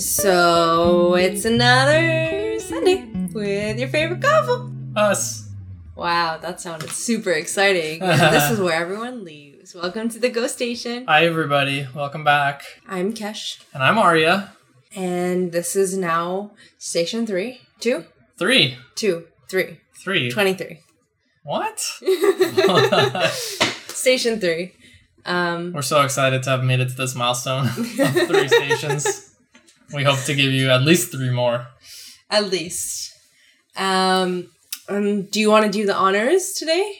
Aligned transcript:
So 0.00 1.14
it's 1.14 1.44
another 1.44 2.58
Sunday 2.58 3.04
with 3.34 3.78
your 3.78 3.88
favorite 3.88 4.22
couple. 4.22 4.72
Us. 4.96 5.50
Wow, 5.94 6.38
that 6.38 6.58
sounded 6.58 6.88
super 6.90 7.32
exciting. 7.32 8.00
And 8.02 8.34
this 8.34 8.50
is 8.50 8.58
where 8.60 8.72
everyone 8.80 9.24
leaves. 9.26 9.74
Welcome 9.74 10.08
to 10.08 10.18
the 10.18 10.30
Ghost 10.30 10.54
Station. 10.54 11.04
Hi, 11.06 11.26
everybody. 11.26 11.86
Welcome 11.94 12.24
back. 12.24 12.62
I'm 12.88 13.12
Kesh, 13.12 13.62
And 13.74 13.82
I'm 13.82 13.98
Arya. 13.98 14.52
and 14.96 15.52
this 15.52 15.76
is 15.76 15.94
now 15.98 16.52
Station 16.78 17.26
3. 17.26 17.60
2? 17.80 18.02
Three. 18.38 18.78
2. 18.94 19.26
3. 19.50 19.80
Three. 20.02 20.30
23. 20.30 20.80
What? 21.42 21.78
Station 23.88 24.40
3. 24.40 24.72
Um, 25.26 25.74
We're 25.74 25.82
so 25.82 26.00
excited 26.00 26.42
to 26.44 26.50
have 26.50 26.64
made 26.64 26.80
it 26.80 26.88
to 26.88 26.94
this 26.94 27.14
milestone 27.14 27.66
of 27.66 27.74
three 27.74 28.48
stations. 28.48 29.29
We 29.92 30.04
hope 30.04 30.20
to 30.24 30.34
give 30.34 30.52
you 30.52 30.70
at 30.70 30.82
least 30.82 31.12
three 31.12 31.30
more. 31.30 31.66
at 32.30 32.50
least. 32.50 33.12
Um, 33.76 34.50
um, 34.88 35.22
do 35.22 35.40
you 35.40 35.50
want 35.50 35.66
to 35.66 35.70
do 35.70 35.86
the 35.86 35.94
honors 35.94 36.52
today? 36.52 36.98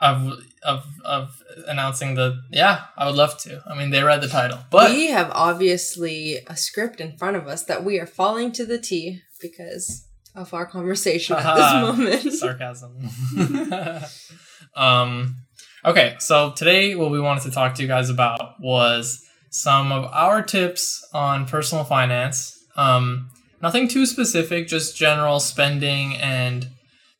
Of, 0.00 0.40
of, 0.62 0.84
of 1.04 1.42
announcing 1.66 2.14
the. 2.14 2.42
Yeah, 2.50 2.84
I 2.96 3.06
would 3.06 3.14
love 3.14 3.38
to. 3.38 3.62
I 3.66 3.74
mean, 3.74 3.90
they 3.90 4.02
read 4.02 4.20
the 4.20 4.28
title. 4.28 4.58
But 4.70 4.90
we 4.90 5.06
have 5.06 5.30
obviously 5.32 6.38
a 6.46 6.56
script 6.56 7.00
in 7.00 7.16
front 7.16 7.36
of 7.36 7.46
us 7.46 7.64
that 7.64 7.82
we 7.84 7.98
are 7.98 8.06
falling 8.06 8.52
to 8.52 8.66
the 8.66 8.78
T 8.78 9.22
because 9.40 10.06
of 10.34 10.52
our 10.52 10.66
conversation 10.66 11.36
at 11.36 11.54
this 11.54 11.72
moment. 11.72 12.32
sarcasm. 12.34 13.08
um, 14.76 15.36
okay, 15.84 16.16
so 16.18 16.52
today 16.52 16.94
what 16.94 17.10
we 17.10 17.20
wanted 17.20 17.44
to 17.44 17.50
talk 17.50 17.74
to 17.76 17.82
you 17.82 17.88
guys 17.88 18.10
about 18.10 18.60
was 18.60 19.25
some 19.50 19.92
of 19.92 20.04
our 20.12 20.42
tips 20.42 21.06
on 21.12 21.46
personal 21.46 21.84
finance. 21.84 22.64
Um, 22.76 23.30
nothing 23.62 23.88
too 23.88 24.06
specific, 24.06 24.68
just 24.68 24.96
general 24.96 25.40
spending 25.40 26.16
and 26.16 26.68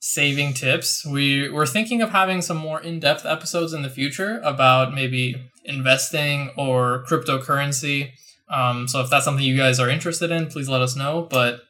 saving 0.00 0.54
tips. 0.54 1.04
We 1.04 1.48
we're 1.48 1.66
thinking 1.66 2.02
of 2.02 2.10
having 2.10 2.42
some 2.42 2.58
more 2.58 2.80
in-depth 2.80 3.24
episodes 3.26 3.72
in 3.72 3.82
the 3.82 3.90
future 3.90 4.40
about 4.44 4.94
maybe 4.94 5.34
investing 5.64 6.50
or 6.56 7.04
cryptocurrency. 7.08 8.10
Um, 8.48 8.86
so 8.86 9.00
if 9.00 9.10
that's 9.10 9.24
something 9.24 9.44
you 9.44 9.56
guys 9.56 9.80
are 9.80 9.88
interested 9.88 10.30
in, 10.30 10.46
please 10.46 10.68
let 10.68 10.82
us 10.82 10.94
know. 10.94 11.26
But 11.28 11.62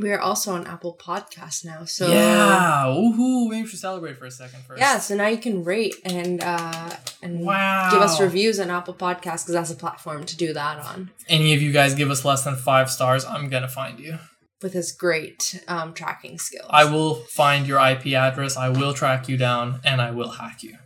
We 0.00 0.10
are 0.12 0.20
also 0.20 0.52
on 0.54 0.66
Apple 0.66 0.96
Podcasts 0.98 1.64
now, 1.66 1.84
so 1.84 2.10
yeah, 2.10 2.84
woohoo! 2.86 3.48
Maybe 3.50 3.62
we 3.62 3.68
should 3.68 3.78
celebrate 3.78 4.16
for 4.16 4.24
a 4.24 4.30
second 4.30 4.60
first. 4.64 4.80
yeah. 4.80 4.98
So 4.98 5.14
now 5.14 5.26
you 5.28 5.36
can 5.36 5.64
rate 5.64 5.96
and 6.04 6.42
uh, 6.42 6.90
and 7.22 7.40
Wow. 7.44 7.90
give 7.90 8.00
us 8.00 8.18
reviews 8.20 8.58
on 8.58 8.70
Apple 8.70 8.94
Podcasts 8.94 9.20
because 9.44 9.52
that's 9.52 9.70
a 9.70 9.74
platform 9.76 10.24
to 10.24 10.36
do 10.36 10.52
that 10.54 10.78
on 10.78 11.10
Any 11.28 11.52
of 11.54 11.60
you 11.60 11.72
guys 11.72 11.94
give 11.94 12.10
us 12.10 12.24
less 12.24 12.42
than 12.44 12.56
five 12.56 12.90
stars, 12.90 13.24
I'm 13.26 13.48
gonna 13.50 13.68
find 13.68 14.00
you. 14.00 14.18
with 14.62 14.72
his 14.72 14.92
great 14.92 15.62
um, 15.68 15.92
tracking 15.92 16.38
skills. 16.38 16.68
I 16.70 16.84
will 16.84 17.16
find 17.16 17.66
your 17.66 17.78
IP 17.86 18.14
address, 18.14 18.56
I 18.56 18.68
will 18.70 18.94
track 18.94 19.28
you 19.28 19.36
down, 19.36 19.80
and 19.84 20.00
I 20.00 20.10
will 20.12 20.30
hack 20.30 20.62
you. 20.62 20.78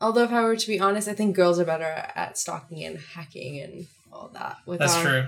Although, 0.00 0.22
if 0.24 0.32
I 0.32 0.42
were 0.42 0.56
to 0.56 0.66
be 0.66 0.80
honest, 0.80 1.06
I 1.06 1.12
think 1.12 1.36
girls 1.36 1.60
are 1.60 1.64
better 1.66 1.84
at 2.16 2.38
stalking 2.38 2.82
and 2.82 2.98
hacking 2.98 3.60
and 3.60 3.86
all 4.12 4.30
that. 4.32 4.56
With 4.66 4.78
That's 4.80 4.96
our, 4.96 5.02
true. 5.04 5.24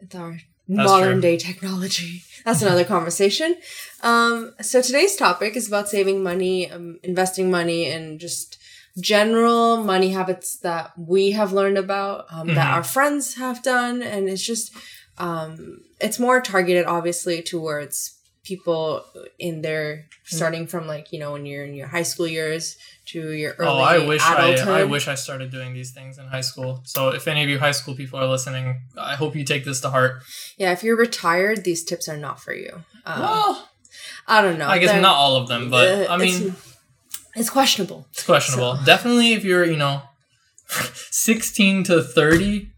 with 0.00 0.14
our 0.14 0.38
That's 0.68 0.86
modern 0.90 1.12
true. 1.14 1.20
day 1.22 1.36
technology. 1.38 2.22
That's 2.44 2.62
another 2.62 2.84
conversation. 2.84 3.56
Um, 4.02 4.54
so 4.60 4.80
today's 4.80 5.16
topic 5.16 5.56
is 5.56 5.66
about 5.68 5.88
saving 5.88 6.22
money, 6.22 6.70
um, 6.70 6.98
investing 7.02 7.50
money, 7.50 7.86
and 7.90 8.20
just 8.20 8.58
general 9.00 9.82
money 9.82 10.10
habits 10.10 10.56
that 10.58 10.92
we 10.98 11.32
have 11.32 11.52
learned 11.52 11.78
about, 11.78 12.26
um, 12.30 12.48
that 12.48 12.68
Mhm. 12.68 12.74
our 12.74 12.84
friends 12.84 13.34
have 13.34 13.62
done, 13.62 14.02
and 14.02 14.28
it's 14.28 14.42
just 14.42 14.72
um, 15.20 15.80
it's 16.00 16.20
more 16.20 16.40
targeted, 16.40 16.86
obviously, 16.86 17.42
towards 17.42 18.12
people 18.48 19.04
in 19.38 19.60
their 19.66 20.06
starting 20.24 20.66
from 20.66 20.86
like 20.86 21.12
you 21.12 21.18
know 21.22 21.32
when 21.34 21.44
you're 21.46 21.64
in 21.68 21.74
your 21.74 21.86
high 21.96 22.02
school 22.12 22.26
years 22.26 22.76
to 23.10 23.18
your 23.32 23.52
early 23.58 23.70
oh, 23.70 23.78
I 23.94 23.98
wish 24.12 24.22
I, 24.22 24.34
adulthood. 24.34 24.68
I 24.82 24.84
wish 24.84 25.06
I 25.08 25.16
started 25.26 25.50
doing 25.50 25.74
these 25.74 25.92
things 25.92 26.18
in 26.18 26.24
high 26.26 26.46
school. 26.50 26.80
So 26.84 27.00
if 27.18 27.28
any 27.28 27.42
of 27.44 27.48
you 27.50 27.58
high 27.58 27.76
school 27.80 27.94
people 27.94 28.18
are 28.18 28.26
listening, 28.36 28.66
I 29.12 29.14
hope 29.16 29.36
you 29.36 29.44
take 29.44 29.64
this 29.64 29.80
to 29.82 29.90
heart. 29.90 30.12
Yeah, 30.56 30.72
if 30.72 30.82
you're 30.82 30.96
retired, 31.08 31.64
these 31.64 31.82
tips 31.84 32.08
are 32.08 32.16
not 32.16 32.40
for 32.40 32.54
you. 32.54 32.72
Um, 33.04 33.20
well, 33.20 33.68
I 34.26 34.42
don't 34.42 34.58
know. 34.58 34.68
I 34.68 34.78
guess 34.78 34.90
They're- 34.92 35.00
not 35.10 35.16
all 35.16 35.36
of 35.36 35.48
them, 35.48 35.68
but 35.70 35.86
uh, 35.88 36.12
I 36.12 36.16
it's- 36.16 36.40
mean, 36.40 36.54
it's 37.36 37.50
questionable. 37.50 38.06
it's 38.12 38.24
questionable. 38.24 38.76
so- 38.76 38.84
Definitely 38.84 39.32
if 39.34 39.44
you're, 39.44 39.64
you 39.64 39.76
know, 39.76 40.02
16 41.10 41.84
to 41.84 42.02
30 42.02 42.70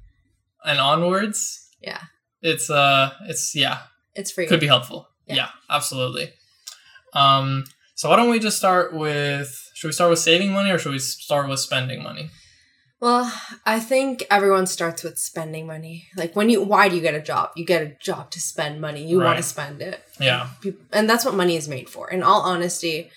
and 0.65 0.79
onwards, 0.81 1.69
Yeah, 1.81 2.03
it's 2.43 2.71
uh 2.71 3.11
it's 3.29 3.55
yeah, 3.55 3.79
it's 4.15 4.31
for 4.31 4.43
you. 4.43 4.49
could 4.49 4.61
be 4.61 4.67
helpful. 4.69 5.09
Yeah. 5.31 5.37
Yeah. 5.37 5.49
absolutely. 5.69 6.33
Um, 7.15 7.65
so 7.95 8.09
why 8.09 8.17
don't 8.17 8.31
we 8.31 8.39
just 8.39 8.57
start 8.57 8.95
with? 8.95 9.57
Should 9.75 9.89
we 9.89 9.93
start 9.93 10.11
with 10.11 10.19
saving 10.19 10.53
money 10.53 10.71
or 10.71 10.79
should 10.79 10.93
we 10.93 10.99
start 10.99 11.49
with 11.49 11.61
spending 11.61 12.03
money? 12.03 12.31
Well, 13.01 13.33
I 13.65 13.81
think 13.81 14.27
everyone 14.31 14.67
starts 14.67 15.03
with 15.03 15.19
spending 15.19 15.67
money. 15.67 16.09
Like 16.17 16.37
when 16.37 16.51
you, 16.51 16.63
why 16.63 16.91
do 16.91 16.97
you 16.97 17.03
get 17.03 17.15
a 17.15 17.21
job? 17.21 17.51
You 17.57 17.65
get 17.65 17.83
a 17.83 17.97
job 17.99 18.31
to 18.33 18.41
spend 18.41 18.81
money. 18.81 19.07
You 19.07 19.19
want 19.21 19.39
to 19.39 19.43
spend 19.43 19.81
it. 19.81 20.03
Yeah, 20.21 20.49
and 20.93 21.09
that's 21.09 21.25
what 21.25 21.35
money 21.35 21.57
is 21.57 21.67
made 21.67 21.89
for. 21.89 22.11
In 22.11 22.23
all 22.23 22.43
honesty, 22.43 23.11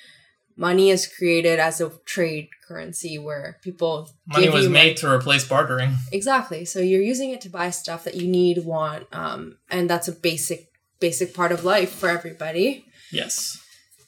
money 0.55 0.89
is 0.89 1.05
created 1.05 1.59
as 1.59 1.81
a 1.81 1.91
trade 2.05 2.47
currency 2.65 3.17
where 3.17 3.57
people 3.61 4.09
money 4.25 4.49
was 4.49 4.69
made 4.69 4.97
to 4.97 5.09
replace 5.09 5.45
bartering. 5.45 5.95
Exactly. 6.13 6.63
So 6.63 6.79
you're 6.79 7.01
using 7.01 7.31
it 7.31 7.41
to 7.41 7.49
buy 7.49 7.69
stuff 7.69 8.05
that 8.05 8.15
you 8.15 8.27
need, 8.27 8.63
want, 8.63 9.07
um, 9.11 9.57
and 9.69 9.89
that's 9.89 10.07
a 10.07 10.13
basic 10.13 10.72
basic 11.07 11.29
part 11.39 11.51
of 11.51 11.59
life 11.75 11.91
for 11.99 12.07
everybody. 12.17 12.85
Yes. 13.11 13.59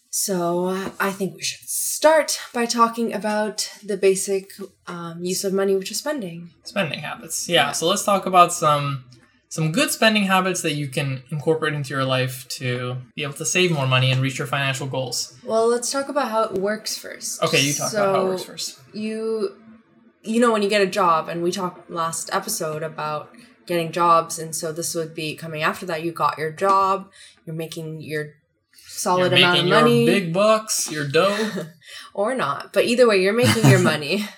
So 0.10 0.68
uh, 0.68 0.92
I 0.98 1.12
think 1.18 1.36
we 1.36 1.44
should 1.44 1.68
start 1.68 2.40
by 2.54 2.66
talking 2.66 3.08
about 3.14 3.58
the 3.84 3.98
basic 3.98 4.46
um, 4.88 5.16
use 5.32 5.44
of 5.44 5.52
money, 5.62 5.76
which 5.76 5.92
is 5.92 5.98
spending. 5.98 6.38
Spending 6.64 7.00
habits. 7.10 7.50
Yeah. 7.50 7.56
Yeah. 7.56 7.72
So 7.74 7.84
let's 7.92 8.06
talk 8.12 8.26
about 8.26 8.54
some 8.54 9.04
some 9.50 9.72
good 9.74 9.92
spending 9.92 10.24
habits 10.24 10.62
that 10.62 10.76
you 10.82 10.88
can 10.98 11.10
incorporate 11.36 11.74
into 11.74 11.92
your 11.96 12.06
life 12.18 12.36
to 12.60 12.96
be 13.16 13.24
able 13.24 13.40
to 13.44 13.46
save 13.56 13.70
more 13.72 13.88
money 13.96 14.10
and 14.12 14.22
reach 14.22 14.38
your 14.40 14.48
financial 14.48 14.88
goals. 14.96 15.18
Well, 15.44 15.68
let's 15.74 15.92
talk 15.92 16.08
about 16.08 16.28
how 16.34 16.42
it 16.48 16.54
works 16.70 16.98
first. 16.98 17.44
Okay, 17.44 17.62
you 17.68 17.74
talk 17.74 17.92
about 17.94 18.16
how 18.16 18.26
it 18.26 18.30
works 18.30 18.44
first. 18.52 18.80
You, 18.94 19.56
you 20.24 20.40
know, 20.42 20.52
when 20.54 20.62
you 20.66 20.70
get 20.76 20.82
a 20.82 20.92
job, 21.02 21.28
and 21.30 21.44
we 21.44 21.52
talked 21.52 21.90
last 21.90 22.30
episode 22.32 22.84
about 22.84 23.24
getting 23.68 23.92
jobs, 23.92 24.40
and 24.40 24.56
so 24.56 24.72
this 24.72 24.94
would 24.96 25.14
be 25.16 25.36
coming 25.36 25.64
after 25.64 25.86
that. 25.88 26.04
You 26.04 26.12
got 26.12 26.38
your 26.38 26.52
job, 26.52 27.10
you're 27.46 27.56
making 27.56 28.02
your 28.02 28.34
solid 28.88 29.32
You're 29.32 29.40
amount 29.40 29.60
of 29.60 29.66
money. 29.66 30.06
big 30.06 30.34
bucks, 30.34 30.92
your 30.92 31.08
dough. 31.08 31.66
or 32.14 32.34
not. 32.36 32.72
But 32.74 32.86
either 32.86 33.08
way, 33.08 33.22
you're 33.22 33.34
making 33.34 33.70
your 33.70 33.80
money. 33.80 34.26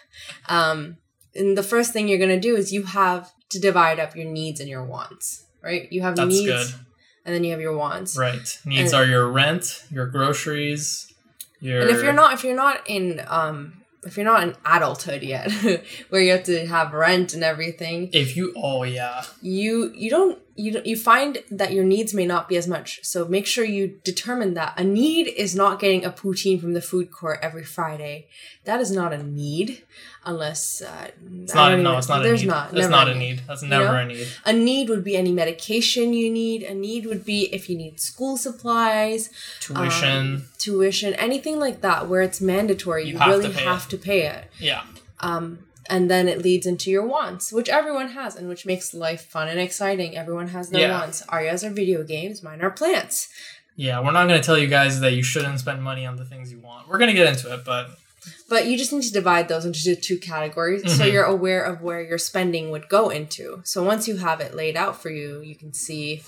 Um, 0.49 0.97
and 1.35 1.57
the 1.57 1.63
first 1.63 1.91
thing 1.93 2.07
you're 2.07 2.17
gonna 2.19 2.39
do 2.39 2.55
is 2.55 2.71
you 2.71 2.83
have 2.83 3.31
to 3.49 3.59
divide 3.59 3.99
up 3.99 4.15
your 4.15 4.25
needs 4.25 4.59
and 4.61 4.69
your 4.69 4.83
wants. 4.83 5.45
Right? 5.61 5.91
You 5.91 6.01
have 6.01 6.15
That's 6.15 6.29
needs, 6.29 6.45
good. 6.71 6.79
and 7.25 7.35
then 7.35 7.43
you 7.43 7.51
have 7.51 7.59
your 7.61 7.75
wants. 7.77 8.17
Right. 8.17 8.59
Needs 8.65 8.93
And- 8.93 9.01
are 9.01 9.05
your 9.05 9.29
rent, 9.29 9.83
your 9.91 10.07
groceries, 10.07 11.13
your 11.59 11.81
And 11.81 11.89
if 11.89 12.01
you're 12.01 12.13
not, 12.13 12.33
if 12.33 12.43
you're 12.45 12.55
not 12.55 12.81
in, 12.89 13.21
um, 13.27 13.83
if 14.07 14.17
you're 14.17 14.25
not 14.25 14.43
in 14.43 14.55
adulthood 14.65 15.21
yet, 15.21 15.51
where 16.09 16.21
you 16.21 16.31
have 16.31 16.43
to 16.45 16.65
have 16.65 16.93
rent 16.93 17.33
and 17.33 17.43
everything, 17.43 18.09
if 18.13 18.35
you 18.35 18.53
oh 18.55 18.83
yeah. 18.83 19.23
you 19.41 19.91
you 19.93 20.09
don't 20.09 20.39
you 20.57 20.81
you 20.83 20.97
find 20.97 21.43
that 21.51 21.71
your 21.71 21.83
needs 21.83 22.13
may 22.13 22.25
not 22.25 22.49
be 22.49 22.57
as 22.57 22.67
much. 22.67 22.99
So 23.03 23.25
make 23.27 23.45
sure 23.45 23.63
you 23.63 23.99
determine 24.03 24.53
that 24.55 24.73
a 24.77 24.83
need 24.83 25.27
is 25.27 25.55
not 25.55 25.79
getting 25.79 26.03
a 26.03 26.11
poutine 26.11 26.59
from 26.59 26.73
the 26.73 26.81
food 26.81 27.11
court 27.11 27.39
every 27.41 27.63
Friday. 27.63 28.27
That 28.65 28.81
is 28.81 28.91
not 28.91 29.13
a 29.13 29.21
need, 29.23 29.83
unless 30.25 30.81
uh, 30.81 31.07
It's 31.43 31.53
not 31.53 31.77
no, 31.79 31.97
it's 31.97 32.09
not 32.09 32.21
a 32.21 32.23
there's 32.23 32.41
need. 32.41 32.47
not 32.49 32.71
That's 32.71 32.87
not 32.89 33.07
a 33.07 33.11
a 33.11 33.13
need. 33.15 33.19
need. 33.37 33.41
That's 33.47 33.61
never 33.61 33.85
know? 33.93 33.99
a 33.99 34.05
need. 34.05 34.27
A 34.45 34.53
need 34.53 34.89
would 34.89 35.03
be 35.03 35.15
any 35.15 35.31
medication 35.31 36.13
you 36.13 36.29
need. 36.31 36.63
A 36.63 36.73
need 36.73 37.05
would 37.05 37.23
be 37.23 37.53
if 37.53 37.69
you 37.69 37.77
need 37.77 37.99
school 37.99 38.35
supplies, 38.35 39.29
Tuition. 39.61 40.17
um, 40.17 40.43
tuition, 40.57 41.13
anything 41.15 41.59
like 41.59 41.81
that 41.81 42.07
where 42.09 42.21
it's 42.21 42.41
mandatory. 42.41 43.05
You, 43.05 43.13
You 43.13 43.19
have 43.19 43.29
really 43.29 43.53
to 43.53 43.59
have 43.59 43.83
it. 43.85 43.89
to 43.91 43.97
pay 43.97 44.21
it. 44.27 44.45
yeah. 44.59 44.83
Um, 45.19 45.59
and 45.89 46.09
then 46.09 46.27
it 46.27 46.41
leads 46.41 46.65
into 46.65 46.89
your 46.91 47.05
wants, 47.05 47.51
which 47.51 47.69
everyone 47.69 48.09
has, 48.09 48.35
and 48.35 48.47
which 48.49 48.65
makes 48.65 48.93
life 48.93 49.25
fun 49.25 49.47
and 49.47 49.59
exciting. 49.59 50.17
Everyone 50.17 50.47
has 50.49 50.69
their 50.69 50.81
Yeah. 50.81 50.99
wants. 50.99 51.21
Arya's 51.29 51.63
are 51.63 51.69
video 51.69 52.03
games, 52.03 52.43
mine 52.43 52.61
are 52.61 52.69
plants. 52.71 53.29
Yeah, 53.75 53.99
we're 53.99 54.11
not 54.11 54.27
going 54.27 54.39
to 54.41 54.45
tell 54.45 54.57
you 54.57 54.67
guys 54.67 54.99
that 55.01 55.13
you 55.13 55.21
shouldn't 55.23 55.59
spend 55.59 55.83
money 55.83 56.05
on 56.05 56.15
the 56.17 56.25
things 56.25 56.51
you 56.51 56.59
want. 56.59 56.87
We're 56.87 56.97
going 56.97 57.09
to 57.09 57.13
get 57.13 57.27
into 57.27 57.53
it, 57.53 57.63
but 57.63 57.91
But 58.49 58.65
you 58.67 58.77
just 58.77 58.91
need 58.91 59.03
to 59.03 59.13
divide 59.13 59.47
those 59.47 59.63
into 59.65 59.95
two 59.95 60.17
categories 60.17 60.81
so 60.97 61.03
Mhm. 61.05 61.11
you're 61.13 61.23
aware 61.23 61.63
of 61.63 61.81
where 61.81 62.01
your 62.01 62.17
spending 62.17 62.71
would 62.71 62.89
go 62.89 63.09
into. 63.09 63.61
So 63.63 63.83
once 63.83 64.07
you 64.07 64.17
have 64.17 64.41
it 64.41 64.53
laid 64.55 64.75
out 64.75 65.01
for 65.01 65.09
you, 65.09 65.41
you 65.41 65.55
can 65.55 65.73
see 65.73 66.23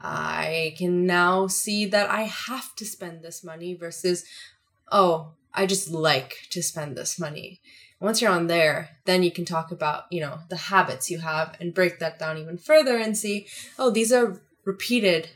I 0.00 0.74
can 0.78 1.06
now 1.06 1.46
see 1.46 1.86
that 1.86 2.10
I 2.10 2.22
have 2.22 2.74
to 2.76 2.84
spend 2.84 3.22
this 3.22 3.42
money 3.42 3.74
versus 3.74 4.24
oh, 4.92 5.28
I 5.54 5.66
just 5.66 5.90
like 5.90 6.46
to 6.50 6.62
spend 6.62 6.96
this 6.96 7.18
money. 7.18 7.60
Once 8.00 8.20
you're 8.20 8.30
on 8.30 8.46
there, 8.46 8.90
then 9.06 9.22
you 9.22 9.30
can 9.30 9.44
talk 9.44 9.70
about, 9.70 10.04
you 10.10 10.20
know, 10.20 10.38
the 10.50 10.56
habits 10.56 11.10
you 11.10 11.18
have 11.20 11.56
and 11.60 11.72
break 11.74 11.98
that 11.98 12.18
down 12.18 12.36
even 12.38 12.58
further 12.58 12.96
and 12.96 13.16
see, 13.16 13.46
oh, 13.78 13.90
these 13.90 14.12
are 14.12 14.40
repeated 14.64 15.28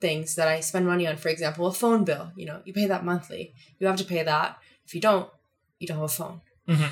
things 0.00 0.34
that 0.34 0.48
I 0.48 0.60
spend 0.60 0.86
money 0.86 1.06
on. 1.06 1.16
For 1.16 1.28
example, 1.28 1.66
a 1.66 1.72
phone 1.72 2.04
bill. 2.04 2.32
You 2.36 2.46
know, 2.46 2.60
you 2.64 2.72
pay 2.72 2.86
that 2.86 3.04
monthly. 3.04 3.54
You 3.78 3.86
have 3.86 3.96
to 3.96 4.04
pay 4.04 4.22
that. 4.24 4.58
If 4.86 4.94
you 4.94 5.00
don't, 5.00 5.28
you 5.78 5.86
don't 5.86 5.96
have 5.98 6.04
a 6.04 6.08
phone. 6.08 6.40
Mhm. 6.68 6.90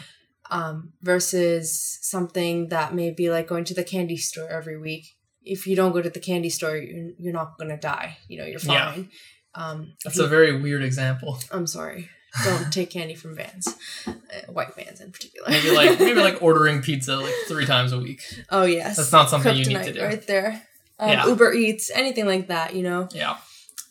Um, 0.49 0.93
versus 1.03 1.99
something 2.03 2.69
that 2.69 2.95
may 2.95 3.11
be 3.11 3.31
like 3.31 3.49
going 3.49 3.65
to 3.65 3.75
the 3.75 3.83
candy 3.85 4.17
store 4.17 4.49
every 4.49 4.79
week. 4.79 5.17
If 5.43 5.67
you 5.67 5.75
don't 5.75 5.93
go 5.93 6.03
to 6.03 6.11
the 6.11 6.21
candy 6.21 6.51
store, 6.51 6.77
you're, 6.77 7.11
you're 7.19 7.33
not 7.33 7.59
gonna 7.59 7.77
die. 7.79 8.19
You 8.29 8.39
know, 8.39 8.45
you're 8.47 8.61
Yeah. 8.61 8.93
fine. 8.93 9.11
Um, 9.57 9.95
That's 10.05 10.17
you- 10.17 10.25
a 10.25 10.29
very 10.29 10.61
weird 10.61 10.83
example. 10.85 11.39
I'm 11.51 11.67
sorry. 11.67 12.11
Don't 12.45 12.73
take 12.73 12.91
candy 12.91 13.15
from 13.15 13.35
vans, 13.37 13.69
uh, 14.07 14.13
white 14.53 14.75
vans 14.75 15.01
in 15.01 15.11
particular. 15.13 15.49
Maybe 15.49 15.71
like 15.71 15.99
maybe 16.01 16.21
like 16.21 16.43
ordering 16.43 16.83
pizza 16.83 17.17
like 17.17 17.35
three 17.49 17.67
times 17.67 17.93
a 17.93 17.99
week. 17.99 18.23
oh 18.51 18.65
yes, 18.65 18.97
That's 18.97 19.13
not 19.13 19.31
something 19.31 19.57
you 19.57 19.65
need 19.67 19.83
to 19.85 19.93
do. 19.93 20.03
right 20.03 20.27
there. 20.27 20.63
Um, 20.99 21.11
Yeah. 21.11 21.27
Uber 21.27 21.53
Eats, 21.53 21.91
anything 21.95 22.27
like 22.27 22.49
that, 22.49 22.75
you 22.75 22.83
know. 22.83 23.09
Yeah. 23.15 23.37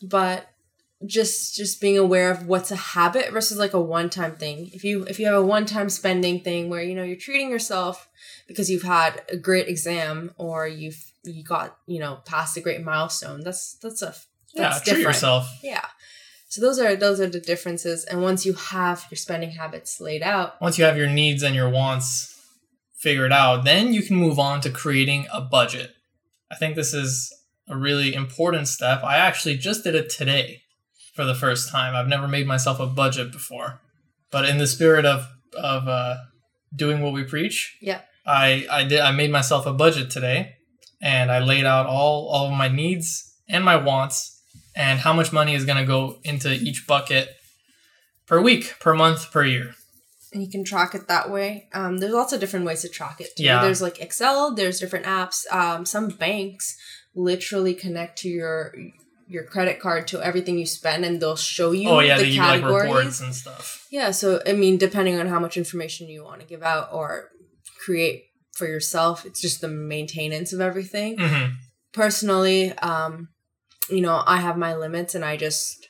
But 0.01 0.47
just 1.06 1.56
just 1.56 1.80
being 1.81 1.97
aware 1.97 2.31
of 2.31 2.47
what's 2.47 2.71
a 2.71 2.75
habit 2.75 3.31
versus 3.31 3.57
like 3.57 3.74
a 3.74 3.81
one 3.81 4.09
time 4.09 4.36
thing. 4.38 4.69
If 4.74 4.83
you 4.83 5.03
if 5.03 5.19
you 5.19 5.25
have 5.27 5.36
a 5.36 5.45
one 5.45 5.65
time 5.65 5.89
spending 5.89 6.39
thing 6.41 6.69
where 6.69 6.81
you 6.81 6.95
know 6.95 7.03
you're 7.03 7.15
treating 7.18 7.50
yourself 7.50 8.07
because 8.48 8.69
you've 8.69 8.83
had 8.83 9.21
a 9.30 9.38
great 9.38 9.68
exam 9.68 10.31
or 10.38 10.68
you've 10.68 11.12
you 11.24 11.44
got 11.44 11.77
you 11.88 12.00
know 12.00 12.19
past 12.25 12.57
a 12.57 12.62
great 12.62 12.81
milestone, 12.83 13.41
that's 13.41 13.75
that's 13.75 14.01
a 14.01 14.15
Yeah. 14.53 14.69
that's 14.69 14.81
Treat 14.81 15.00
yourself. 15.01 15.48
Yeah. 15.63 15.86
So 16.55 16.61
those 16.61 16.79
are 16.79 16.95
those 16.95 17.19
are 17.19 17.27
the 17.27 17.41
differences. 17.41 18.05
And 18.05 18.21
once 18.21 18.45
you 18.45 18.53
have 18.53 19.05
your 19.11 19.17
spending 19.17 19.51
habits 19.51 19.99
laid 19.99 20.23
out, 20.23 20.61
Once 20.61 20.77
you 20.77 20.85
have 20.85 20.95
your 20.95 21.09
needs 21.09 21.43
and 21.43 21.53
your 21.53 21.69
wants 21.69 22.33
figured 22.93 23.33
out, 23.33 23.65
then 23.65 23.93
you 23.93 24.01
can 24.01 24.15
move 24.15 24.39
on 24.39 24.61
to 24.61 24.69
creating 24.69 25.27
a 25.33 25.41
budget. 25.41 25.91
I 26.49 26.55
think 26.55 26.77
this 26.77 26.93
is 26.93 27.29
a 27.67 27.75
really 27.75 28.13
important 28.13 28.69
step. 28.69 29.03
I 29.03 29.17
actually 29.17 29.57
just 29.57 29.83
did 29.83 29.95
it 29.95 30.09
today 30.09 30.61
for 31.13 31.25
the 31.25 31.35
first 31.35 31.69
time. 31.69 31.93
I've 31.93 32.07
never 32.07 32.25
made 32.25 32.47
myself 32.47 32.79
a 32.79 32.87
budget 32.87 33.33
before. 33.33 33.81
But 34.31 34.47
in 34.47 34.57
the 34.57 34.67
spirit 34.67 35.05
of 35.05 35.27
of 35.57 35.89
uh, 35.89 36.15
doing 36.73 37.01
what 37.01 37.11
we 37.11 37.25
preach, 37.25 37.77
Yeah. 37.81 37.99
I 38.25 38.65
I 38.71 38.85
did 38.85 39.01
I 39.01 39.11
made 39.11 39.29
myself 39.29 39.65
a 39.65 39.73
budget 39.73 40.09
today 40.09 40.55
and 41.01 41.33
I 41.33 41.39
laid 41.39 41.65
out 41.65 41.85
all 41.85 42.29
all 42.29 42.47
of 42.47 42.53
my 42.53 42.69
needs 42.69 43.35
and 43.49 43.65
my 43.65 43.75
wants 43.75 44.34
and 44.75 45.00
how 45.00 45.13
much 45.13 45.31
money 45.31 45.56
is 45.56 45.66
going 45.66 45.77
to 45.77 45.86
go 45.86 46.18
into 46.24 46.51
each 46.54 46.86
bucket 46.88 47.30
per 48.27 48.42
week, 48.42 48.75
per 48.80 48.94
month, 48.94 49.31
per 49.31 49.45
year. 49.45 49.75
and 50.33 50.44
you 50.44 50.50
can 50.50 50.63
track 50.66 50.94
it 50.95 51.07
that 51.07 51.30
way. 51.31 51.68
Um, 51.74 52.00
there's 52.00 52.12
lots 52.13 52.33
of 52.33 52.39
different 52.39 52.66
ways 52.66 52.81
to 52.81 52.89
track 52.89 53.22
it. 53.22 53.30
Too. 53.38 53.44
Yeah. 53.44 53.62
There's 53.62 53.81
like 53.81 54.01
Excel. 54.01 54.54
There's 54.54 54.80
different 54.80 55.06
apps. 55.06 55.50
Um, 55.51 55.86
some 55.86 56.10
banks 56.10 56.75
literally 57.16 57.74
connect 57.74 58.18
to 58.19 58.30
your 58.30 58.74
your 59.27 59.44
credit 59.44 59.80
card 59.80 60.07
to 60.10 60.22
everything 60.22 60.60
you 60.60 60.66
spend, 60.66 61.04
and 61.06 61.19
they'll 61.22 61.36
show 61.38 61.72
you 61.72 61.89
oh 61.89 62.00
yeah, 62.00 62.18
the 62.18 62.24
they 62.24 62.30
give 62.30 62.36
you 62.36 62.42
like 62.42 62.63
reports 62.63 63.22
and 63.22 63.33
stuff. 63.33 63.88
Yeah, 63.89 64.12
so 64.12 64.42
I 64.45 64.54
mean, 64.54 64.77
depending 64.77 65.18
on 65.19 65.27
how 65.27 65.39
much 65.39 65.56
information 65.57 66.07
you 66.10 66.24
want 66.24 66.42
to 66.42 66.48
give 66.48 66.62
out 66.63 66.89
or 66.92 67.30
create 67.83 68.25
for 68.57 68.68
yourself, 68.68 69.25
it's 69.25 69.42
just 69.42 69.62
the 69.62 69.68
maintenance 69.68 70.51
of 70.54 70.60
everything. 70.62 71.18
hmm 71.19 71.45
Personally, 71.94 72.72
um, 72.80 73.30
you 73.89 74.01
know, 74.01 74.23
I 74.25 74.37
have 74.37 74.57
my 74.57 74.75
limits 74.75 75.15
and 75.15 75.23
I 75.25 75.37
just 75.37 75.89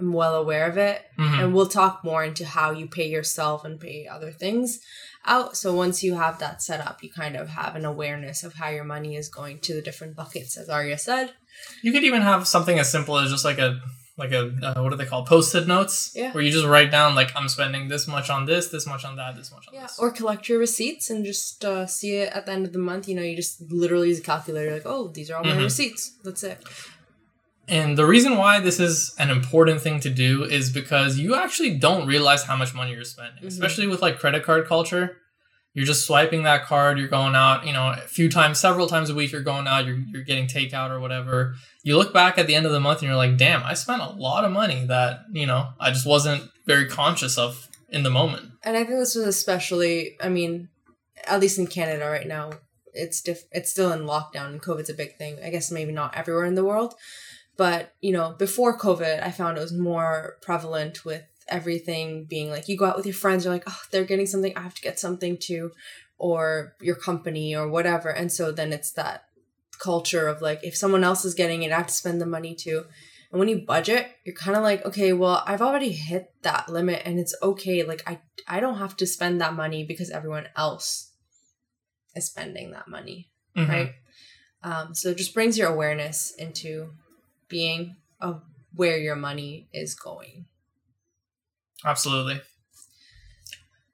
am 0.00 0.12
well 0.12 0.34
aware 0.36 0.66
of 0.68 0.76
it. 0.78 1.02
hmm 1.16 1.38
And 1.40 1.54
we'll 1.54 1.68
talk 1.68 2.02
more 2.04 2.24
into 2.24 2.44
how 2.44 2.70
you 2.72 2.86
pay 2.88 3.08
yourself 3.08 3.64
and 3.64 3.78
pay 3.80 4.06
other 4.06 4.30
things 4.32 4.80
out. 5.26 5.56
So 5.56 5.72
once 5.74 6.02
you 6.02 6.14
have 6.16 6.38
that 6.40 6.62
set 6.62 6.80
up, 6.80 7.02
you 7.02 7.10
kind 7.10 7.36
of 7.36 7.48
have 7.48 7.76
an 7.76 7.84
awareness 7.84 8.42
of 8.44 8.54
how 8.54 8.70
your 8.70 8.84
money 8.84 9.16
is 9.16 9.28
going 9.28 9.60
to 9.60 9.74
the 9.74 9.82
different 9.82 10.16
buckets, 10.16 10.56
as 10.56 10.68
Arya 10.68 10.98
said. 10.98 11.32
You 11.82 11.92
could 11.92 12.04
even 12.04 12.22
have 12.22 12.46
something 12.48 12.78
as 12.78 12.90
simple 12.90 13.18
as 13.18 13.30
just 13.30 13.44
like 13.44 13.58
a 13.58 13.80
like 14.16 14.30
a 14.30 14.42
uh, 14.62 14.80
what 14.82 14.90
do 14.90 14.96
they 14.96 15.06
call 15.06 15.24
post-it 15.24 15.66
notes? 15.66 16.12
Yeah. 16.14 16.30
Where 16.32 16.42
you 16.44 16.52
just 16.52 16.66
write 16.66 16.90
down 16.92 17.16
like 17.16 17.34
I'm 17.34 17.48
spending 17.48 17.88
this 17.88 18.06
much 18.06 18.30
on 18.30 18.44
this, 18.46 18.68
this 18.68 18.86
much 18.86 19.04
on 19.04 19.16
that, 19.16 19.34
this 19.34 19.50
much 19.50 19.66
on 19.66 19.74
Yeah, 19.74 19.82
this. 19.82 19.98
or 19.98 20.12
collect 20.12 20.48
your 20.48 20.60
receipts 20.60 21.10
and 21.10 21.24
just 21.24 21.64
uh, 21.64 21.86
see 21.86 22.16
it 22.18 22.32
at 22.32 22.46
the 22.46 22.52
end 22.52 22.64
of 22.64 22.72
the 22.72 22.78
month. 22.78 23.08
You 23.08 23.16
know, 23.16 23.22
you 23.22 23.34
just 23.34 23.60
literally 23.72 24.08
use 24.08 24.20
a 24.20 24.22
calculator, 24.22 24.72
like, 24.72 24.86
oh, 24.86 25.08
these 25.08 25.30
are 25.30 25.36
all 25.38 25.44
my 25.44 25.50
Mhm. 25.56 25.64
receipts. 25.64 26.12
That's 26.22 26.44
it. 26.44 26.62
And 27.68 27.96
the 27.96 28.04
reason 28.06 28.36
why 28.36 28.60
this 28.60 28.78
is 28.78 29.14
an 29.18 29.30
important 29.30 29.80
thing 29.80 30.00
to 30.00 30.10
do 30.10 30.44
is 30.44 30.70
because 30.70 31.18
you 31.18 31.34
actually 31.34 31.78
don't 31.78 32.06
realize 32.06 32.44
how 32.44 32.56
much 32.56 32.74
money 32.74 32.92
you're 32.92 33.04
spending, 33.04 33.42
Mhm. 33.44 33.48
especially 33.48 33.86
with 33.86 34.02
like 34.02 34.18
credit 34.18 34.44
card 34.44 34.66
culture. 34.66 35.16
You're 35.72 35.86
just 35.86 36.06
swiping 36.06 36.44
that 36.44 36.66
card, 36.66 36.98
you're 36.98 37.08
going 37.08 37.34
out, 37.34 37.66
you 37.66 37.72
know, 37.72 37.88
a 37.96 37.96
few 38.06 38.28
times, 38.30 38.60
several 38.60 38.86
times 38.86 39.10
a 39.10 39.14
week, 39.14 39.32
you're 39.32 39.40
going 39.42 39.66
out, 39.66 39.86
you're, 39.86 39.98
you're 40.12 40.22
getting 40.22 40.46
takeout 40.46 40.90
or 40.90 41.00
whatever. 41.00 41.54
You 41.82 41.96
look 41.96 42.12
back 42.14 42.38
at 42.38 42.46
the 42.46 42.54
end 42.54 42.64
of 42.66 42.70
the 42.70 42.78
month 42.78 43.00
and 43.00 43.08
you're 43.08 43.16
like, 43.16 43.36
damn, 43.36 43.62
I 43.64 43.74
spent 43.74 44.00
a 44.00 44.10
lot 44.10 44.44
of 44.44 44.52
money 44.52 44.84
that, 44.86 45.22
you 45.32 45.46
know, 45.46 45.70
I 45.80 45.90
just 45.90 46.06
wasn't 46.06 46.44
very 46.66 46.86
conscious 46.86 47.36
of 47.38 47.68
in 47.88 48.04
the 48.04 48.10
moment. 48.10 48.52
And 48.62 48.76
I 48.76 48.84
think 48.84 48.98
this 49.00 49.16
was 49.16 49.26
especially, 49.26 50.16
I 50.20 50.28
mean, 50.28 50.68
at 51.26 51.40
least 51.40 51.58
in 51.58 51.66
Canada 51.66 52.06
right 52.08 52.26
now, 52.26 52.52
it's 52.92 53.20
diff- 53.20 53.48
it's 53.50 53.70
still 53.72 53.90
in 53.90 54.02
lockdown 54.02 54.46
and 54.50 54.62
COVID's 54.62 54.90
a 54.90 54.94
big 54.94 55.16
thing. 55.18 55.38
I 55.44 55.50
guess 55.50 55.72
maybe 55.72 55.90
not 55.90 56.16
everywhere 56.16 56.44
in 56.44 56.54
the 56.54 56.64
world, 56.64 56.94
but 57.56 57.94
you 58.00 58.12
know, 58.12 58.34
before 58.38 58.78
COVID, 58.78 59.22
I 59.22 59.30
found 59.30 59.56
it 59.56 59.60
was 59.60 59.72
more 59.72 60.36
prevalent 60.42 61.04
with 61.04 61.22
everything 61.48 62.24
being 62.24 62.50
like 62.50 62.68
you 62.68 62.76
go 62.76 62.86
out 62.86 62.96
with 62.96 63.06
your 63.06 63.14
friends, 63.14 63.44
you're 63.44 63.52
like, 63.52 63.64
oh, 63.66 63.80
they're 63.90 64.04
getting 64.04 64.26
something, 64.26 64.56
I 64.56 64.60
have 64.62 64.74
to 64.74 64.82
get 64.82 64.98
something 64.98 65.36
too, 65.36 65.72
or 66.18 66.74
your 66.80 66.94
company 66.96 67.54
or 67.54 67.68
whatever, 67.68 68.08
and 68.08 68.32
so 68.32 68.50
then 68.52 68.72
it's 68.72 68.92
that 68.92 69.24
culture 69.78 70.28
of 70.28 70.40
like 70.40 70.60
if 70.62 70.76
someone 70.76 71.04
else 71.04 71.24
is 71.24 71.34
getting 71.34 71.62
it, 71.62 71.72
I 71.72 71.76
have 71.78 71.88
to 71.88 71.94
spend 71.94 72.20
the 72.20 72.26
money 72.26 72.54
too. 72.54 72.84
And 73.30 73.40
when 73.40 73.48
you 73.48 73.58
budget, 73.66 74.06
you're 74.24 74.34
kind 74.36 74.56
of 74.56 74.62
like, 74.62 74.84
okay, 74.86 75.12
well, 75.12 75.42
I've 75.44 75.60
already 75.60 75.90
hit 75.90 76.32
that 76.42 76.68
limit 76.68 77.02
and 77.04 77.18
it's 77.18 77.34
okay. 77.42 77.82
Like 77.82 78.02
I 78.06 78.20
I 78.46 78.60
don't 78.60 78.78
have 78.78 78.96
to 78.98 79.06
spend 79.06 79.40
that 79.40 79.54
money 79.54 79.84
because 79.84 80.10
everyone 80.10 80.46
else 80.56 81.10
is 82.14 82.26
spending 82.26 82.70
that 82.70 82.86
money, 82.86 83.30
Mhm. 83.56 83.68
right? 83.68 83.94
Um, 84.62 84.94
so 84.94 85.10
it 85.10 85.16
just 85.18 85.34
brings 85.34 85.58
your 85.58 85.68
awareness 85.68 86.32
into 86.38 86.92
being 87.54 87.94
of 88.20 88.42
where 88.74 88.98
your 88.98 89.14
money 89.14 89.68
is 89.72 89.94
going. 89.94 90.46
Absolutely. 91.84 92.40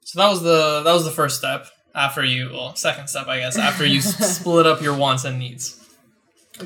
So 0.05 0.19
that 0.19 0.31
was 0.31 0.43
the 0.43 0.83
that 0.83 0.93
was 0.93 1.05
the 1.05 1.11
first 1.11 1.37
step 1.39 1.67
after 1.95 2.25
you 2.25 2.51
well 2.53 2.75
second 2.75 3.09
step 3.09 3.27
I 3.29 3.41
guess 3.41 3.59
after 3.59 3.85
you 3.85 4.01
split 4.37 4.67
up 4.67 4.81
your 4.81 4.97
wants 4.97 5.25
and 5.25 5.39
needs. 5.39 5.77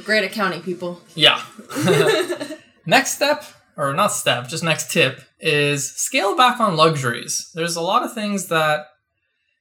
Great 0.04 0.24
accounting 0.24 0.62
people. 0.62 1.02
Yeah. 1.16 1.42
next 2.86 3.16
step 3.16 3.44
or 3.76 3.92
not 3.92 4.12
step, 4.12 4.46
just 4.46 4.62
next 4.62 4.92
tip 4.92 5.20
is 5.40 5.90
scale 5.96 6.36
back 6.36 6.60
on 6.60 6.76
luxuries. 6.76 7.50
There's 7.54 7.76
a 7.76 7.80
lot 7.80 8.04
of 8.04 8.14
things 8.14 8.46
that 8.48 8.86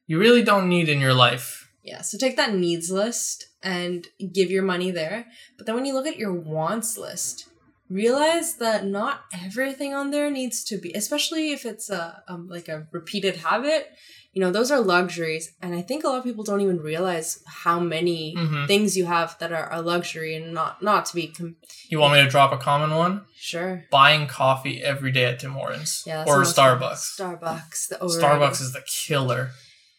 you 0.06 0.20
really 0.20 0.44
don't 0.44 0.70
need 0.70 0.88
in 0.88 1.02
your 1.02 1.16
life. 1.16 1.72
Yeah, 1.82 2.02
so 2.02 2.18
take 2.18 2.38
that 2.38 2.54
needs 2.54 2.92
list 2.92 3.48
and 3.64 4.08
give 4.34 4.52
your 4.52 4.64
money 4.64 4.92
there. 4.92 5.26
But 5.58 5.66
then 5.66 5.76
when 5.76 5.86
you 5.86 5.94
look 5.94 6.08
at 6.08 6.18
your 6.18 6.34
wants 6.34 6.98
list, 6.98 7.48
realize 7.90 8.56
that 8.56 8.86
not 8.86 9.22
everything 9.46 9.94
on 9.94 10.12
there 10.12 10.32
needs 10.32 10.64
to 10.66 10.78
be, 10.78 10.92
especially 10.94 11.52
if 11.52 11.66
it's 11.66 11.90
a 11.90 12.24
um, 12.28 12.48
like 12.50 12.68
a 12.68 12.88
repeated 12.92 13.38
habit. 13.38 13.88
You 14.36 14.42
know, 14.42 14.50
those 14.50 14.72
are 14.72 14.80
luxuries, 14.82 15.54
and 15.62 15.76
I 15.76 15.84
think 15.84 16.04
a 16.04 16.08
lot 16.08 16.18
of 16.18 16.24
people 16.24 16.44
don't 16.44 16.62
even 16.62 16.80
realize 16.80 17.44
how 17.46 17.80
many 17.80 18.34
Mhm. 18.36 18.66
things 18.66 18.98
you 18.98 19.06
have 19.06 19.38
that 19.38 19.52
are 19.54 19.72
a 19.72 19.80
luxury 19.80 20.34
and 20.36 20.54
not 20.56 20.82
not 20.82 21.06
to 21.08 21.16
be 21.16 21.28
com- 21.28 21.58
You 21.88 22.00
want 22.00 22.14
me 22.16 22.24
to 22.24 22.28
drop 22.30 22.52
a 22.52 22.58
common 22.58 22.96
one? 22.98 23.26
sure. 23.36 23.86
Buying 23.92 24.26
coffee 24.26 24.82
every 24.82 25.12
day 25.12 25.26
at 25.26 25.40
Tim 25.40 25.52
Hortons 25.52 26.02
Yeah, 26.08 26.24
or 26.26 26.42
Starbucks. 26.46 27.16
Starbucks. 27.20 27.90
The 27.90 28.02
overrated. 28.02 28.24
Starbucks 28.24 28.62
is 28.62 28.74
the 28.74 28.82
killer. 28.88 29.52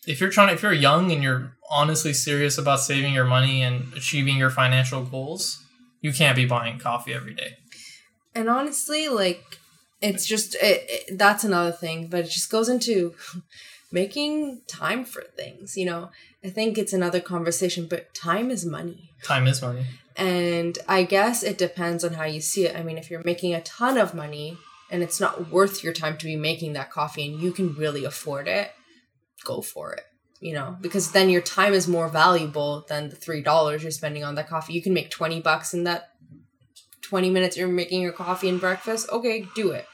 If 0.07 0.21
you're 0.21 0.31
trying, 0.31 0.55
if 0.55 0.63
you're 0.63 0.73
young 0.73 1.11
and 1.13 1.23
you're 1.23 1.53
honestly 1.71 2.13
serious 2.13 2.59
about 2.59 2.81
saving 2.81 3.15
your 3.15 3.25
money 3.25 3.63
and 3.63 3.93
achieving 3.95 4.37
your 4.37 4.51
financial 4.51 5.03
goals, 5.03 5.63
you 6.01 6.13
can't 6.13 6.37
be 6.37 6.45
buying 6.45 6.79
coffee 6.79 7.15
every 7.15 7.35
day. 7.35 7.57
And 8.35 8.49
honestly, 8.49 9.09
like 9.09 9.59
it's 10.03 10.27
just 10.27 10.55
it, 10.57 10.85
it, 10.89 11.19
that's 11.19 11.45
another 11.45 11.73
thing, 11.73 12.09
but 12.09 12.21
it 12.21 12.31
just 12.31 12.51
goes 12.51 12.69
into 12.69 13.15
making 13.93 14.61
time 14.67 15.05
for 15.05 15.23
things. 15.23 15.77
You 15.77 15.87
know, 15.87 16.11
I 16.45 16.51
think 16.51 16.77
it's 16.77 16.93
another 16.93 17.21
conversation, 17.21 17.87
but 17.87 18.13
time 18.15 18.51
is 18.51 18.67
money. 18.67 19.11
Time 19.23 19.47
is 19.47 19.63
money. 19.63 19.87
And 20.17 20.79
I 20.87 21.05
guess 21.05 21.43
it 21.43 21.59
depends 21.59 22.05
on 22.05 22.13
how 22.15 22.25
you 22.25 22.41
see 22.41 22.67
it. 22.67 22.77
I 22.77 22.83
mean, 22.83 22.99
if 22.99 23.11
you're 23.11 23.23
making 23.25 23.55
a 23.55 23.63
ton 23.63 23.99
of 23.99 24.15
money 24.15 24.59
and 24.91 25.03
it's 25.03 25.21
not 25.21 25.51
worth 25.51 25.83
your 25.83 25.93
time 25.93 26.19
to 26.19 26.27
be 26.27 26.37
making 26.37 26.75
that 26.75 26.91
coffee 26.91 27.27
and 27.27 27.41
you 27.41 27.51
can 27.51 27.75
really 27.75 28.05
afford 28.05 28.47
it, 28.47 28.73
go 29.45 29.61
for 29.61 29.93
it. 29.93 30.03
You 30.41 30.53
know, 30.53 30.77
because 30.81 31.13
then 31.13 31.31
your 31.31 31.41
time 31.41 31.73
is 31.73 31.89
more 31.89 32.09
valuable 32.09 32.85
than 32.89 33.09
the 33.09 33.17
three 33.17 33.41
dollars 33.43 33.83
you're 33.83 33.93
spending 33.93 34.25
on 34.25 34.35
that 34.35 34.49
coffee. 34.49 34.75
You 34.75 34.83
can 34.83 34.93
make 34.93 35.11
twenty 35.11 35.41
bucks 35.41 35.73
in 35.73 35.85
that 35.85 36.11
twenty 37.03 37.31
minutes 37.31 37.57
you're 37.57 37.69
making 37.69 38.03
your 38.03 38.13
coffee 38.13 38.49
and 38.49 38.61
breakfast. 38.61 39.09
Okay, 39.11 39.47
do 39.55 39.71
it. 39.71 39.87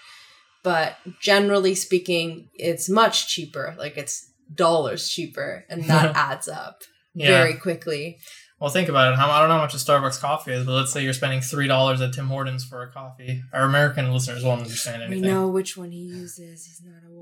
but 0.62 0.96
generally 1.20 1.74
speaking, 1.74 2.48
it's 2.54 2.88
much 2.88 3.28
cheaper. 3.28 3.74
Like 3.78 3.96
it's 3.96 4.28
dollars 4.52 5.08
cheaper, 5.08 5.64
and 5.70 5.84
that 5.84 6.16
adds 6.16 6.48
up 6.48 6.82
Yeah. 7.14 7.28
very 7.28 7.54
quickly. 7.54 8.18
Well, 8.60 8.70
think 8.70 8.88
about 8.90 9.12
it. 9.12 9.16
How, 9.16 9.30
I 9.30 9.38
don't 9.40 9.48
know 9.48 9.54
how 9.56 9.62
much 9.62 9.72
a 9.74 9.78
Starbucks 9.78 10.20
coffee 10.20 10.52
is, 10.52 10.66
but 10.66 10.72
let's 10.72 10.92
say 10.92 11.02
you're 11.02 11.12
spending 11.14 11.40
three 11.40 11.68
dollars 11.68 12.00
at 12.00 12.12
Tim 12.12 12.26
Hortons 12.26 12.64
for 12.64 12.82
a 12.82 12.90
coffee. 12.90 13.42
Our 13.52 13.64
American 13.64 14.12
listeners 14.12 14.42
won't 14.44 14.62
understand 14.62 15.02
anything. 15.02 15.22
We 15.22 15.28
know 15.28 15.48
which 15.48 15.76
one 15.76 15.92
he 15.92 16.00
uses. 16.00 16.66
He's 16.66 16.82
not 16.84 17.02
a 17.08 17.12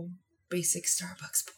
basic 0.51 0.85
Starbucks 0.85 1.47
boy. 1.47 1.53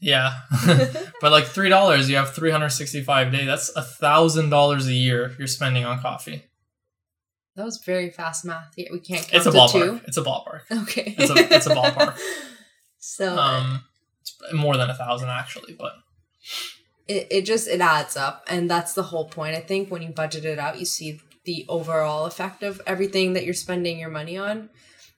Yeah, 0.00 0.34
but 1.20 1.32
like 1.32 1.46
three 1.46 1.68
dollars, 1.68 2.10
you 2.10 2.16
have 2.16 2.34
three 2.34 2.50
hundred 2.50 2.70
sixty-five 2.70 3.32
days. 3.32 3.46
That's 3.46 3.70
a 3.76 3.82
thousand 3.82 4.50
dollars 4.50 4.86
a 4.86 4.92
year 4.92 5.34
you're 5.38 5.46
spending 5.46 5.84
on 5.84 6.00
coffee. 6.00 6.44
That 7.56 7.64
was 7.64 7.78
very 7.86 8.10
fast 8.10 8.44
math. 8.44 8.74
Yeah, 8.76 8.88
we 8.92 8.98
can't 9.00 9.22
count 9.26 9.34
It's 9.34 9.46
a 9.46 9.50
ballpark. 9.56 10.02
It's 10.08 10.16
a 10.16 10.22
ballpark. 10.22 10.62
Okay. 10.82 11.14
It's 11.16 11.30
a- 11.30 11.54
it's 11.54 11.66
a 11.66 11.70
ballpark. 11.74 12.18
so 12.98 13.38
Um, 13.38 13.84
it's 14.20 14.36
more 14.52 14.76
than 14.76 14.90
a 14.90 14.94
thousand 14.94 15.28
actually, 15.28 15.72
but 15.74 15.92
it, 17.06 17.28
it 17.30 17.42
just 17.42 17.68
it 17.68 17.80
adds 17.80 18.16
up 18.16 18.44
and 18.48 18.68
that's 18.70 18.94
the 18.94 19.04
whole 19.04 19.26
point. 19.26 19.54
I 19.54 19.60
think 19.60 19.90
when 19.90 20.02
you 20.02 20.08
budget 20.08 20.44
it 20.44 20.58
out, 20.58 20.78
you 20.80 20.84
see 20.84 21.20
the 21.44 21.64
overall 21.68 22.26
effect 22.26 22.62
of 22.62 22.80
everything 22.86 23.34
that 23.34 23.44
you're 23.44 23.54
spending 23.54 23.98
your 23.98 24.10
money 24.10 24.36
on. 24.36 24.70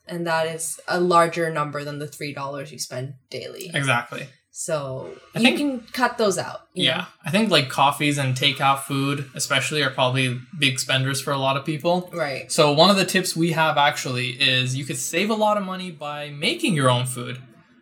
And 0.08 0.26
that 0.26 0.46
is 0.46 0.80
a 0.86 1.00
larger 1.00 1.50
number 1.50 1.82
than 1.84 1.98
the 1.98 2.06
three 2.06 2.32
dollars 2.32 2.70
you 2.72 2.78
spend 2.78 3.14
daily. 3.30 3.70
exactly. 3.74 4.28
So 4.58 5.10
I 5.34 5.40
you 5.40 5.44
think- 5.44 5.58
can 5.58 5.80
cut 5.92 6.16
those 6.16 6.38
out. 6.38 6.60
Yeah, 6.72 6.96
know? 6.98 7.04
I 7.26 7.30
think 7.30 7.50
like 7.50 7.68
coffees 7.68 8.16
and 8.16 8.34
takeout 8.34 8.80
food, 8.84 9.28
especially, 9.34 9.82
are 9.82 9.90
probably 9.90 10.40
big 10.58 10.78
spenders 10.80 11.20
for 11.20 11.32
a 11.32 11.36
lot 11.38 11.58
of 11.58 11.66
people. 11.66 12.08
Right. 12.14 12.50
So 12.50 12.72
one 12.72 12.88
of 12.88 12.96
the 12.96 13.04
tips 13.04 13.36
we 13.36 13.52
have 13.52 13.76
actually 13.76 14.30
is 14.30 14.74
you 14.74 14.86
could 14.86 14.96
save 14.96 15.28
a 15.28 15.34
lot 15.34 15.58
of 15.58 15.64
money 15.64 15.90
by 15.90 16.30
making 16.30 16.74
your 16.74 16.88
own 16.88 17.04
food. 17.04 17.38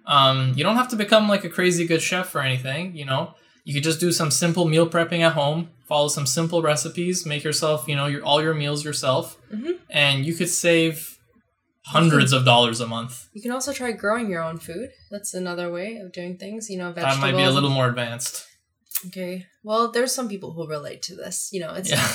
Um, 0.07 0.53
you 0.57 0.65
don't 0.65 0.75
have 0.77 0.89
to 0.89 0.97
become 0.97 1.29
like 1.29 1.45
a 1.45 1.49
crazy 1.49 1.87
good 1.87 2.03
chef 2.03 2.35
or 2.35 2.41
anything. 2.41 2.97
You 2.97 3.05
know, 3.05 3.35
you 3.65 3.73
could 3.73 3.85
just 3.85 4.01
do 4.01 4.11
some 4.11 4.31
simple 4.33 4.65
meal 4.65 4.89
prepping 4.89 5.21
at 5.21 5.35
home. 5.35 5.71
Follow 5.87 6.09
some 6.09 6.27
simple 6.27 6.61
recipes. 6.61 7.25
Make 7.25 7.45
yourself, 7.45 7.87
you 7.87 7.95
know, 7.95 8.07
your 8.07 8.23
all 8.25 8.43
your 8.43 8.55
meals 8.55 8.85
yourself, 8.85 9.37
Mhm. 9.55 9.79
and 9.91 10.27
you 10.27 10.35
could 10.35 10.49
save 10.49 11.14
hundreds 11.87 12.33
of 12.33 12.45
dollars 12.45 12.81
a 12.81 12.87
month. 12.87 13.29
You 13.33 13.43
can 13.43 13.51
also 13.53 13.73
try 13.73 13.93
growing 13.93 14.31
your 14.31 14.43
own 14.43 14.59
food. 14.59 14.91
That's 15.11 15.35
another 15.35 15.71
way 15.71 15.97
of 15.97 16.13
doing 16.13 16.37
things. 16.37 16.71
You 16.71 16.79
know, 16.79 16.93
vegetables. 16.93 17.17
That 17.21 17.33
might 17.33 17.37
be 17.37 17.45
a 17.45 17.51
little 17.51 17.71
more 17.71 17.89
advanced. 17.89 18.47
Okay. 19.07 19.47
Well, 19.63 19.91
there's 19.93 20.15
some 20.15 20.29
people 20.29 20.53
who 20.53 20.67
relate 20.69 21.03
to 21.03 21.15
this. 21.15 21.51
You 21.53 21.61
know, 21.61 21.75
it's 21.75 21.91
Yeah. 21.91 22.09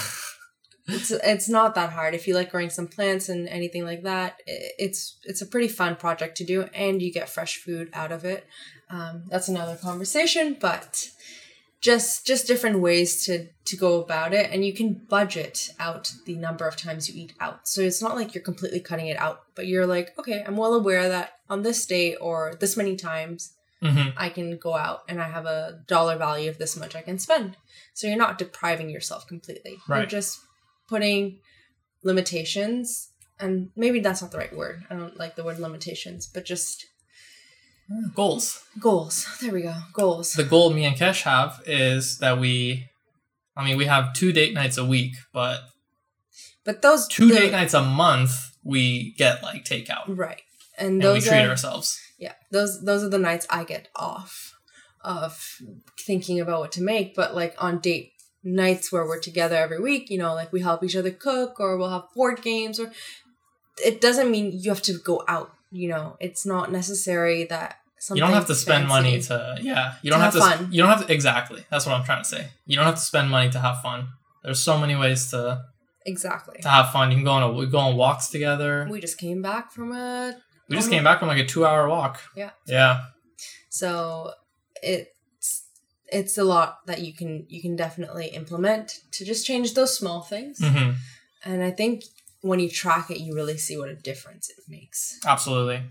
it's 0.88 1.12
it's 1.12 1.48
not 1.48 1.76
that 1.76 1.92
hard 1.92 2.16
if 2.16 2.28
you 2.28 2.34
like 2.34 2.50
growing 2.50 2.70
some 2.70 2.88
plants 2.88 3.30
and 3.30 3.48
anything 3.48 3.86
like 3.86 4.02
that 4.02 4.42
it's 4.48 5.20
it's 5.24 5.42
a 5.42 5.46
pretty 5.46 5.68
fun 5.68 5.96
project 5.96 6.36
to 6.38 6.44
do 6.44 6.64
and 6.74 7.00
you 7.00 7.14
get 7.14 7.30
fresh 7.30 7.58
food 7.58 7.90
out 7.94 8.12
of 8.12 8.26
it 8.26 8.48
um, 8.90 9.24
that's 9.30 9.48
another 9.48 9.76
conversation 9.76 10.58
but 10.60 11.10
just 11.82 12.28
just 12.28 12.48
different 12.48 12.80
ways 12.80 13.24
to 13.26 13.48
to 13.66 13.78
go 13.78 14.02
about 14.02 14.34
it 14.34 14.50
and 14.52 14.66
you 14.66 14.74
can 14.74 14.94
budget 14.94 15.70
out 15.80 16.12
the 16.26 16.36
number 16.36 16.68
of 16.68 16.76
times 16.76 17.10
you 17.10 17.22
eat 17.22 17.34
out 17.40 17.68
so 17.68 17.82
it's 17.82 18.02
not 18.02 18.16
like 18.16 18.34
you're 18.36 18.44
completely 18.44 18.80
cutting 18.82 19.08
it 19.08 19.18
out 19.18 19.44
but 19.56 19.66
you're 19.66 19.88
like 19.88 20.18
okay 20.20 20.44
i'm 20.46 20.58
well 20.58 20.74
aware 20.74 21.08
that 21.08 21.40
on 21.50 21.62
this 21.62 21.86
day 21.86 22.16
or 22.16 22.54
this 22.60 22.76
many 22.76 22.96
times 22.96 23.54
hmm 23.82 24.10
I 24.18 24.28
can 24.28 24.58
go 24.58 24.76
out 24.76 25.04
and 25.08 25.22
I 25.22 25.30
have 25.30 25.46
a 25.46 25.80
dollar 25.88 26.18
value 26.18 26.50
of 26.50 26.58
this 26.58 26.76
much 26.76 26.98
I 26.98 27.02
can 27.02 27.18
spend. 27.18 27.56
So 27.94 28.08
you're 28.08 28.18
not 28.18 28.38
depriving 28.38 28.90
yourself 28.90 29.26
completely. 29.26 29.78
right. 29.88 30.00
You're 30.00 30.06
just 30.08 30.40
putting 30.90 31.40
limitations 32.04 33.12
and 33.40 33.70
maybe 33.76 34.02
that's 34.02 34.22
not 34.22 34.32
the 34.32 34.38
right 34.38 34.54
word. 34.56 34.84
I 34.90 34.96
don't 34.96 35.18
like 35.18 35.36
the 35.38 35.44
word 35.46 35.60
limitations, 35.60 36.28
but 36.28 36.44
just 36.44 36.88
Goals. 38.14 38.64
goals. 38.80 39.26
There 39.42 39.52
we 39.54 39.62
go. 39.64 39.74
Goals. 39.94 40.34
the 40.34 40.44
goal 40.44 40.72
me 40.72 40.86
and 40.86 40.96
Kesh 40.96 41.24
have 41.24 41.62
is 41.66 42.20
that 42.20 42.40
we, 42.40 42.88
I 43.58 43.66
mean, 43.66 43.78
we 43.78 43.86
have 43.86 44.14
two 44.14 44.32
date 44.32 44.54
nights 44.54 44.78
a 44.78 44.86
week, 44.86 45.14
but 45.34 45.62
But 46.64 46.82
those 46.82 47.08
two 47.08 47.28
the- 47.28 47.36
date 47.36 47.52
nights 47.52 47.74
a 47.74 47.82
month 47.82 48.56
we 48.64 49.14
get 49.18 49.42
like 49.42 49.64
takeout 49.66 50.04
right. 50.08 50.42
And 50.78 50.88
and 50.88 50.98
we 50.98 51.02
those 51.04 51.28
treat 51.28 51.46
are 51.46 51.50
ourselves. 51.50 52.00
yeah, 52.20 52.34
those 52.52 52.84
those 52.84 53.04
are 53.04 53.10
the 53.10 53.18
nights 53.18 53.48
I 53.50 53.64
get 53.64 53.88
off 53.96 54.54
of 55.04 55.58
thinking 56.00 56.40
about 56.40 56.60
what 56.60 56.72
to 56.74 56.82
make, 56.84 57.16
but 57.16 57.34
like 57.36 57.56
on 57.58 57.80
date 57.80 58.12
nights 58.44 58.92
where 58.92 59.06
we're 59.06 59.20
together 59.20 59.56
every 59.56 59.80
week, 59.80 60.10
you 60.10 60.18
know, 60.18 60.34
like 60.36 60.54
we 60.54 60.62
help 60.62 60.84
each 60.84 60.96
other 60.96 61.12
cook 61.12 61.60
or 61.60 61.78
we'll 61.78 61.90
have 61.90 62.04
board 62.16 62.42
games 62.42 62.80
or 62.80 62.92
it 63.84 64.00
doesn't 64.00 64.30
mean 64.32 64.52
you 64.54 64.70
have 64.72 64.82
to 64.84 64.94
go 65.00 65.24
out, 65.28 65.52
you 65.72 65.90
know. 65.90 66.16
It's 66.20 66.46
not 66.46 66.72
necessary 66.72 67.44
that 67.46 67.79
You 68.14 68.22
don't 68.22 68.32
have 68.34 68.48
to 68.48 68.56
spend 68.56 68.88
money 68.88 69.22
to 69.24 69.58
yeah. 69.62 69.96
You 70.02 70.10
don't 70.12 70.20
To 70.20 70.26
have, 70.26 70.34
have 70.34 70.44
to 70.52 70.58
fun. 70.58 70.72
you 70.72 70.82
don't 70.82 70.90
have 70.98 71.06
to 71.08 71.14
exactly. 71.14 71.64
That's 71.70 71.86
what 71.86 71.96
I'm 71.96 72.04
trying 72.06 72.24
to 72.24 72.30
say. 72.30 72.48
You 72.66 72.76
don't 72.78 72.86
have 72.86 72.96
to 72.96 73.02
spend 73.02 73.30
money 73.30 73.50
to 73.52 73.60
have 73.60 73.82
fun. 73.82 74.08
There's 74.44 74.60
so 74.62 74.78
many 74.78 74.96
ways 74.96 75.30
to 75.32 75.64
Exactly. 76.06 76.60
to 76.62 76.70
have 76.70 76.92
fun. 76.92 77.12
You 77.12 77.18
can 77.18 77.26
go 77.26 77.32
on 77.32 77.44
a 77.44 77.52
we 77.52 77.66
go 77.68 77.78
on 77.80 77.96
walks 77.98 78.30
together. 78.30 78.88
We, 78.90 79.02
just 79.02 79.18
came 79.18 79.42
back 79.42 79.72
from 79.72 79.92
a 79.92 80.34
We 80.70 80.76
just 80.78 80.90
came 80.90 81.04
back 81.04 81.20
from 81.20 81.28
like 81.28 81.40
a 81.40 81.46
two 81.46 81.66
hour 81.66 81.88
walk. 81.90 82.22
Yeah. 82.36 82.52
Yeah. 82.66 83.04
So 83.70 84.32
it's 84.82 85.64
it's 86.08 86.38
a 86.38 86.44
lot 86.44 86.80
that 86.88 87.02
you 87.02 87.14
can 87.14 87.46
you 87.50 87.62
can 87.62 87.76
definitely 87.76 88.28
implement 88.28 89.00
to 89.12 89.26
just 89.26 89.46
change 89.46 89.74
those 89.74 89.96
small 89.98 90.22
things. 90.22 90.58
hmm 90.64 90.92
And 91.44 91.64
I 91.64 91.72
think 91.72 92.04
when 92.42 92.60
you 92.60 92.70
track 92.70 93.12
it, 93.12 93.20
you 93.20 93.36
really 93.36 93.58
see 93.58 93.78
what 93.78 93.90
a 93.90 93.96
difference 93.96 94.50
it 94.50 94.64
makes. 94.70 95.20
Absolutely. 95.26 95.82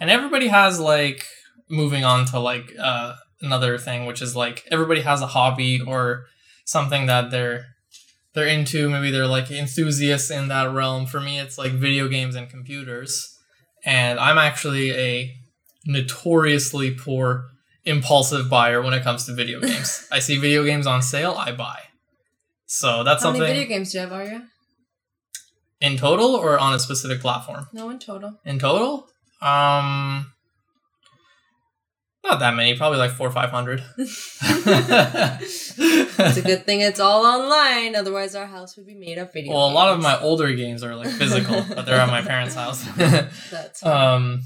And 0.00 0.10
everybody 0.10 0.48
has 0.48 0.78
like 0.78 1.26
moving 1.68 2.04
on 2.04 2.24
to 2.26 2.38
like 2.38 2.72
uh 2.80 3.14
another 3.40 3.78
thing 3.78 4.06
which 4.06 4.20
is 4.22 4.34
like 4.34 4.64
everybody 4.70 5.02
has 5.02 5.20
a 5.22 5.26
hobby 5.28 5.80
or 5.80 6.24
something 6.64 7.06
that 7.06 7.30
they're 7.30 7.66
they're 8.34 8.46
into. 8.46 8.88
Maybe 8.88 9.10
they're 9.10 9.26
like 9.26 9.50
enthusiasts 9.50 10.30
in 10.30 10.48
that 10.48 10.72
realm. 10.72 11.06
For 11.06 11.20
me 11.20 11.38
it's 11.40 11.58
like 11.58 11.72
video 11.72 12.08
games 12.08 12.34
and 12.34 12.48
computers. 12.48 13.36
And 13.84 14.18
i'm 14.18 14.38
actually 14.38 14.92
a 14.92 15.34
notoriously 15.86 16.90
poor 16.92 17.46
impulsive 17.84 18.50
buyer 18.50 18.82
when 18.82 18.92
it 18.92 19.02
comes 19.02 19.24
to 19.26 19.34
video 19.34 19.60
games. 19.70 20.06
I 20.12 20.18
see 20.18 20.38
video 20.38 20.64
games 20.64 20.86
on 20.86 21.00
sale 21.02 21.34
i 21.38 21.52
buy. 21.52 21.80
So 22.66 23.02
that's 23.02 23.22
How 23.22 23.28
something 23.28 23.42
How 23.42 23.48
many 23.48 23.60
video 23.60 23.76
games 23.76 23.92
do 23.92 23.98
you 23.98 24.02
have, 24.02 24.12
Arya? 24.12 24.42
in 25.80 25.96
total 25.96 26.34
or 26.34 26.58
on 26.58 26.74
a 26.74 26.78
specific 26.78 27.20
platform? 27.20 27.68
No, 27.72 27.88
in 27.88 27.98
total. 28.00 28.40
in 28.44 28.58
total? 28.58 29.06
Um 29.40 30.32
not 32.24 32.40
that 32.40 32.54
many 32.54 32.76
probably 32.76 32.98
like 32.98 33.12
four 33.12 33.28
or 33.28 33.32
five 33.32 33.50
hundred. 33.50 33.82
It's 36.20 36.36
a 36.36 36.42
good 36.42 36.66
thing 36.66 36.80
it's 36.80 37.00
all 37.00 37.24
online, 37.24 37.94
otherwise 37.94 38.34
our 38.34 38.46
house 38.46 38.76
would 38.76 38.86
be 38.86 38.94
made 38.94 39.18
of 39.18 39.32
video. 39.32 39.52
well 39.54 39.68
a 39.70 39.72
lot 39.72 39.92
of 39.94 40.00
my 40.00 40.18
older 40.20 40.52
games 40.52 40.82
are 40.82 40.94
like 40.96 41.08
physical 41.10 41.64
but 41.74 41.86
they're 41.86 42.00
at 42.00 42.08
my 42.08 42.22
parents 42.22 42.54
house. 42.54 42.84
That's 42.96 43.84
um 43.84 44.40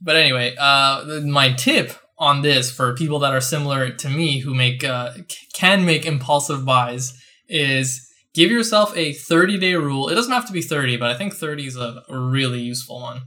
but 0.00 0.16
anyway 0.16 0.54
uh 0.58 1.20
my 1.24 1.52
tip 1.52 1.92
on 2.18 2.42
this 2.42 2.70
for 2.70 2.94
people 2.94 3.20
that 3.20 3.32
are 3.32 3.40
similar 3.40 3.90
to 3.90 4.08
me 4.08 4.40
who 4.40 4.52
make 4.54 4.82
uh, 4.82 5.12
c- 5.14 5.24
can 5.54 5.84
make 5.84 6.04
impulsive 6.04 6.64
buys 6.64 7.12
is 7.48 8.04
give 8.34 8.50
yourself 8.50 8.92
a 8.96 9.12
30 9.12 9.56
day 9.58 9.74
rule. 9.74 10.08
It 10.08 10.16
doesn't 10.16 10.32
have 10.32 10.46
to 10.46 10.52
be 10.52 10.62
30 10.62 10.96
but 10.96 11.10
i 11.10 11.14
think 11.16 11.34
30 11.34 11.66
is 11.66 11.76
a, 11.76 12.02
really 12.10 12.60
useful 12.60 13.00
one. 13.00 13.22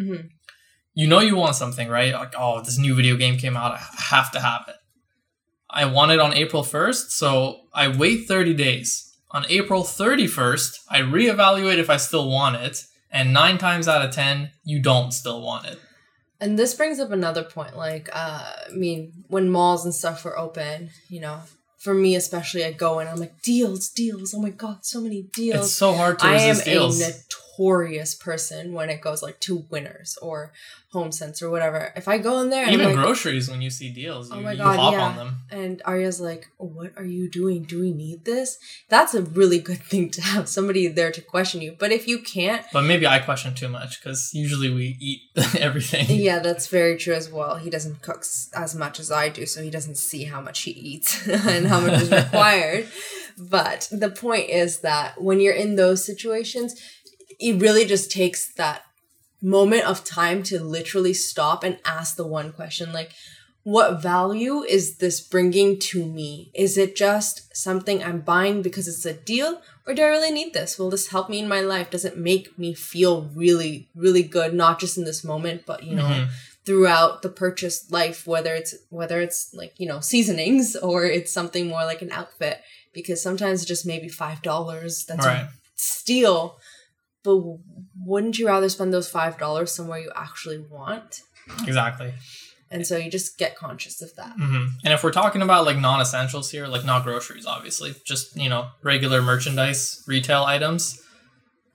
Mhm. 0.00 0.28
You 0.96 1.06
know 1.06 1.20
you 1.20 1.36
want 1.36 1.54
something, 1.54 1.88
right? 1.88 2.14
Like, 2.14 2.32
oh, 2.38 2.62
this 2.62 2.78
new 2.78 2.94
video 2.96 3.16
game 3.16 3.36
came 3.36 3.56
out, 3.56 3.72
I 3.72 3.86
have 4.10 4.32
to 4.32 4.40
have 4.40 4.64
it. 4.66 4.76
I 5.68 5.84
want 5.84 6.10
it 6.10 6.18
on 6.18 6.32
April 6.32 6.62
1st, 6.62 7.10
so 7.10 7.60
I 7.74 7.86
wait 7.88 8.26
30 8.26 8.54
days. 8.54 9.14
On 9.30 9.44
April 9.50 9.82
31st, 9.82 10.78
I 10.88 11.00
reevaluate 11.00 11.76
if 11.76 11.90
I 11.90 11.98
still 11.98 12.30
want 12.30 12.56
it, 12.56 12.86
and 13.10 13.34
nine 13.34 13.58
times 13.58 13.86
out 13.86 14.04
of 14.04 14.14
10, 14.14 14.50
you 14.64 14.80
don't 14.80 15.12
still 15.12 15.42
want 15.42 15.66
it. 15.66 15.78
And 16.40 16.58
this 16.58 16.72
brings 16.72 16.98
up 16.98 17.10
another 17.10 17.42
point. 17.42 17.76
Like, 17.76 18.08
uh, 18.14 18.52
I 18.66 18.74
mean, 18.74 19.24
when 19.28 19.50
malls 19.50 19.84
and 19.84 19.94
stuff 19.94 20.24
were 20.24 20.38
open, 20.38 20.90
you 21.10 21.20
know, 21.20 21.40
for 21.78 21.92
me 21.92 22.14
especially, 22.16 22.64
I 22.64 22.72
go 22.72 23.00
and 23.00 23.08
I'm 23.08 23.18
like, 23.18 23.42
deals, 23.42 23.90
deals. 23.90 24.32
Oh 24.32 24.40
my 24.40 24.50
god, 24.50 24.86
so 24.86 25.02
many 25.02 25.22
deals. 25.22 25.66
It's 25.66 25.74
so 25.74 25.92
hard 25.92 26.18
to 26.20 26.26
I 26.26 26.36
am 26.36 26.48
resist 26.50 26.64
deals. 26.64 27.00
a 27.00 27.04
notorious 27.04 27.45
person 27.58 28.72
when 28.72 28.90
it 28.90 29.00
goes 29.00 29.22
like 29.22 29.40
to 29.40 29.64
Winners 29.70 30.18
or 30.22 30.52
HomeSense 30.92 31.42
or 31.42 31.50
whatever. 31.50 31.92
If 31.96 32.08
I 32.08 32.18
go 32.18 32.40
in 32.40 32.48
there, 32.50 32.64
and 32.64 32.72
Even 32.72 32.86
like, 32.86 32.96
groceries, 32.96 33.50
when 33.50 33.60
you 33.60 33.70
see 33.70 33.90
deals, 33.90 34.30
oh 34.30 34.34
you, 34.36 34.40
Oh 34.40 34.44
my 34.44 34.52
you 34.52 34.58
God, 34.58 34.76
hop 34.78 34.92
yeah. 34.92 35.06
on 35.08 35.16
them. 35.16 35.36
and 35.50 35.82
Arya's 35.84 36.20
like, 36.20 36.46
"What 36.58 36.92
are 36.96 37.04
you 37.04 37.28
doing? 37.28 37.64
Do 37.64 37.80
we 37.80 37.90
need 37.92 38.24
this?" 38.24 38.58
That's 38.88 39.12
a 39.14 39.22
really 39.22 39.58
good 39.58 39.82
thing 39.90 40.10
to 40.10 40.22
have 40.22 40.48
somebody 40.48 40.86
there 40.88 41.10
to 41.12 41.20
question 41.20 41.60
you. 41.60 41.76
But 41.78 41.92
if 41.92 42.06
you 42.08 42.18
can't, 42.20 42.64
But 42.72 42.82
maybe 42.82 43.06
I 43.06 43.18
question 43.18 43.54
too 43.54 43.68
much, 43.68 44.00
because 44.00 44.30
usually 44.32 44.70
we 44.72 44.96
eat 45.00 45.20
everything. 45.58 46.06
yeah, 46.08 46.38
that's 46.38 46.68
very 46.68 46.96
true 46.96 47.14
as 47.14 47.30
well. 47.30 47.56
He 47.56 47.68
doesn't 47.68 48.00
cook 48.02 48.24
as 48.54 48.74
much 48.74 48.98
as 49.00 49.10
I 49.10 49.28
do, 49.28 49.44
so 49.44 49.62
he 49.62 49.70
doesn't 49.70 49.96
see 49.98 50.24
how 50.24 50.40
much 50.40 50.62
he 50.62 50.70
eats 50.70 51.26
and 51.52 51.66
how 51.66 51.80
much 51.80 52.00
is 52.02 52.10
required. 52.10 52.88
But 53.38 53.88
the 53.92 54.08
point 54.08 54.48
is 54.48 54.78
that 54.80 55.20
when 55.20 55.40
you're 55.40 55.52
in 55.54 55.76
those 55.76 56.02
situations, 56.04 56.74
it 57.38 57.60
really 57.60 57.84
just 57.84 58.10
takes 58.10 58.52
that 58.54 58.82
moment 59.42 59.84
of 59.84 60.04
time 60.04 60.42
to 60.42 60.62
literally 60.62 61.12
stop 61.12 61.62
and 61.62 61.78
ask 61.84 62.16
the 62.16 62.26
one 62.26 62.52
question 62.52 62.92
like 62.92 63.12
what 63.66 64.00
value 64.00 64.62
is 64.62 64.98
this 64.98 65.20
bringing 65.20 65.76
to 65.80 66.06
me? 66.06 66.52
Is 66.54 66.78
it 66.78 66.94
just 66.94 67.56
something 67.56 68.00
I'm 68.00 68.20
buying 68.20 68.62
because 68.62 68.86
it's 68.86 69.04
a 69.04 69.12
deal? 69.12 69.60
Or 69.84 69.92
do 69.92 70.02
I 70.02 70.06
really 70.06 70.30
need 70.30 70.54
this? 70.54 70.78
Will 70.78 70.88
this 70.88 71.08
help 71.08 71.28
me 71.28 71.40
in 71.40 71.48
my 71.48 71.62
life? 71.62 71.90
Does 71.90 72.04
it 72.04 72.16
make 72.16 72.56
me 72.56 72.74
feel 72.74 73.22
really, 73.34 73.88
really 73.96 74.22
good, 74.22 74.54
not 74.54 74.78
just 74.78 74.96
in 74.96 75.02
this 75.02 75.24
moment, 75.24 75.66
but 75.66 75.82
you 75.82 75.96
know, 75.96 76.04
mm-hmm. 76.04 76.30
throughout 76.64 77.22
the 77.22 77.28
purchase 77.28 77.90
life, 77.90 78.24
whether 78.24 78.54
it's 78.54 78.76
whether 78.90 79.20
it's 79.20 79.52
like, 79.52 79.74
you 79.78 79.88
know, 79.88 79.98
seasonings 79.98 80.76
or 80.76 81.04
it's 81.04 81.32
something 81.32 81.66
more 81.66 81.84
like 81.84 82.02
an 82.02 82.12
outfit. 82.12 82.62
Because 82.92 83.20
sometimes 83.20 83.64
just 83.64 83.84
maybe 83.84 84.08
five 84.08 84.42
dollars 84.42 85.04
that's 85.06 85.26
right. 85.26 85.40
a 85.40 85.48
steal. 85.74 86.60
But 87.26 87.42
wouldn't 88.06 88.38
you 88.38 88.46
rather 88.46 88.68
spend 88.68 88.94
those 88.94 89.08
five 89.08 89.36
dollars 89.36 89.72
somewhere 89.72 89.98
you 89.98 90.12
actually 90.16 90.58
want? 90.58 91.20
Exactly. 91.66 92.14
And 92.70 92.86
so 92.86 92.96
you 92.96 93.10
just 93.10 93.38
get 93.38 93.56
conscious 93.56 94.02
of 94.02 94.14
that. 94.16 94.36
Mm-hmm. 94.36 94.78
And 94.84 94.92
if 94.92 95.04
we're 95.04 95.12
talking 95.12 95.42
about 95.42 95.64
like 95.64 95.78
non 95.78 96.00
essentials 96.00 96.50
here, 96.50 96.66
like 96.66 96.84
not 96.84 97.04
groceries, 97.04 97.46
obviously, 97.46 97.94
just, 98.04 98.36
you 98.36 98.48
know, 98.48 98.68
regular 98.82 99.22
merchandise, 99.22 100.02
retail 100.06 100.42
items, 100.44 101.00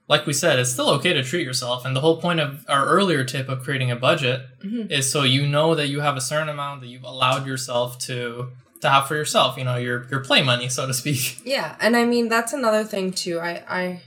like 0.09 0.25
we 0.25 0.33
said, 0.33 0.59
it's 0.59 0.71
still 0.71 0.89
okay 0.89 1.13
to 1.13 1.23
treat 1.23 1.45
yourself. 1.45 1.85
And 1.85 1.95
the 1.95 2.01
whole 2.01 2.19
point 2.19 2.41
of 2.41 2.65
our 2.67 2.85
earlier 2.85 3.23
tip 3.23 3.47
of 3.47 3.63
creating 3.63 3.91
a 3.91 3.95
budget 3.95 4.41
mm-hmm. 4.61 4.91
is 4.91 5.09
so 5.09 5.23
you 5.23 5.47
know 5.47 5.75
that 5.75 5.87
you 5.87 6.01
have 6.01 6.17
a 6.17 6.21
certain 6.21 6.49
amount 6.49 6.81
that 6.81 6.87
you've 6.87 7.03
allowed 7.03 7.47
yourself 7.47 7.97
to 7.99 8.49
to 8.81 8.89
have 8.89 9.07
for 9.07 9.15
yourself, 9.15 9.57
you 9.57 9.63
know, 9.63 9.77
your 9.77 10.07
your 10.11 10.19
play 10.19 10.41
money, 10.41 10.67
so 10.67 10.85
to 10.85 10.93
speak. 10.93 11.39
Yeah. 11.45 11.77
And 11.79 11.95
I 11.95 12.03
mean 12.03 12.27
that's 12.27 12.51
another 12.51 12.83
thing 12.83 13.13
too. 13.13 13.39
I 13.39 13.63
I 13.69 14.01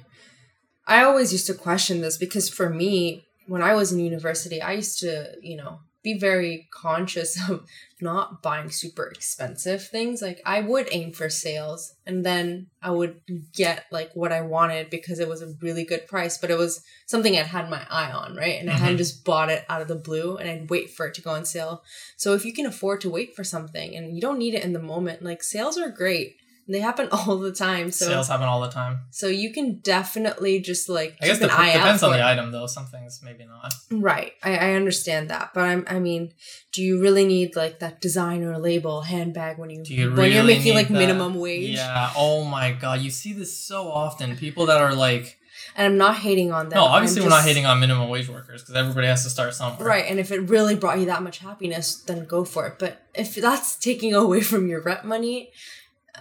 I 0.87 1.03
always 1.03 1.33
used 1.33 1.47
to 1.47 1.55
question 1.55 2.01
this 2.01 2.19
because 2.19 2.49
for 2.49 2.69
me, 2.69 3.27
when 3.47 3.63
I 3.63 3.75
was 3.75 3.93
in 3.93 3.99
university, 3.99 4.61
I 4.61 4.73
used 4.73 5.01
to, 5.01 5.35
you 5.43 5.57
know, 5.57 5.81
be 6.05 6.19
very 6.19 6.69
conscious 6.71 7.37
of 7.51 7.67
not 8.01 8.43
buying 8.43 8.71
super 8.71 9.07
expensive 9.07 9.83
things. 9.89 10.21
Like 10.21 10.41
I 10.45 10.61
would 10.61 10.89
aim 10.93 11.13
for 11.13 11.31
sales 11.31 11.95
and 12.07 12.25
then 12.25 12.67
I 12.83 12.91
would 12.91 13.23
get 13.55 13.87
like 13.91 14.11
what 14.15 14.31
I 14.31 14.43
wanted 14.43 14.91
because 14.91 15.19
it 15.19 15.29
was 15.29 15.41
a 15.41 15.55
really 15.63 15.85
good 15.85 16.07
price, 16.07 16.37
but 16.37 16.51
it 16.51 16.59
was 16.59 16.85
something 17.07 17.37
I'd 17.37 17.47
had 17.47 17.71
my 17.71 17.85
eye 17.91 18.13
on, 18.13 18.37
right? 18.37 18.61
And 18.61 18.69
mm-hmm. 18.69 18.77
I 18.77 18.81
hadn't 18.81 18.99
just 18.99 19.25
bought 19.25 19.49
it 19.49 19.65
out 19.71 19.81
of 19.81 19.89
the 19.89 19.95
blue 19.97 20.37
and 20.37 20.49
I'd 20.49 20.71
wait 20.71 20.91
for 20.91 21.07
it 21.07 21.15
to 21.15 21.23
go 21.23 21.31
on 21.31 21.47
sale. 21.47 21.83
So 22.17 22.35
if 22.35 22.45
you 22.45 22.53
can 22.53 22.67
afford 22.67 23.01
to 23.01 23.11
wait 23.11 23.35
for 23.35 23.43
something 23.43 23.97
and 23.97 24.15
you 24.15 24.21
don't 24.21 24.39
need 24.39 24.55
it 24.55 24.65
in 24.65 24.75
the 24.75 24.79
moment, 24.79 25.23
like 25.23 25.43
sales 25.43 25.79
are 25.79 25.89
great 25.89 26.37
they 26.67 26.81
happen 26.81 27.09
all 27.13 27.39
the 27.39 27.53
time. 27.53 27.91
So 27.91 28.07
sales 28.07 28.29
happen 28.29 28.47
all 28.47 28.61
the 28.61 28.71
time. 28.71 29.01
So 29.11 29.27
you 29.27 29.53
can 29.53 29.81
definitely 29.81 30.61
just 30.61 30.89
like 30.89 31.17
I 31.21 31.27
guess 31.27 31.39
the, 31.39 31.47
depends 31.47 32.03
on 32.03 32.13
the 32.13 32.25
item 32.25 32.53
though. 32.53 32.67
Some 32.67 32.87
things 32.87 33.21
maybe 33.23 33.45
not. 33.45 33.73
Right. 33.91 34.33
I, 34.43 34.57
I 34.57 34.73
understand 34.75 35.31
that, 35.31 35.51
but 35.55 35.63
I'm 35.63 35.85
I 35.89 35.99
mean, 35.99 36.33
do 36.73 36.83
you 36.83 37.01
really 37.01 37.27
need 37.27 37.57
like 37.57 37.81
that 37.81 38.01
designer 38.01 38.59
label 38.59 39.03
handbag 39.03 39.59
when 39.59 39.71
you, 39.71 39.83
you 39.87 40.09
when 40.09 40.17
really 40.17 40.35
you're 40.35 40.45
making 40.45 40.75
like 40.75 40.89
that? 40.89 40.95
minimum 40.95 41.35
wage? 41.35 41.77
Yeah. 41.77 42.13
Oh 42.17 42.45
my 42.45 42.73
god, 42.73 43.01
you 43.01 43.11
see 43.11 43.33
this 43.33 43.57
so 43.57 43.89
often. 43.91 44.37
People 44.37 44.67
that 44.67 44.81
are 44.81 44.95
like. 44.95 45.39
And 45.77 45.87
I'm 45.87 45.97
not 45.97 46.17
hating 46.17 46.53
on 46.53 46.69
them. 46.69 46.77
No, 46.77 46.85
obviously 46.85 47.17
just, 47.17 47.27
we're 47.27 47.37
not 47.37 47.45
hating 47.45 47.65
on 47.65 47.81
minimum 47.81 48.09
wage 48.09 48.29
workers 48.29 48.63
because 48.63 48.75
everybody 48.75 49.07
has 49.07 49.25
to 49.25 49.31
start 49.31 49.55
somewhere. 49.55 49.87
Right, 49.87 50.05
and 50.09 50.21
if 50.21 50.31
it 50.31 50.41
really 50.41 50.75
brought 50.75 50.99
you 50.99 51.07
that 51.07 51.23
much 51.23 51.39
happiness, 51.39 51.97
then 51.97 52.27
go 52.27 52.45
for 52.45 52.67
it. 52.67 52.79
But 52.79 53.03
if 53.15 53.35
that's 53.37 53.77
taking 53.77 54.15
away 54.15 54.41
from 54.41 54.69
your 54.69 54.83
rent 54.83 55.05
money, 55.05 55.53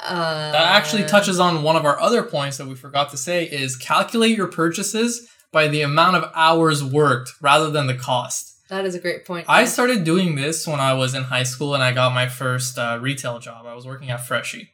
uh, 0.02 0.52
that 0.52 0.76
actually 0.76 1.04
touches 1.06 1.40
on 1.40 1.64
one 1.64 1.76
of 1.76 1.86
our 1.86 2.00
other 2.00 2.24
points 2.24 2.58
that 2.58 2.68
we 2.68 2.76
forgot 2.76 3.12
to 3.12 3.18
say 3.18 3.46
is 3.46 3.76
calculate 3.76 4.36
your 4.36 4.48
purchases 4.48 5.30
by 5.52 5.68
the 5.68 5.82
amount 5.82 6.16
of 6.16 6.32
hours 6.34 6.84
worked 6.84 7.32
rather 7.42 7.70
than 7.70 7.88
the 7.88 7.94
cost. 7.94 8.54
That 8.70 8.86
is 8.86 8.96
a 8.96 9.00
great 9.00 9.26
point. 9.26 9.46
I 9.48 9.66
started 9.66 10.04
doing 10.04 10.36
this 10.36 10.66
when 10.66 10.80
I 10.80 10.94
was 10.94 11.14
in 11.14 11.24
high 11.24 11.44
school 11.44 11.76
and 11.76 11.84
I 11.84 11.92
got 11.92 12.14
my 12.14 12.28
first 12.28 12.78
uh, 12.78 12.98
retail 13.02 13.40
job. 13.40 13.66
I 13.68 13.76
was 13.76 13.86
working 13.86 14.10
at 14.10 14.26
Freshii. 14.26 14.70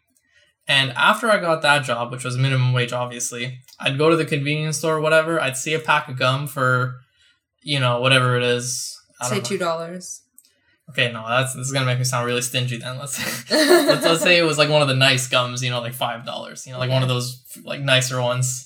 And 0.68 0.92
after 0.92 1.30
I 1.30 1.40
got 1.40 1.64
that 1.64 1.84
job, 1.84 2.12
which 2.12 2.24
was 2.24 2.38
minimum 2.38 2.74
wage, 2.74 2.94
obviously, 2.94 3.60
I'd 3.80 3.98
go 3.98 4.10
to 4.10 4.16
the 4.16 4.26
convenience 4.26 4.78
store 4.78 4.98
or 4.98 5.02
whatever. 5.02 5.42
I'd 5.42 5.58
see 5.58 5.74
a 5.74 5.80
pack 5.80 6.08
of 6.08 6.18
gum 6.18 6.48
for, 6.48 7.00
you 7.62 7.80
know, 7.80 8.00
whatever 8.00 8.38
it 8.38 8.44
is. 8.44 8.96
Say 9.24 9.42
$2. 9.42 10.22
Okay, 10.90 11.12
no, 11.12 11.24
that's 11.28 11.54
this 11.54 11.68
is 11.68 11.72
gonna 11.72 11.86
make 11.86 12.00
me 12.00 12.04
sound 12.04 12.26
really 12.26 12.42
stingy. 12.42 12.78
Then 12.78 12.98
let's 12.98 13.20
let's, 13.52 14.04
let's 14.04 14.22
say 14.22 14.38
it 14.38 14.44
was 14.44 14.58
like 14.58 14.70
one 14.70 14.82
of 14.82 14.88
the 14.88 14.96
nice 14.96 15.28
gums, 15.28 15.64
you 15.64 15.70
know, 15.70 15.82
like 15.82 15.94
five 15.94 16.26
dollars, 16.26 16.66
you 16.66 16.74
know, 16.74 16.80
like 16.80 16.90
one 16.90 17.04
of 17.04 17.10
those 17.10 17.44
like 17.64 17.82
nicer 17.82 18.22
ones. 18.22 18.66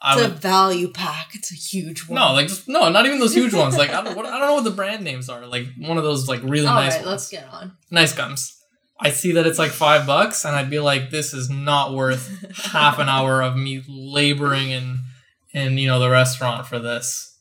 I 0.00 0.12
it's 0.12 0.22
would, 0.22 0.32
a 0.32 0.34
value 0.34 0.88
pack. 0.92 1.30
It's 1.32 1.50
a 1.50 1.54
huge 1.54 2.08
one. 2.08 2.16
No, 2.16 2.32
like 2.32 2.48
just 2.48 2.68
no, 2.68 2.90
not 2.90 3.06
even 3.06 3.18
those 3.18 3.34
huge 3.34 3.54
ones. 3.54 3.76
Like 3.76 3.90
I 3.90 4.02
don't, 4.02 4.16
what, 4.16 4.26
I 4.26 4.38
don't 4.38 4.48
know 4.48 4.54
what 4.54 4.64
the 4.64 4.70
brand 4.70 5.02
names 5.02 5.28
are. 5.28 5.46
Like 5.46 5.66
one 5.78 5.96
of 5.96 6.04
those 6.04 6.28
like 6.28 6.42
really 6.42 6.66
All 6.66 6.74
nice. 6.74 6.92
Right, 6.92 7.06
ones. 7.06 7.10
let's 7.10 7.28
get 7.30 7.48
on. 7.48 7.72
Nice 7.90 8.14
gums. 8.14 8.60
I 9.00 9.10
see 9.10 9.32
that 9.32 9.46
it's 9.46 9.58
like 9.58 9.72
five 9.72 10.06
bucks, 10.06 10.44
and 10.44 10.54
I'd 10.54 10.70
be 10.70 10.78
like, 10.78 11.10
this 11.10 11.34
is 11.34 11.50
not 11.50 11.94
worth 11.94 12.56
half 12.72 12.98
an 12.98 13.08
hour 13.08 13.42
of 13.42 13.56
me 13.56 13.82
laboring 13.88 14.70
in 14.70 15.00
in 15.52 15.78
you 15.78 15.88
know 15.88 15.98
the 15.98 16.10
restaurant 16.10 16.66
for 16.66 16.78
this 16.78 17.34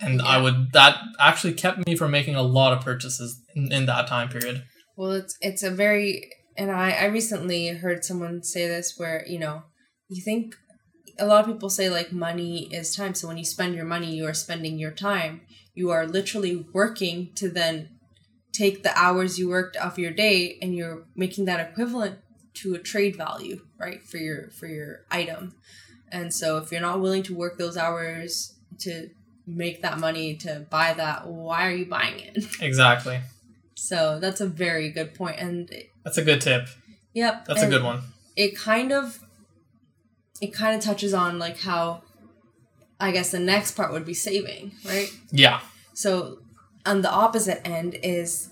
and 0.00 0.20
yeah. 0.20 0.26
I 0.26 0.38
would 0.38 0.72
that 0.72 0.98
actually 1.18 1.54
kept 1.54 1.86
me 1.86 1.96
from 1.96 2.10
making 2.10 2.34
a 2.34 2.42
lot 2.42 2.72
of 2.72 2.84
purchases 2.84 3.40
in, 3.56 3.72
in 3.72 3.86
that 3.86 4.06
time 4.06 4.28
period. 4.28 4.62
Well, 4.96 5.12
it's 5.12 5.36
it's 5.40 5.62
a 5.62 5.70
very 5.70 6.30
and 6.56 6.70
I 6.70 6.92
I 6.92 7.04
recently 7.06 7.68
heard 7.68 8.04
someone 8.04 8.42
say 8.42 8.68
this 8.68 8.94
where 8.96 9.24
you 9.26 9.38
know 9.38 9.64
you 10.08 10.22
think 10.22 10.54
a 11.18 11.26
lot 11.26 11.40
of 11.40 11.52
people 11.52 11.70
say 11.70 11.88
like 11.88 12.12
money 12.12 12.68
is 12.72 12.94
time 12.94 13.14
so 13.14 13.26
when 13.26 13.38
you 13.38 13.44
spend 13.44 13.74
your 13.74 13.86
money 13.86 14.14
you 14.14 14.26
are 14.26 14.34
spending 14.34 14.78
your 14.78 14.90
time 14.90 15.40
you 15.74 15.90
are 15.90 16.06
literally 16.06 16.66
working 16.74 17.30
to 17.34 17.48
then 17.48 17.88
take 18.52 18.82
the 18.82 18.96
hours 18.98 19.38
you 19.38 19.48
worked 19.48 19.78
off 19.78 19.98
your 19.98 20.10
day 20.10 20.58
and 20.60 20.74
you're 20.74 21.06
making 21.16 21.46
that 21.46 21.70
equivalent 21.70 22.18
to 22.52 22.74
a 22.74 22.78
trade 22.78 23.16
value 23.16 23.62
right 23.80 24.02
for 24.02 24.18
your 24.18 24.50
for 24.50 24.66
your 24.66 25.06
item 25.10 25.54
and 26.12 26.34
so 26.34 26.58
if 26.58 26.70
you're 26.70 26.82
not 26.82 27.00
willing 27.00 27.22
to 27.22 27.34
work 27.34 27.56
those 27.56 27.78
hours 27.78 28.54
to 28.80 29.08
make 29.46 29.82
that 29.82 29.98
money 29.98 30.34
to 30.34 30.66
buy 30.70 30.92
that, 30.94 31.26
why 31.26 31.66
are 31.66 31.74
you 31.74 31.86
buying 31.86 32.18
it? 32.18 32.44
Exactly. 32.60 33.20
So 33.86 34.18
that's 34.18 34.40
a 34.40 34.48
very 34.48 34.90
good 34.90 35.14
point, 35.14 35.38
and 35.38 35.70
that's 36.02 36.18
a 36.18 36.24
good 36.24 36.40
tip. 36.40 36.66
Yep, 37.14 37.44
that's 37.44 37.62
a 37.62 37.68
good 37.68 37.84
one. 37.84 38.02
It 38.34 38.58
kind 38.58 38.92
of, 38.92 39.20
it 40.40 40.52
kind 40.52 40.74
of 40.76 40.82
touches 40.82 41.14
on 41.14 41.38
like 41.38 41.60
how, 41.60 42.02
I 42.98 43.12
guess 43.12 43.30
the 43.30 43.38
next 43.38 43.76
part 43.76 43.92
would 43.92 44.04
be 44.04 44.12
saving, 44.12 44.72
right? 44.84 45.08
Yeah. 45.30 45.60
So, 45.94 46.38
on 46.84 47.02
the 47.02 47.10
opposite 47.10 47.64
end 47.64 47.94
is 48.02 48.50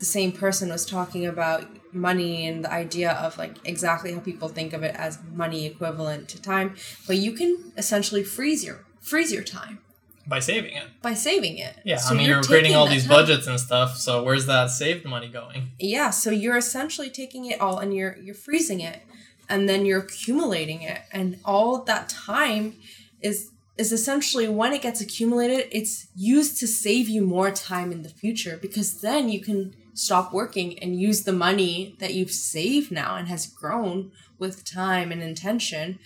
the 0.00 0.04
same 0.04 0.32
person 0.32 0.68
was 0.68 0.84
talking 0.84 1.24
about 1.24 1.66
money 1.94 2.46
and 2.46 2.66
the 2.66 2.70
idea 2.70 3.12
of 3.12 3.38
like 3.38 3.56
exactly 3.64 4.12
how 4.12 4.20
people 4.20 4.48
think 4.48 4.74
of 4.74 4.82
it 4.82 4.94
as 4.96 5.18
money 5.32 5.64
equivalent 5.64 6.28
to 6.28 6.42
time, 6.42 6.76
but 7.06 7.16
you 7.16 7.32
can 7.32 7.72
essentially 7.78 8.22
freeze 8.22 8.62
your 8.62 8.84
freeze 9.00 9.32
your 9.32 9.42
time 9.42 9.78
by 10.26 10.40
saving 10.40 10.74
it. 10.74 10.84
By 11.02 11.14
saving 11.14 11.58
it. 11.58 11.76
Yeah, 11.84 11.96
so 11.96 12.14
I 12.14 12.18
mean, 12.18 12.26
you're, 12.26 12.36
you're 12.36 12.44
creating 12.44 12.74
all 12.74 12.86
these 12.86 13.06
time. 13.06 13.16
budgets 13.16 13.46
and 13.46 13.58
stuff. 13.60 13.96
So 13.96 14.22
where's 14.22 14.46
that 14.46 14.70
saved 14.70 15.04
money 15.04 15.28
going? 15.28 15.72
Yeah, 15.78 16.10
so 16.10 16.30
you're 16.30 16.56
essentially 16.56 17.10
taking 17.10 17.46
it 17.46 17.60
all 17.60 17.78
and 17.78 17.94
you're 17.94 18.16
you're 18.16 18.34
freezing 18.34 18.80
it, 18.80 19.02
and 19.48 19.68
then 19.68 19.84
you're 19.84 20.00
accumulating 20.00 20.82
it, 20.82 21.02
and 21.12 21.38
all 21.44 21.82
that 21.84 22.08
time 22.08 22.76
is 23.20 23.50
is 23.76 23.92
essentially 23.92 24.48
when 24.48 24.72
it 24.72 24.82
gets 24.82 25.00
accumulated, 25.00 25.66
it's 25.72 26.06
used 26.14 26.60
to 26.60 26.66
save 26.66 27.08
you 27.08 27.22
more 27.22 27.50
time 27.50 27.90
in 27.90 28.02
the 28.02 28.08
future 28.08 28.56
because 28.62 29.00
then 29.00 29.28
you 29.28 29.40
can 29.40 29.74
stop 29.94 30.32
working 30.32 30.78
and 30.78 31.00
use 31.00 31.24
the 31.24 31.32
money 31.32 31.96
that 31.98 32.14
you've 32.14 32.30
saved 32.30 32.92
now 32.92 33.16
and 33.16 33.28
has 33.28 33.46
grown 33.46 34.12
with 34.38 34.64
time 34.64 35.12
and 35.12 35.22
intention, 35.22 35.98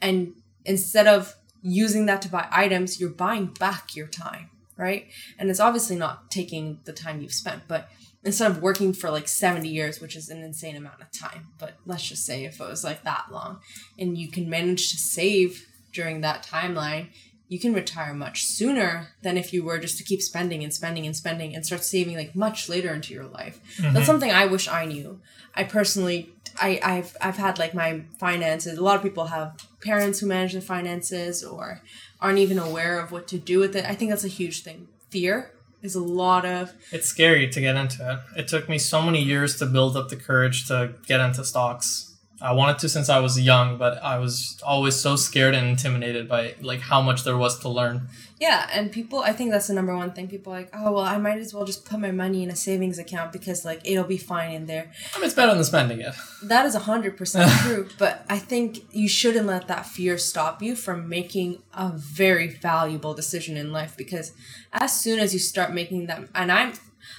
and 0.00 0.34
instead 0.64 1.06
of 1.06 1.36
using 1.62 2.06
that 2.06 2.22
to 2.22 2.28
buy 2.28 2.48
items, 2.50 3.00
you're 3.00 3.10
buying 3.10 3.46
back 3.46 3.94
your 3.96 4.06
time, 4.06 4.50
right? 4.76 5.06
And 5.38 5.48
it's 5.50 5.60
obviously 5.60 5.96
not 5.96 6.30
taking 6.30 6.80
the 6.84 6.92
time 6.92 7.20
you've 7.20 7.32
spent, 7.32 7.62
but 7.68 7.88
instead 8.24 8.50
of 8.50 8.62
working 8.62 8.92
for 8.92 9.10
like 9.10 9.28
70 9.28 9.68
years, 9.68 10.00
which 10.00 10.16
is 10.16 10.28
an 10.28 10.42
insane 10.42 10.76
amount 10.76 11.00
of 11.00 11.10
time, 11.12 11.48
but 11.58 11.74
let's 11.86 12.08
just 12.08 12.24
say 12.24 12.44
if 12.44 12.60
it 12.60 12.68
was 12.68 12.84
like 12.84 13.04
that 13.04 13.26
long 13.30 13.60
and 13.98 14.18
you 14.18 14.28
can 14.28 14.48
manage 14.48 14.90
to 14.90 14.96
save 14.96 15.66
during 15.92 16.20
that 16.20 16.44
timeline, 16.44 17.08
you 17.48 17.58
can 17.58 17.74
retire 17.74 18.14
much 18.14 18.46
sooner 18.46 19.08
than 19.20 19.36
if 19.36 19.52
you 19.52 19.62
were 19.62 19.78
just 19.78 19.98
to 19.98 20.04
keep 20.04 20.22
spending 20.22 20.64
and 20.64 20.72
spending 20.72 21.04
and 21.04 21.14
spending 21.14 21.54
and 21.54 21.66
start 21.66 21.84
saving 21.84 22.16
like 22.16 22.34
much 22.34 22.66
later 22.66 22.94
into 22.94 23.12
your 23.12 23.26
life. 23.26 23.60
Mm-hmm. 23.76 23.92
That's 23.92 24.06
something 24.06 24.30
I 24.30 24.46
wish 24.46 24.68
I 24.68 24.86
knew. 24.86 25.20
I 25.54 25.64
personally 25.64 26.32
I, 26.60 26.80
I've 26.82 27.16
I've 27.20 27.36
had 27.36 27.58
like 27.58 27.74
my 27.74 28.04
finances. 28.18 28.78
A 28.78 28.82
lot 28.82 28.96
of 28.96 29.02
people 29.02 29.26
have 29.26 29.54
parents 29.82 30.20
who 30.20 30.26
manage 30.26 30.52
their 30.52 30.62
finances 30.62 31.42
or 31.44 31.82
aren't 32.20 32.38
even 32.38 32.58
aware 32.58 32.98
of 32.98 33.12
what 33.12 33.26
to 33.28 33.38
do 33.38 33.58
with 33.58 33.76
it. 33.76 33.84
I 33.84 33.94
think 33.94 34.10
that's 34.10 34.24
a 34.24 34.28
huge 34.28 34.62
thing. 34.62 34.88
Fear 35.10 35.52
is 35.82 35.94
a 35.94 36.02
lot 36.02 36.44
of. 36.46 36.72
It's 36.92 37.06
scary 37.06 37.48
to 37.48 37.60
get 37.60 37.76
into 37.76 38.10
it. 38.12 38.40
It 38.40 38.48
took 38.48 38.68
me 38.68 38.78
so 38.78 39.02
many 39.02 39.22
years 39.22 39.58
to 39.58 39.66
build 39.66 39.96
up 39.96 40.08
the 40.08 40.16
courage 40.16 40.68
to 40.68 40.94
get 41.06 41.20
into 41.20 41.44
stocks. 41.44 42.11
I 42.42 42.52
wanted 42.52 42.78
to 42.80 42.88
since 42.88 43.08
I 43.08 43.20
was 43.20 43.40
young, 43.40 43.78
but 43.78 44.02
I 44.02 44.18
was 44.18 44.60
always 44.66 44.96
so 44.96 45.14
scared 45.14 45.54
and 45.54 45.68
intimidated 45.68 46.28
by 46.28 46.56
like 46.60 46.80
how 46.80 47.00
much 47.00 47.22
there 47.22 47.36
was 47.36 47.58
to 47.60 47.68
learn. 47.68 48.08
Yeah, 48.40 48.68
and 48.72 48.90
people, 48.90 49.20
I 49.20 49.32
think 49.32 49.52
that's 49.52 49.68
the 49.68 49.74
number 49.74 49.96
one 49.96 50.12
thing. 50.12 50.26
People 50.26 50.52
are 50.52 50.56
like, 50.56 50.70
oh 50.74 50.90
well, 50.90 51.04
I 51.04 51.18
might 51.18 51.38
as 51.38 51.54
well 51.54 51.64
just 51.64 51.84
put 51.84 52.00
my 52.00 52.10
money 52.10 52.42
in 52.42 52.50
a 52.50 52.56
savings 52.56 52.98
account 52.98 53.32
because 53.32 53.64
like 53.64 53.80
it'll 53.84 54.02
be 54.02 54.18
fine 54.18 54.50
in 54.50 54.66
there. 54.66 54.90
I 55.14 55.18
mean, 55.18 55.26
it's 55.26 55.34
better 55.34 55.54
than 55.54 55.62
spending 55.62 56.00
it. 56.00 56.14
That 56.42 56.66
is 56.66 56.74
hundred 56.74 57.16
percent 57.16 57.50
true, 57.60 57.88
but 57.96 58.24
I 58.28 58.38
think 58.38 58.80
you 58.90 59.08
shouldn't 59.08 59.46
let 59.46 59.68
that 59.68 59.86
fear 59.86 60.18
stop 60.18 60.60
you 60.60 60.74
from 60.74 61.08
making 61.08 61.62
a 61.72 61.90
very 61.90 62.48
valuable 62.48 63.14
decision 63.14 63.56
in 63.56 63.70
life 63.70 63.96
because 63.96 64.32
as 64.72 64.98
soon 64.98 65.20
as 65.20 65.32
you 65.32 65.38
start 65.38 65.72
making 65.72 66.06
them, 66.06 66.28
and 66.34 66.50
I'm, 66.50 66.72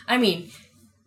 I 0.06 0.18
mean, 0.18 0.52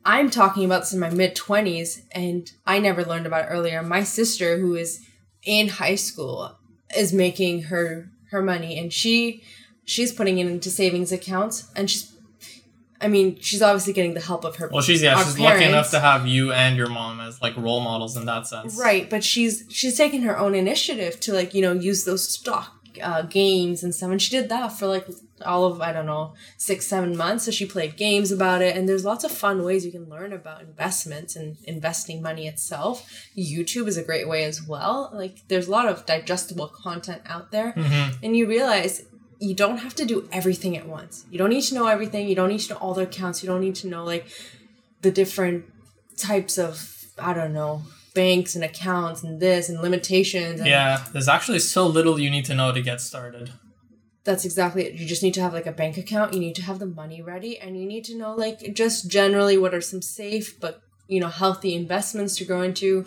I'm 0.06 0.30
talking 0.30 0.64
about 0.64 0.82
this 0.82 0.92
in 0.94 1.00
my 1.00 1.10
mid 1.10 1.34
20s 1.34 2.02
and 2.12 2.50
I 2.64 2.78
never 2.78 3.04
learned 3.04 3.26
about 3.26 3.46
it 3.46 3.48
earlier. 3.48 3.82
My 3.82 4.04
sister 4.04 4.56
who 4.58 4.76
is 4.76 5.04
in 5.42 5.68
high 5.68 5.96
school 5.96 6.56
is 6.96 7.12
making 7.12 7.64
her 7.64 8.08
her 8.30 8.40
money 8.40 8.78
and 8.78 8.92
she 8.92 9.42
she's 9.84 10.12
putting 10.12 10.38
it 10.38 10.46
into 10.46 10.70
savings 10.70 11.10
accounts 11.10 11.70
and 11.74 11.90
she's 11.90 12.12
I 12.98 13.08
mean, 13.08 13.38
she's 13.40 13.60
obviously 13.60 13.92
getting 13.92 14.14
the 14.14 14.20
help 14.20 14.44
of 14.44 14.56
her. 14.56 14.68
Parents. 14.68 14.72
Well, 14.72 14.82
she's 14.82 15.02
yeah, 15.02 15.22
she's 15.22 15.38
lucky 15.38 15.64
enough 15.64 15.90
to 15.90 16.00
have 16.00 16.26
you 16.26 16.52
and 16.52 16.78
your 16.78 16.88
mom 16.88 17.20
as 17.20 17.42
like 17.42 17.54
role 17.56 17.80
models 17.80 18.16
in 18.16 18.24
that 18.24 18.46
sense. 18.46 18.78
Right, 18.78 19.10
but 19.10 19.22
she's 19.22 19.64
she's 19.68 19.98
taking 19.98 20.22
her 20.22 20.38
own 20.38 20.54
initiative 20.54 21.20
to 21.20 21.34
like 21.34 21.52
you 21.52 21.60
know 21.60 21.72
use 21.72 22.04
those 22.04 22.26
stock 22.26 22.72
uh, 23.02 23.22
games 23.22 23.82
and 23.82 23.94
stuff, 23.94 24.10
and 24.10 24.22
she 24.22 24.30
did 24.30 24.48
that 24.48 24.68
for 24.68 24.86
like 24.86 25.06
all 25.44 25.64
of 25.66 25.80
I 25.80 25.92
don't 25.92 26.06
know 26.06 26.34
six 26.56 26.86
seven 26.86 27.16
months. 27.16 27.44
So 27.44 27.50
she 27.50 27.66
played 27.66 27.96
games 27.96 28.32
about 28.32 28.62
it, 28.62 28.76
and 28.76 28.88
there's 28.88 29.04
lots 29.04 29.24
of 29.24 29.30
fun 29.30 29.62
ways 29.64 29.84
you 29.84 29.92
can 29.92 30.08
learn 30.08 30.32
about 30.32 30.62
investments 30.62 31.36
and 31.36 31.56
investing 31.64 32.22
money 32.22 32.46
itself. 32.46 33.06
YouTube 33.36 33.86
is 33.88 33.96
a 33.96 34.02
great 34.02 34.28
way 34.28 34.44
as 34.44 34.62
well. 34.66 35.10
Like 35.12 35.42
there's 35.48 35.68
a 35.68 35.70
lot 35.70 35.86
of 35.88 36.06
digestible 36.06 36.68
content 36.68 37.22
out 37.26 37.50
there, 37.50 37.72
Mm-hmm. 37.76 38.24
and 38.24 38.36
you 38.36 38.46
realize 38.46 39.04
you 39.38 39.54
don't 39.54 39.78
have 39.78 39.94
to 39.96 40.06
do 40.06 40.26
everything 40.32 40.76
at 40.78 40.86
once. 40.88 41.26
You 41.30 41.36
don't 41.36 41.50
need 41.50 41.62
to 41.64 41.74
know 41.74 41.86
everything. 41.88 42.26
You 42.28 42.34
don't 42.34 42.48
need 42.48 42.60
to 42.60 42.72
know 42.72 42.78
all 42.80 42.94
the 42.94 43.02
accounts. 43.02 43.42
You 43.42 43.48
don't 43.48 43.60
need 43.60 43.74
to 43.76 43.86
know 43.86 44.02
like 44.04 44.26
the 45.02 45.10
different 45.10 45.66
types 46.16 46.56
of 46.58 47.04
I 47.18 47.34
don't 47.34 47.52
know 47.52 47.82
banks 48.14 48.54
and 48.54 48.64
accounts 48.64 49.22
and 49.22 49.38
this 49.40 49.68
and 49.68 49.82
limitations. 49.82 50.60
And 50.60 50.68
Yeah, 50.68 51.04
there's 51.12 51.28
actually 51.28 51.58
so 51.58 51.86
little 51.86 52.18
you 52.18 52.30
need 52.30 52.46
to 52.46 52.54
know 52.54 52.72
to 52.72 52.80
get 52.80 53.02
started. 53.02 53.50
That's 54.26 54.44
exactly 54.44 54.82
it. 54.86 54.92
You 55.00 55.06
just 55.06 55.22
need 55.22 55.34
to 55.34 55.40
have 55.40 55.54
like 55.54 55.66
a 55.66 55.72
bank 55.72 55.96
account. 55.96 56.34
You 56.34 56.40
need 56.40 56.56
to 56.56 56.62
have 56.62 56.78
the 56.78 56.86
money 57.02 57.22
ready, 57.22 57.58
and 57.58 57.70
you 57.80 57.86
need 57.86 58.04
to 58.10 58.14
know 58.20 58.34
like 58.34 58.58
just 58.74 59.08
generally 59.10 59.56
what 59.56 59.72
are 59.72 59.80
some 59.80 60.02
safe 60.02 60.58
but 60.60 60.82
you 61.08 61.20
know 61.20 61.28
healthy 61.28 61.74
investments 61.74 62.36
to 62.38 62.44
go 62.44 62.60
into. 62.62 63.06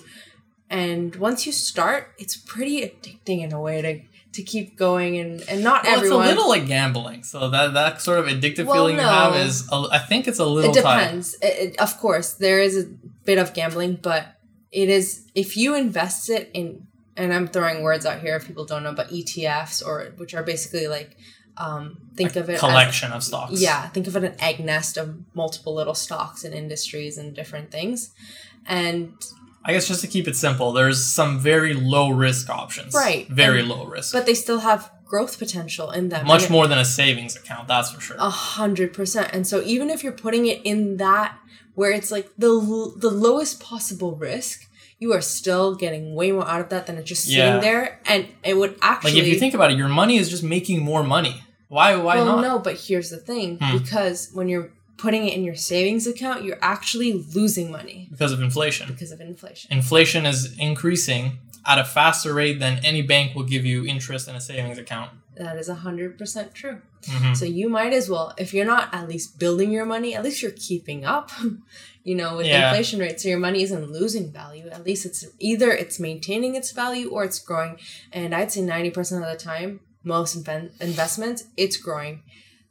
And 0.69 1.15
once 1.15 1.45
you 1.45 1.51
start, 1.51 2.13
it's 2.17 2.37
pretty 2.37 2.81
addicting 2.81 3.41
in 3.43 3.51
a 3.53 3.59
way 3.59 3.81
to 3.81 4.01
to 4.31 4.43
keep 4.43 4.77
going 4.77 5.17
and 5.17 5.43
and 5.49 5.63
not 5.63 5.83
Well, 5.83 5.97
everyone. 5.97 6.21
it's 6.25 6.31
a 6.31 6.35
little 6.35 6.49
like 6.49 6.67
gambling, 6.67 7.23
so 7.23 7.49
that 7.49 7.73
that 7.73 8.01
sort 8.01 8.19
of 8.19 8.25
addictive 8.27 8.65
Well, 8.65 8.75
feeling 8.75 8.95
you 8.95 9.01
have 9.01 9.35
is, 9.35 9.67
a, 9.71 9.87
I 9.91 9.97
think 9.99 10.27
it's 10.27 10.39
a 10.39 10.45
little 10.45 10.69
it 10.71 10.75
depends. 10.75 11.33
It, 11.41 11.45
it- 11.73 11.79
of 11.81 11.97
course, 11.97 12.33
there 12.33 12.61
is 12.61 12.77
a 12.77 12.85
bit 13.25 13.37
of 13.39 13.53
gambling, 13.53 13.99
but 14.01 14.23
it 14.71 14.87
is 14.89 15.25
if 15.33 15.57
you 15.57 15.75
invest 15.75 16.29
it 16.29 16.51
in, 16.53 16.87
and 17.19 17.33
I'm 17.33 17.47
throwing 17.47 17.83
words 17.83 18.05
out 18.05 18.19
here 18.21 18.35
if 18.37 18.47
people 18.47 18.65
don't 18.65 18.83
know, 18.83 18.93
but 18.93 19.09
ETFs 19.09 19.85
or 19.85 20.13
which 20.17 20.33
are 20.33 20.43
basically 20.43 20.87
like, 20.87 21.17
um, 21.57 21.97
think 22.15 22.35
of 22.35 22.49
it 22.49 22.53
as- 22.53 22.59
collection 22.59 23.11
of 23.11 23.23
stocks. 23.23 23.59
yeah, 23.61 23.87
think 23.89 24.07
of 24.07 24.15
it 24.15 24.23
an 24.23 24.35
egg 24.39 24.59
nest 24.59 24.97
of 24.97 25.07
multiple 25.35 25.73
little 25.75 25.93
stocks 25.95 26.43
and 26.43 26.53
industries 26.53 27.17
and 27.17 27.35
different 27.35 27.69
things, 27.71 28.11
and 28.65 29.13
I 29.65 29.73
guess 29.73 29.87
just 29.87 30.01
to 30.01 30.07
keep 30.07 30.27
it 30.27 30.35
simple, 30.37 30.71
there's 30.71 31.03
some 31.05 31.37
very 31.39 31.73
low 31.73 32.11
risk 32.11 32.49
options. 32.49 32.93
Right, 32.93 33.27
Very 33.29 33.59
and- 33.59 33.69
low 33.69 33.85
risk. 33.85 34.13
but 34.13 34.25
they 34.25 34.33
still 34.33 34.59
have 34.59 34.89
growth 35.05 35.37
potential 35.37 35.91
in 35.91 36.09
them. 36.09 36.25
Much 36.27 36.43
it- 36.43 36.49
more 36.49 36.65
than 36.67 36.77
a 36.77 36.85
savings 36.85 37.35
account, 37.35 37.67
that's 37.67 37.91
for 37.91 37.99
sure. 37.99 38.15
A 38.19 38.29
hundred 38.29 38.93
percent. 38.93 39.29
And 39.33 39.45
so 39.45 39.61
even 39.63 39.89
if 39.89 40.03
you're 40.03 40.13
putting 40.13 40.45
it 40.45 40.61
in 40.63 40.97
that 40.97 41.37
where 41.75 41.91
it's 41.91 42.09
like 42.11 42.29
the 42.37 42.51
the 42.95 43.09
lowest 43.09 43.59
possible 43.59 44.15
risk, 44.15 44.68
you 44.99 45.13
are 45.13 45.21
still 45.21 45.75
getting 45.75 46.13
way 46.13 46.31
more 46.31 46.47
out 46.47 46.61
of 46.61 46.69
that 46.69 46.85
than 46.85 46.97
it 46.97 47.05
just 47.05 47.23
sitting 47.23 47.37
Yeah. 47.39 47.59
there. 47.59 47.99
And 48.05 48.27
it 48.43 48.57
would 48.57 48.75
actually 48.81 49.13
like 49.13 49.21
if 49.23 49.27
you 49.27 49.39
think 49.39 49.53
about 49.53 49.71
it, 49.71 49.77
your 49.77 49.87
money 49.87 50.17
is 50.17 50.29
just 50.29 50.43
making 50.43 50.83
more 50.83 51.03
money. 51.03 51.43
Why 51.69 51.95
why 51.95 52.15
well, 52.17 52.25
not? 52.37 52.41
no, 52.41 52.59
but 52.59 52.75
here's 52.77 53.09
the 53.09 53.17
thing: 53.17 53.57
Hmm. 53.61 53.77
because 53.77 54.29
when 54.33 54.49
you're 54.49 54.71
putting 54.97 55.25
it 55.27 55.33
in 55.37 55.43
your 55.45 55.55
savings 55.55 56.05
account, 56.05 56.43
you're 56.43 56.57
actually 56.61 57.13
losing 57.33 57.71
money 57.71 58.07
Because 58.11 58.33
of 58.33 58.41
inflation. 58.41 58.87
because 58.87 59.11
of 59.13 59.21
inflation. 59.21 59.71
Inflation 59.71 60.25
is 60.25 60.57
increasing 60.59 61.39
at 61.65 61.77
a 61.79 61.85
faster 61.85 62.33
rate 62.33 62.59
than 62.59 62.79
any 62.83 63.01
bank 63.01 63.35
will 63.35 63.43
give 63.43 63.65
you 63.65 63.85
interest 63.85 64.27
in 64.27 64.35
a 64.35 64.41
savings 64.41 64.77
account. 64.77 65.11
That 65.39 65.57
is 65.57 65.69
a 65.69 65.75
hundred 65.75 66.17
percent 66.17 66.53
true. 66.53 66.81
Mhm. 67.07 67.35
So 67.35 67.45
you 67.45 67.69
might 67.69 67.93
as 67.93 68.09
well, 68.09 68.33
if 68.37 68.53
you're 68.53 68.65
not 68.75 68.89
at 68.93 69.07
least 69.07 69.39
building 69.39 69.71
your 69.71 69.85
money, 69.85 70.13
at 70.13 70.23
least 70.23 70.41
you're 70.41 70.51
keeping 70.69 71.05
up, 71.05 71.31
you 72.03 72.13
know, 72.15 72.37
with 72.37 72.45
Yeah. 72.45 72.69
inflation 72.69 72.99
rates. 72.99 73.23
So 73.23 73.29
your 73.29 73.39
money 73.39 73.63
isn't 73.63 73.89
losing 73.91 74.31
value. 74.33 74.67
At 74.67 74.83
least 74.85 75.05
it's 75.05 75.25
either 75.39 75.71
it's 75.71 75.97
maintaining 75.99 76.55
its 76.55 76.71
value 76.71 77.07
or 77.09 77.23
it's 77.23 77.39
growing. 77.39 77.77
And 78.11 78.35
I'd 78.35 78.51
say 78.51 78.61
90% 78.61 79.23
of 79.23 79.29
the 79.31 79.41
time, 79.51 79.79
most 80.03 80.35
investments, 80.35 81.45
it's 81.57 81.77
growing. 81.77 82.23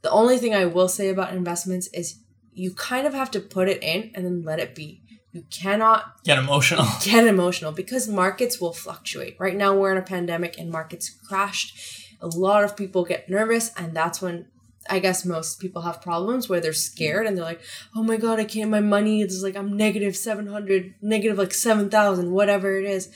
The 0.03 0.11
only 0.11 0.39
thing 0.39 0.55
I 0.55 0.67
will 0.67 0.89
say 0.89 1.09
about 1.09 1.33
investments 1.33 1.89
is 1.95 2.17
you 2.53 2.73
kind 2.73 3.07
of 3.07 3.15
have 3.15 3.31
to 3.33 3.41
put 3.41 3.69
it 3.69 3.83
in 3.83 4.11
and 4.15 4.25
then 4.27 4.43
let 4.45 4.59
it 4.61 4.75
be. 4.75 5.01
You 5.33 5.45
cannot 5.51 6.23
Get 6.25 6.39
emotional. 6.39 6.87
get 7.05 7.27
emotional 7.27 7.73
because 7.73 8.09
markets 8.09 8.61
will 8.61 8.73
fluctuate. 8.73 9.37
Right 9.39 9.57
now, 9.57 9.75
we're 9.75 9.93
in 9.93 9.99
a 9.99 10.03
pandemic 10.03 10.59
and 10.59 10.71
markets 10.71 11.09
crashed. 11.29 11.77
A 12.21 12.27
lot 12.27 12.65
of 12.65 12.77
people 12.77 13.05
get 13.05 13.29
nervous, 13.29 13.71
and 13.77 13.95
that's 13.95 14.21
when 14.21 14.47
I 14.91 14.99
guess 14.99 15.25
most 15.25 15.61
people 15.61 15.83
have 15.83 16.01
problems 16.01 16.49
where 16.49 16.61
they're 16.61 16.73
scared 16.73 17.27
and 17.27 17.37
they're 17.37 17.45
like, 17.45 17.61
"Oh 17.95 18.03
my 18.03 18.17
god, 18.17 18.41
I 18.41 18.45
can't. 18.45 18.71
My 18.71 18.81
money 18.81 19.23
is 19.23 19.43
like 19.43 19.57
I'm 19.57 19.77
negative 19.77 20.17
seven 20.17 20.47
hundred, 20.47 20.95
negative 21.03 21.39
like 21.39 21.55
seven 21.55 21.91
thousand, 21.91 22.33
whatever 22.33 22.79
it 22.79 22.85
is." 22.85 23.11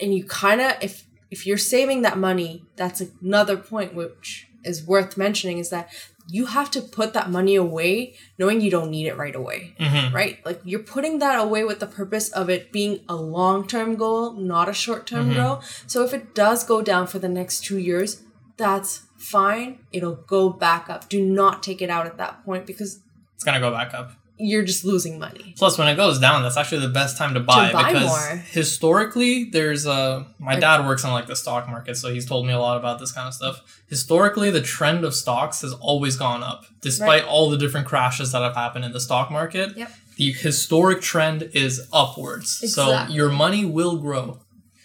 And 0.00 0.14
you 0.14 0.24
kind 0.24 0.60
of, 0.60 0.72
if 0.80 1.04
if 1.30 1.46
you're 1.46 1.58
saving 1.58 2.02
that 2.02 2.18
money, 2.18 2.64
that's 2.76 3.02
another 3.22 3.56
point 3.56 3.94
which 3.94 4.48
is 4.64 4.84
worth 4.84 5.16
mentioning 5.16 5.58
is 5.58 5.70
that 5.70 5.90
you 6.30 6.46
have 6.46 6.70
to 6.70 6.80
put 6.82 7.14
that 7.14 7.30
money 7.30 7.54
away 7.56 8.14
knowing 8.38 8.60
you 8.60 8.70
don't 8.70 8.90
need 8.90 9.06
it 9.06 9.16
right 9.16 9.34
away 9.34 9.74
hmm 9.78 10.14
right? 10.14 10.38
Like 10.44 10.60
you're 10.64 10.82
putting 10.94 11.18
that 11.20 11.38
away 11.40 11.64
with 11.64 11.80
the 11.80 11.86
purpose 11.86 12.28
of 12.30 12.48
it 12.50 12.70
being 12.72 13.00
a 13.08 13.16
long 13.16 13.66
term 13.66 13.96
goal, 13.96 14.32
not 14.32 14.68
a 14.68 14.72
short 14.74 15.06
term 15.06 15.30
Mhm. 15.30 15.36
goal. 15.36 15.62
So 15.86 16.04
if 16.04 16.12
it 16.12 16.34
does 16.34 16.64
go 16.64 16.82
down 16.82 17.06
for 17.06 17.18
the 17.18 17.28
next 17.28 17.60
two 17.64 17.78
years, 17.78 18.22
that's 18.56 19.02
fine. 19.16 19.78
It'll 19.92 20.16
go 20.16 20.50
back 20.50 20.90
up. 20.90 21.08
Do 21.08 21.24
not 21.24 21.62
take 21.62 21.80
it 21.82 21.90
out 21.90 22.06
at 22.06 22.16
that 22.18 22.44
point 22.44 22.66
because 22.66 23.00
It's 23.34 23.44
gonna 23.44 23.60
go 23.60 23.70
back 23.70 23.94
up. 23.94 24.12
You're 24.38 24.62
just 24.62 24.84
losing 24.84 25.18
money. 25.18 25.54
Plus, 25.58 25.76
when 25.78 25.88
it 25.88 25.96
goes 25.96 26.18
down, 26.18 26.42
that's 26.42 26.56
actually 26.56 26.80
the 26.82 26.92
best 26.92 27.16
time 27.16 27.34
to 27.34 27.40
buy, 27.40 27.68
to 27.68 27.72
buy 27.74 27.92
because 27.92 28.06
more. 28.08 28.36
historically, 28.50 29.44
there's 29.44 29.86
a. 29.86 30.26
My 30.38 30.52
Like- 30.52 30.60
dad 30.60 30.86
works 30.86 31.04
on 31.04 31.12
like 31.12 31.26
the 31.26 31.36
stock 31.36 31.68
market, 31.68 31.96
so 31.96 32.12
he's 32.12 32.26
told 32.26 32.46
me 32.46 32.52
a 32.52 32.58
lot 32.58 32.76
about 32.76 32.98
this 33.00 33.12
kind 33.12 33.26
of 33.28 33.34
stuff. 33.34 33.60
Historically, 33.88 34.50
the 34.50 34.60
trend 34.60 35.04
of 35.04 35.14
stocks 35.14 35.62
has 35.62 35.72
always 35.74 36.16
gone 36.16 36.42
up, 36.42 36.64
despite 36.80 37.24
all 37.24 37.50
the 37.50 37.58
different 37.58 37.86
crashes 37.86 38.32
that 38.32 38.42
have 38.42 38.54
happened 38.54 38.84
in 38.84 38.92
the 38.92 39.00
stock 39.00 39.30
market. 39.30 39.76
Yep. 39.76 39.90
The 40.16 40.32
historic 40.32 41.00
trend 41.00 41.50
is 41.52 41.86
upwards, 41.92 42.60
exactly. 42.62 43.06
so 43.08 43.12
your 43.14 43.30
money 43.30 43.64
will 43.64 43.96
grow. 43.98 44.40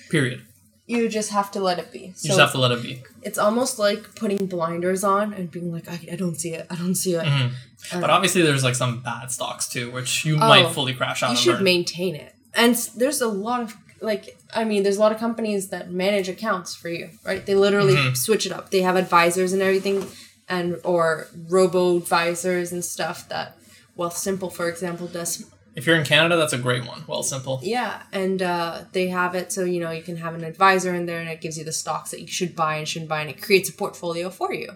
Period. 0.10 0.46
You 0.94 1.10
just 1.10 1.32
have 1.32 1.50
to 1.52 1.60
let 1.60 1.80
it 1.80 1.92
be. 1.92 2.00
You 2.00 2.14
So 2.16 2.28
just 2.30 2.40
have 2.40 2.52
to 2.52 2.60
let 2.60 2.72
it 2.72 2.82
be. 2.84 3.04
it's 3.22 3.38
almost 3.38 3.80
like 3.80 4.16
putting 4.16 4.46
blinders 4.46 5.04
on 5.04 5.34
and 5.34 5.50
being 5.50 5.72
like, 5.72 5.88
I, 5.90 6.00
I 6.14 6.16
don't 6.16 6.36
see 6.40 6.54
it. 6.54 6.68
I 6.70 6.76
don't 6.76 6.96
see 6.96 7.14
it. 7.16 7.24
Mhm. 7.26 7.52
Uh, 7.92 8.02
But 8.02 8.10
obviously, 8.10 8.42
there's 8.42 8.64
like 8.64 8.76
some 8.76 9.02
bad 9.02 9.32
stocks 9.32 9.68
too, 9.68 9.92
which 9.92 10.26
you 10.26 10.38
might 10.38 10.66
Oh, 10.66 10.70
fully 10.70 10.94
crash 10.94 11.24
out. 11.24 11.32
you 11.32 11.38
should 11.38 11.56
burn. 11.56 11.64
maintain 11.64 12.16
it. 12.16 12.34
And 12.54 12.76
there's 12.98 13.22
a 13.22 13.28
lot 13.28 13.62
of 13.62 13.76
like 14.02 14.38
I 14.54 14.64
mean, 14.66 14.84
there's 14.84 14.98
a 14.98 15.00
lot 15.00 15.12
of 15.14 15.18
companies 15.18 15.70
that 15.70 15.90
manage 15.92 16.28
accounts 16.30 16.76
for 16.76 16.90
you, 16.90 17.10
right? 17.26 17.44
They 17.46 17.56
literally 17.56 17.96
Mhm. 17.96 18.16
switch 18.18 18.46
it 18.46 18.52
up. 18.52 18.70
They 18.70 18.82
have 18.82 18.96
advisors 18.98 19.54
and 19.54 19.62
everything, 19.62 20.06
and 20.50 20.78
or 20.84 21.28
robo 21.50 21.98
advisors 21.98 22.72
and 22.74 22.84
stuff 22.86 23.28
that 23.30 23.58
Wealthsimple, 23.98 24.52
for 24.52 24.68
example, 24.70 25.06
does. 25.08 25.46
If 25.76 25.88
you're 25.88 25.96
in 25.96 26.06
Canada, 26.06 26.38
that's 26.38 26.54
a 26.54 26.58
great 26.58 26.86
one. 26.86 27.04
Well, 27.08 27.24
simple. 27.24 27.60
Yeah, 27.64 28.04
and 28.12 28.42
uh, 28.42 28.84
they 28.92 29.08
have 29.08 29.34
it 29.34 29.52
so 29.52 29.64
you 29.64 29.80
know 29.80 29.92
you 29.92 30.04
can 30.04 30.18
have 30.18 30.36
an 30.36 30.44
advisor 30.44 30.94
in 30.94 31.06
there, 31.06 31.20
and 31.20 31.30
it 31.30 31.42
gives 31.42 31.58
you 31.58 31.64
the 31.64 31.72
stocks 31.72 32.12
that 32.12 32.22
you 32.22 32.28
should 32.28 32.56
buy 32.56 32.76
and 32.76 32.88
shouldn't 32.88 33.10
buy, 33.10 33.22
and 33.22 33.30
it 33.30 33.42
creates 33.42 33.70
a 33.70 33.74
portfolio 33.74 34.30
for 34.30 34.54
you. 34.54 34.70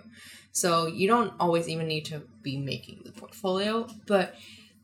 So 0.51 0.87
you 0.87 1.07
don't 1.07 1.33
always 1.39 1.69
even 1.69 1.87
need 1.87 2.05
to 2.05 2.23
be 2.41 2.57
making 2.57 3.01
the 3.05 3.11
portfolio, 3.11 3.87
but 4.07 4.35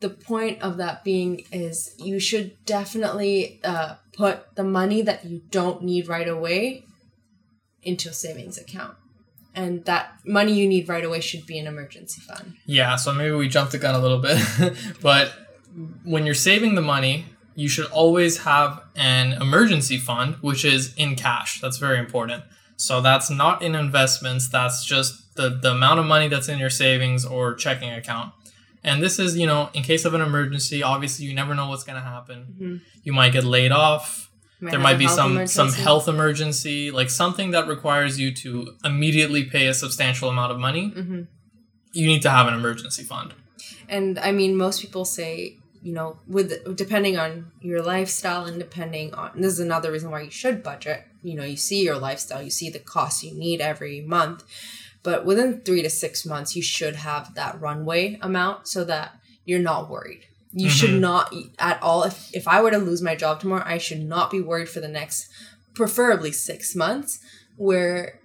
the 0.01 0.09
point 0.09 0.61
of 0.61 0.77
that 0.77 1.03
being 1.03 1.45
is 1.51 1.95
you 1.97 2.19
should 2.19 2.63
definitely 2.65 3.59
uh, 3.63 3.95
put 4.15 4.55
the 4.55 4.63
money 4.63 5.01
that 5.01 5.25
you 5.25 5.41
don't 5.49 5.81
need 5.81 6.07
right 6.07 6.27
away 6.27 6.85
into 7.81 8.09
a 8.09 8.13
savings 8.13 8.57
account. 8.57 8.95
And 9.55 9.85
that 9.85 10.13
money 10.25 10.53
you 10.53 10.67
need 10.67 10.89
right 10.89 11.03
away 11.03 11.21
should 11.21 11.45
be 11.45 11.57
an 11.57 11.67
emergency 11.67 12.21
fund. 12.21 12.55
Yeah, 12.65 12.95
so 12.95 13.13
maybe 13.13 13.33
we 13.35 13.47
jumped 13.47 13.71
the 13.71 13.77
gun 13.77 13.95
a 13.95 13.99
little 13.99 14.19
bit, 14.19 14.39
but 15.01 15.31
when 16.03 16.25
you're 16.25 16.35
saving 16.35 16.75
the 16.75 16.81
money, 16.81 17.25
you 17.55 17.67
should 17.67 17.85
always 17.91 18.39
have 18.39 18.81
an 18.95 19.33
emergency 19.33 19.97
fund, 19.97 20.35
which 20.41 20.65
is 20.65 20.93
in 20.95 21.15
cash. 21.15 21.61
That's 21.61 21.77
very 21.77 21.99
important. 21.99 22.43
So 22.77 23.01
that's 23.01 23.29
not 23.29 23.61
in 23.61 23.75
investments. 23.75 24.49
That's 24.49 24.83
just 24.85 25.35
the, 25.35 25.49
the 25.49 25.71
amount 25.71 25.99
of 25.99 26.05
money 26.05 26.27
that's 26.27 26.49
in 26.49 26.59
your 26.59 26.69
savings 26.69 27.25
or 27.25 27.53
checking 27.53 27.91
account. 27.91 28.33
And 28.83 29.01
this 29.01 29.17
is, 29.19 29.37
you 29.37 29.47
know, 29.47 29.69
in 29.73 29.83
case 29.83 30.03
of 30.03 30.13
an 30.13 30.21
emergency, 30.21 30.83
obviously 30.83 31.25
you 31.25 31.33
never 31.33 31.55
know 31.55 31.69
what's 31.69 31.83
going 31.83 31.95
to 31.95 32.05
happen. 32.05 32.47
Mm-hmm. 32.53 32.75
You 33.03 33.13
might 33.13 33.31
get 33.31 33.43
laid 33.45 33.71
off. 33.71 34.29
Might 34.59 34.71
there 34.71 34.79
might 34.79 34.97
be 34.97 35.07
some 35.07 35.45
some 35.45 35.73
health 35.73 36.07
emergency, 36.07 36.89
like 36.89 37.09
something 37.09 37.51
that 37.51 37.67
requires 37.67 38.17
you 38.17 38.33
to 38.35 38.75
immediately 38.85 39.43
pay 39.43 39.67
a 39.67 39.73
substantial 39.73 40.29
amount 40.29 40.53
of 40.53 40.59
money. 40.59 40.93
Mhm. 40.95 41.27
You 41.91 42.07
need 42.07 42.21
to 42.21 42.29
have 42.29 42.47
an 42.47 42.53
emergency 42.53 43.03
fund. 43.03 43.33
And 43.89 44.17
I 44.19 44.31
mean, 44.31 44.55
most 44.55 44.81
people 44.81 45.03
say, 45.03 45.57
you 45.83 45.93
know, 45.93 46.17
with 46.27 46.75
depending 46.77 47.17
on 47.17 47.51
your 47.61 47.81
lifestyle 47.83 48.45
and 48.45 48.57
depending 48.57 49.13
on 49.13 49.31
this 49.35 49.53
is 49.53 49.59
another 49.59 49.91
reason 49.91 50.09
why 50.11 50.21
you 50.21 50.31
should 50.31 50.63
budget. 50.63 51.03
You 51.21 51.35
know, 51.35 51.43
you 51.43 51.57
see 51.57 51.83
your 51.83 51.97
lifestyle, 51.97 52.41
you 52.41 52.49
see 52.49 52.69
the 52.69 52.79
costs 52.79 53.23
you 53.23 53.33
need 53.33 53.59
every 53.61 54.01
month, 54.01 54.43
but 55.03 55.25
within 55.25 55.61
three 55.61 55.81
to 55.81 55.89
six 55.89 56.25
months, 56.25 56.55
you 56.55 56.61
should 56.61 56.95
have 56.97 57.35
that 57.35 57.59
runway 57.59 58.17
amount 58.21 58.67
so 58.67 58.83
that 58.85 59.17
you're 59.45 59.59
not 59.59 59.89
worried. 59.89 60.25
You 60.53 60.69
should 60.69 60.91
Mhm. 60.91 60.99
not 60.99 61.33
at 61.59 61.81
all. 61.81 62.03
If 62.03 62.29
if 62.33 62.47
I 62.47 62.61
were 62.61 62.71
to 62.71 62.77
lose 62.77 63.01
my 63.01 63.15
job 63.15 63.39
tomorrow, 63.41 63.63
I 63.65 63.77
should 63.77 64.03
not 64.03 64.31
be 64.31 64.39
worried 64.39 64.69
for 64.69 64.79
the 64.79 64.87
next, 64.87 65.27
preferably 65.73 66.31
six 66.31 66.75
months, 66.75 67.19
where 67.57 68.19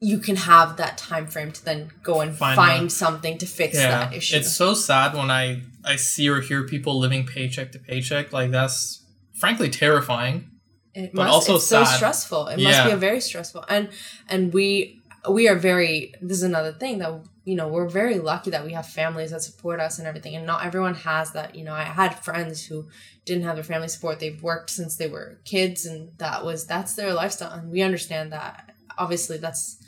you 0.00 0.18
can 0.18 0.36
have 0.36 0.78
that 0.78 0.96
time 0.96 1.26
frame 1.26 1.52
to 1.52 1.64
then 1.64 1.90
go 2.02 2.20
and 2.20 2.34
Find 2.34 2.56
find, 2.56 2.86
that- 2.86 2.90
something 2.90 3.38
to 3.38 3.46
fix 3.46 3.74
yeah, 3.74 3.90
that 3.90 4.14
issue. 4.14 4.36
it's 4.36 4.54
so 4.54 4.74
sad 4.74 5.14
when 5.14 5.30
I 5.30 5.62
I 5.84 5.96
see 5.96 6.28
or 6.28 6.40
hear 6.40 6.64
people 6.64 6.98
living 6.98 7.26
paycheck 7.26 7.72
to 7.72 7.78
paycheck. 7.78 8.32
Like 8.32 8.50
that's 8.50 9.02
frankly 9.34 9.68
terrifying. 9.70 10.50
It 10.94 11.12
but 11.14 11.24
must, 11.24 11.32
also 11.32 11.56
it's 11.56 11.66
so 11.66 11.84
stressful. 11.84 12.48
It 12.48 12.60
must 12.60 12.84
be 12.84 12.90
a 12.90 12.96
very 12.96 13.20
stressful. 13.20 13.64
And 13.68 13.90
and 14.28 14.52
we 14.52 15.00
we 15.28 15.48
are 15.48 15.56
very 15.56 16.14
this 16.22 16.38
is 16.38 16.42
another 16.42 16.72
thing 16.72 16.98
that 16.98 17.20
you 17.44 17.56
know, 17.56 17.68
we're 17.68 17.88
very 17.88 18.18
lucky 18.18 18.50
that 18.50 18.64
we 18.64 18.72
have 18.74 18.86
families 18.86 19.30
that 19.30 19.42
support 19.42 19.80
us 19.80 19.98
and 19.98 20.06
everything. 20.06 20.36
And 20.36 20.46
not 20.46 20.64
everyone 20.64 20.94
has 20.94 21.32
that. 21.32 21.54
You 21.54 21.64
know, 21.64 21.72
I 21.72 21.84
had 21.84 22.14
friends 22.22 22.66
who 22.66 22.88
didn't 23.24 23.44
have 23.44 23.56
their 23.56 23.64
family 23.64 23.88
support. 23.88 24.20
They've 24.20 24.42
worked 24.42 24.70
since 24.70 24.96
they 24.96 25.08
were 25.08 25.40
kids 25.44 25.84
and 25.84 26.16
that 26.18 26.44
was 26.44 26.66
that's 26.66 26.94
their 26.94 27.12
lifestyle. 27.12 27.52
And 27.52 27.70
we 27.70 27.82
understand 27.82 28.32
that. 28.32 28.74
Obviously 28.98 29.38
that's 29.38 29.79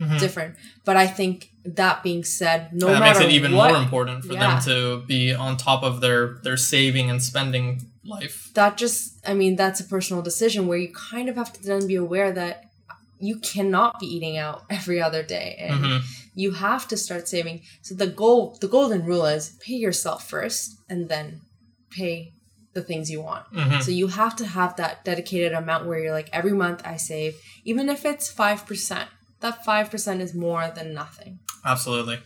Mhm. 0.00 0.18
different. 0.20 0.54
But 0.84 0.96
I 0.96 1.06
think 1.06 1.50
that 1.64 2.02
being 2.02 2.22
said, 2.24 2.72
no 2.72 2.86
that 2.86 3.00
matter 3.00 3.20
makes 3.20 3.20
it 3.20 3.34
even 3.34 3.52
what, 3.54 3.72
more 3.72 3.82
important 3.82 4.24
for 4.24 4.32
Yeah. 4.34 4.40
them 4.60 4.62
to 4.62 5.04
be 5.06 5.34
on 5.34 5.56
top 5.56 5.82
of 5.82 6.00
their 6.00 6.38
their 6.44 6.56
saving 6.56 7.10
and 7.10 7.22
spending 7.22 7.82
life. 8.04 8.48
that 8.54 8.78
just 8.78 9.18
i 9.26 9.34
mean 9.34 9.54
that's 9.56 9.80
a 9.80 9.84
personal 9.84 10.22
decision 10.22 10.66
where 10.66 10.78
you 10.78 10.90
kind 11.12 11.28
of 11.28 11.36
have 11.36 11.52
to 11.52 11.62
then 11.62 11.86
be 11.86 11.94
aware 11.94 12.32
that 12.32 12.64
you 13.20 13.36
cannot 13.40 14.00
be 14.00 14.06
eating 14.06 14.38
out 14.38 14.62
every 14.70 14.98
other 15.06 15.22
day 15.22 15.48
and 15.58 15.84
Mhm. 15.84 16.00
you 16.34 16.52
have 16.52 16.88
to 16.88 16.96
start 16.96 17.28
saving 17.28 17.60
so 17.82 17.94
the 17.94 18.06
goal 18.06 18.56
the 18.62 18.68
golden 18.76 19.04
rule 19.04 19.26
is 19.26 19.50
pay 19.66 19.74
yourself 19.74 20.26
first 20.26 20.76
and 20.88 21.10
then 21.10 21.26
pay 21.90 22.32
the 22.72 22.80
things 22.82 23.10
you 23.10 23.20
want 23.20 23.44
Mhm. 23.52 23.82
so 23.82 23.90
you 23.90 24.06
have 24.20 24.34
to 24.36 24.46
have 24.46 24.76
that 24.76 25.04
dedicated 25.04 25.52
amount 25.52 25.84
where 25.86 25.98
you're 26.02 26.18
like 26.20 26.30
every 26.32 26.52
month 26.64 26.80
i 26.86 26.96
save 26.96 27.34
even 27.70 27.90
if 27.90 28.06
it's 28.06 28.26
5% 28.32 29.08
that 29.40 29.64
5% 29.64 30.20
is 30.20 30.34
more 30.34 30.70
than 30.74 30.92
nothing 30.94 31.38
Absolutely. 31.64 32.18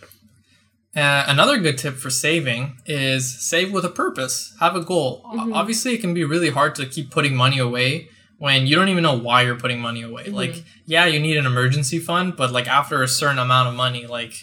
Uh, 0.95 1.25
another 1.27 1.59
good 1.59 1.79
tip 1.79 1.97
for 1.97 2.11
saving 2.11 2.77
is 2.85 3.41
save 3.49 3.73
with 3.73 3.85
a 3.85 3.89
purpose. 3.89 4.55
Have 4.61 4.77
a 4.77 4.83
goal. 4.83 5.23
Mhm. 5.35 5.55
Obviously, 5.55 5.95
it 5.95 6.03
can 6.03 6.13
be 6.13 6.23
really 6.23 6.51
hard 6.51 6.75
to 6.75 6.85
keep 6.85 7.11
putting 7.11 7.35
money 7.35 7.59
away 7.59 8.09
when 8.37 8.67
you 8.67 8.77
don't 8.77 8.91
even 8.91 9.03
know 9.03 9.17
why 9.19 9.41
you're 9.43 9.57
putting 9.59 9.81
money 9.81 10.03
away. 10.03 10.25
Mhm. 10.25 10.35
Like, 10.35 10.65
yeah, 10.85 11.07
you 11.07 11.19
need 11.19 11.39
an 11.39 11.47
emergency 11.47 11.99
fund, 11.99 12.37
but 12.37 12.53
like 12.53 12.69
after 12.69 13.03
a 13.03 13.09
certain 13.09 13.39
amount 13.39 13.69
of 13.71 13.75
money, 13.75 14.07
like, 14.07 14.35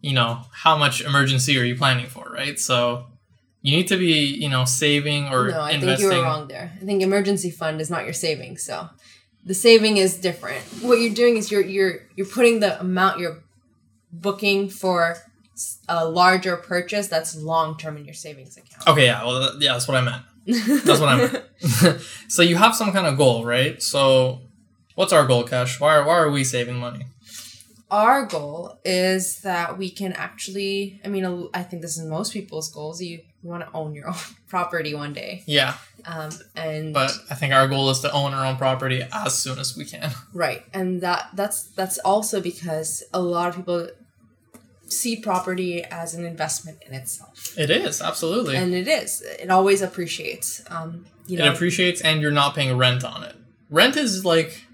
you 0.00 0.14
know, 0.14 0.46
how 0.52 0.74
much 0.78 1.02
emergency 1.02 1.58
are 1.58 1.64
you 1.64 1.76
planning 1.76 2.06
for, 2.06 2.30
right? 2.32 2.58
So 2.58 3.06
you 3.60 3.76
need 3.76 3.88
to 3.88 3.98
be, 3.98 4.24
you 4.42 4.48
know, 4.48 4.64
saving 4.64 5.28
or 5.28 5.48
no 5.50 5.60
i 5.60 5.72
investing. 5.72 5.80
think 5.80 6.00
you 6.00 6.18
were 6.18 6.22
wrong 6.24 6.48
there 6.48 6.72
i 6.80 6.84
think 6.84 7.02
emergency 7.02 7.50
fund 7.50 7.80
is 7.80 7.90
not 7.90 8.04
your 8.04 8.12
savings 8.12 8.62
so 8.62 8.88
the 9.44 9.54
saving 9.54 9.96
is 9.96 10.16
different 10.16 10.62
what 10.80 11.00
you're 11.00 11.14
doing 11.14 11.36
is 11.36 11.50
you're 11.50 11.64
you're 11.64 12.00
you're 12.16 12.26
putting 12.26 12.60
the 12.60 12.78
amount 12.80 13.18
you're 13.18 13.42
booking 14.12 14.68
for 14.68 15.16
a 15.88 16.08
larger 16.08 16.56
purchase 16.56 17.08
that's 17.08 17.36
long 17.36 17.76
term 17.76 17.96
in 17.96 18.04
your 18.04 18.14
savings 18.14 18.56
account 18.56 18.88
Okay, 18.88 19.06
yeah, 19.06 19.24
well, 19.24 19.56
yeah, 19.60 19.72
that's 19.72 19.86
what 19.88 19.96
I 19.96 20.00
meant. 20.00 20.22
That's 20.84 21.00
what 21.00 21.08
I 21.08 21.16
meant. 21.16 22.00
so 22.28 22.42
you 22.42 22.56
have 22.56 22.74
some 22.74 22.92
kind 22.92 23.06
of 23.06 23.16
goal, 23.16 23.44
right? 23.44 23.80
So 23.82 24.40
what's 24.94 25.12
our 25.12 25.26
goal, 25.26 25.44
Kesh? 25.44 25.80
Why 25.80 25.94
are, 25.96 26.04
why 26.04 26.18
are 26.18 26.30
we 26.30 26.44
saving 26.44 26.76
money? 26.76 27.06
our 27.90 28.26
goal 28.26 28.78
is 28.84 29.40
that 29.42 29.78
we 29.78 29.88
can 29.88 30.12
actually 30.14 31.00
i 31.04 31.08
mean 31.08 31.48
I 31.54 31.62
think 31.62 31.80
this 31.82 31.96
is 31.96 32.04
most 32.04 32.32
people's 32.32 32.68
goals 32.72 33.00
you, 33.00 33.20
you 33.44 33.50
want 33.50 33.62
to 33.62 33.70
own 33.76 33.94
your 33.94 34.08
own 34.08 34.14
property 34.48 34.94
one 34.94 35.12
day 35.12 35.42
Yeah, 35.46 35.76
um, 36.06 36.30
and 36.56 36.94
but 36.94 37.12
I 37.30 37.34
think 37.34 37.52
our 37.52 37.68
goal 37.68 37.90
is 37.90 38.00
to 38.00 38.10
own 38.10 38.32
our 38.32 38.46
own 38.46 38.56
property 38.56 39.02
as 39.12 39.34
soon 39.34 39.58
as 39.58 39.76
we 39.76 39.84
can. 39.84 40.10
Right. 40.32 40.64
And 40.72 41.00
that 41.02 41.28
that's 41.34 41.64
that's 41.64 41.98
also 41.98 42.40
because 42.40 43.04
a 43.12 43.20
lot 43.20 43.50
of 43.50 43.56
people 43.56 43.88
see 44.86 45.16
property 45.16 45.82
as 45.84 46.14
an 46.14 46.24
investment 46.24 46.78
in 46.86 46.94
itself. 46.94 47.56
It 47.56 47.70
is 47.70 48.02
absolutely. 48.02 48.56
And 48.56 48.74
it 48.74 48.88
is. 48.88 49.22
It 49.22 49.50
always 49.50 49.82
appreciates. 49.82 50.62
Um, 50.70 51.06
you 51.26 51.38
know, 51.38 51.46
it 51.46 51.54
appreciates, 51.54 52.00
and 52.00 52.20
you're 52.20 52.30
not 52.30 52.54
paying 52.54 52.76
rent 52.76 53.04
on 53.04 53.22
it. 53.24 53.34
Rent 53.70 53.96
is 53.96 54.24
like, 54.24 54.64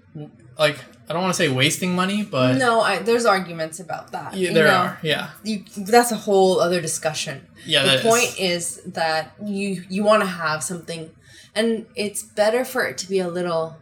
like 0.57 0.77
I 1.11 1.13
don't 1.13 1.21
want 1.23 1.35
to 1.35 1.37
say 1.37 1.49
wasting 1.49 1.93
money, 1.95 2.23
but 2.23 2.57
no, 2.57 2.81
I, 2.81 2.99
there's 2.99 3.25
arguments 3.25 3.79
about 3.79 4.11
that. 4.13 4.33
yeah, 4.33 4.47
you 4.49 4.53
there 4.55 4.67
know. 4.67 4.73
are. 4.73 4.99
Yeah, 5.03 5.29
You, 5.43 5.63
that's 5.77 6.11
a 6.11 6.15
whole 6.15 6.59
other 6.59 6.79
discussion. 6.81 7.47
yeah. 7.65 7.81
the 7.83 7.87
that 7.89 7.95
is- 7.99 8.05
point 8.11 8.39
is 8.39 8.81
that 8.99 9.33
you 9.45 9.83
you 9.89 10.03
want 10.03 10.21
to 10.23 10.27
have 10.27 10.63
something 10.63 11.11
and 11.53 11.85
it's 11.95 12.23
better 12.23 12.63
for 12.65 12.81
it 12.89 12.97
to 12.99 13.09
be 13.09 13.19
a 13.19 13.27
little 13.27 13.75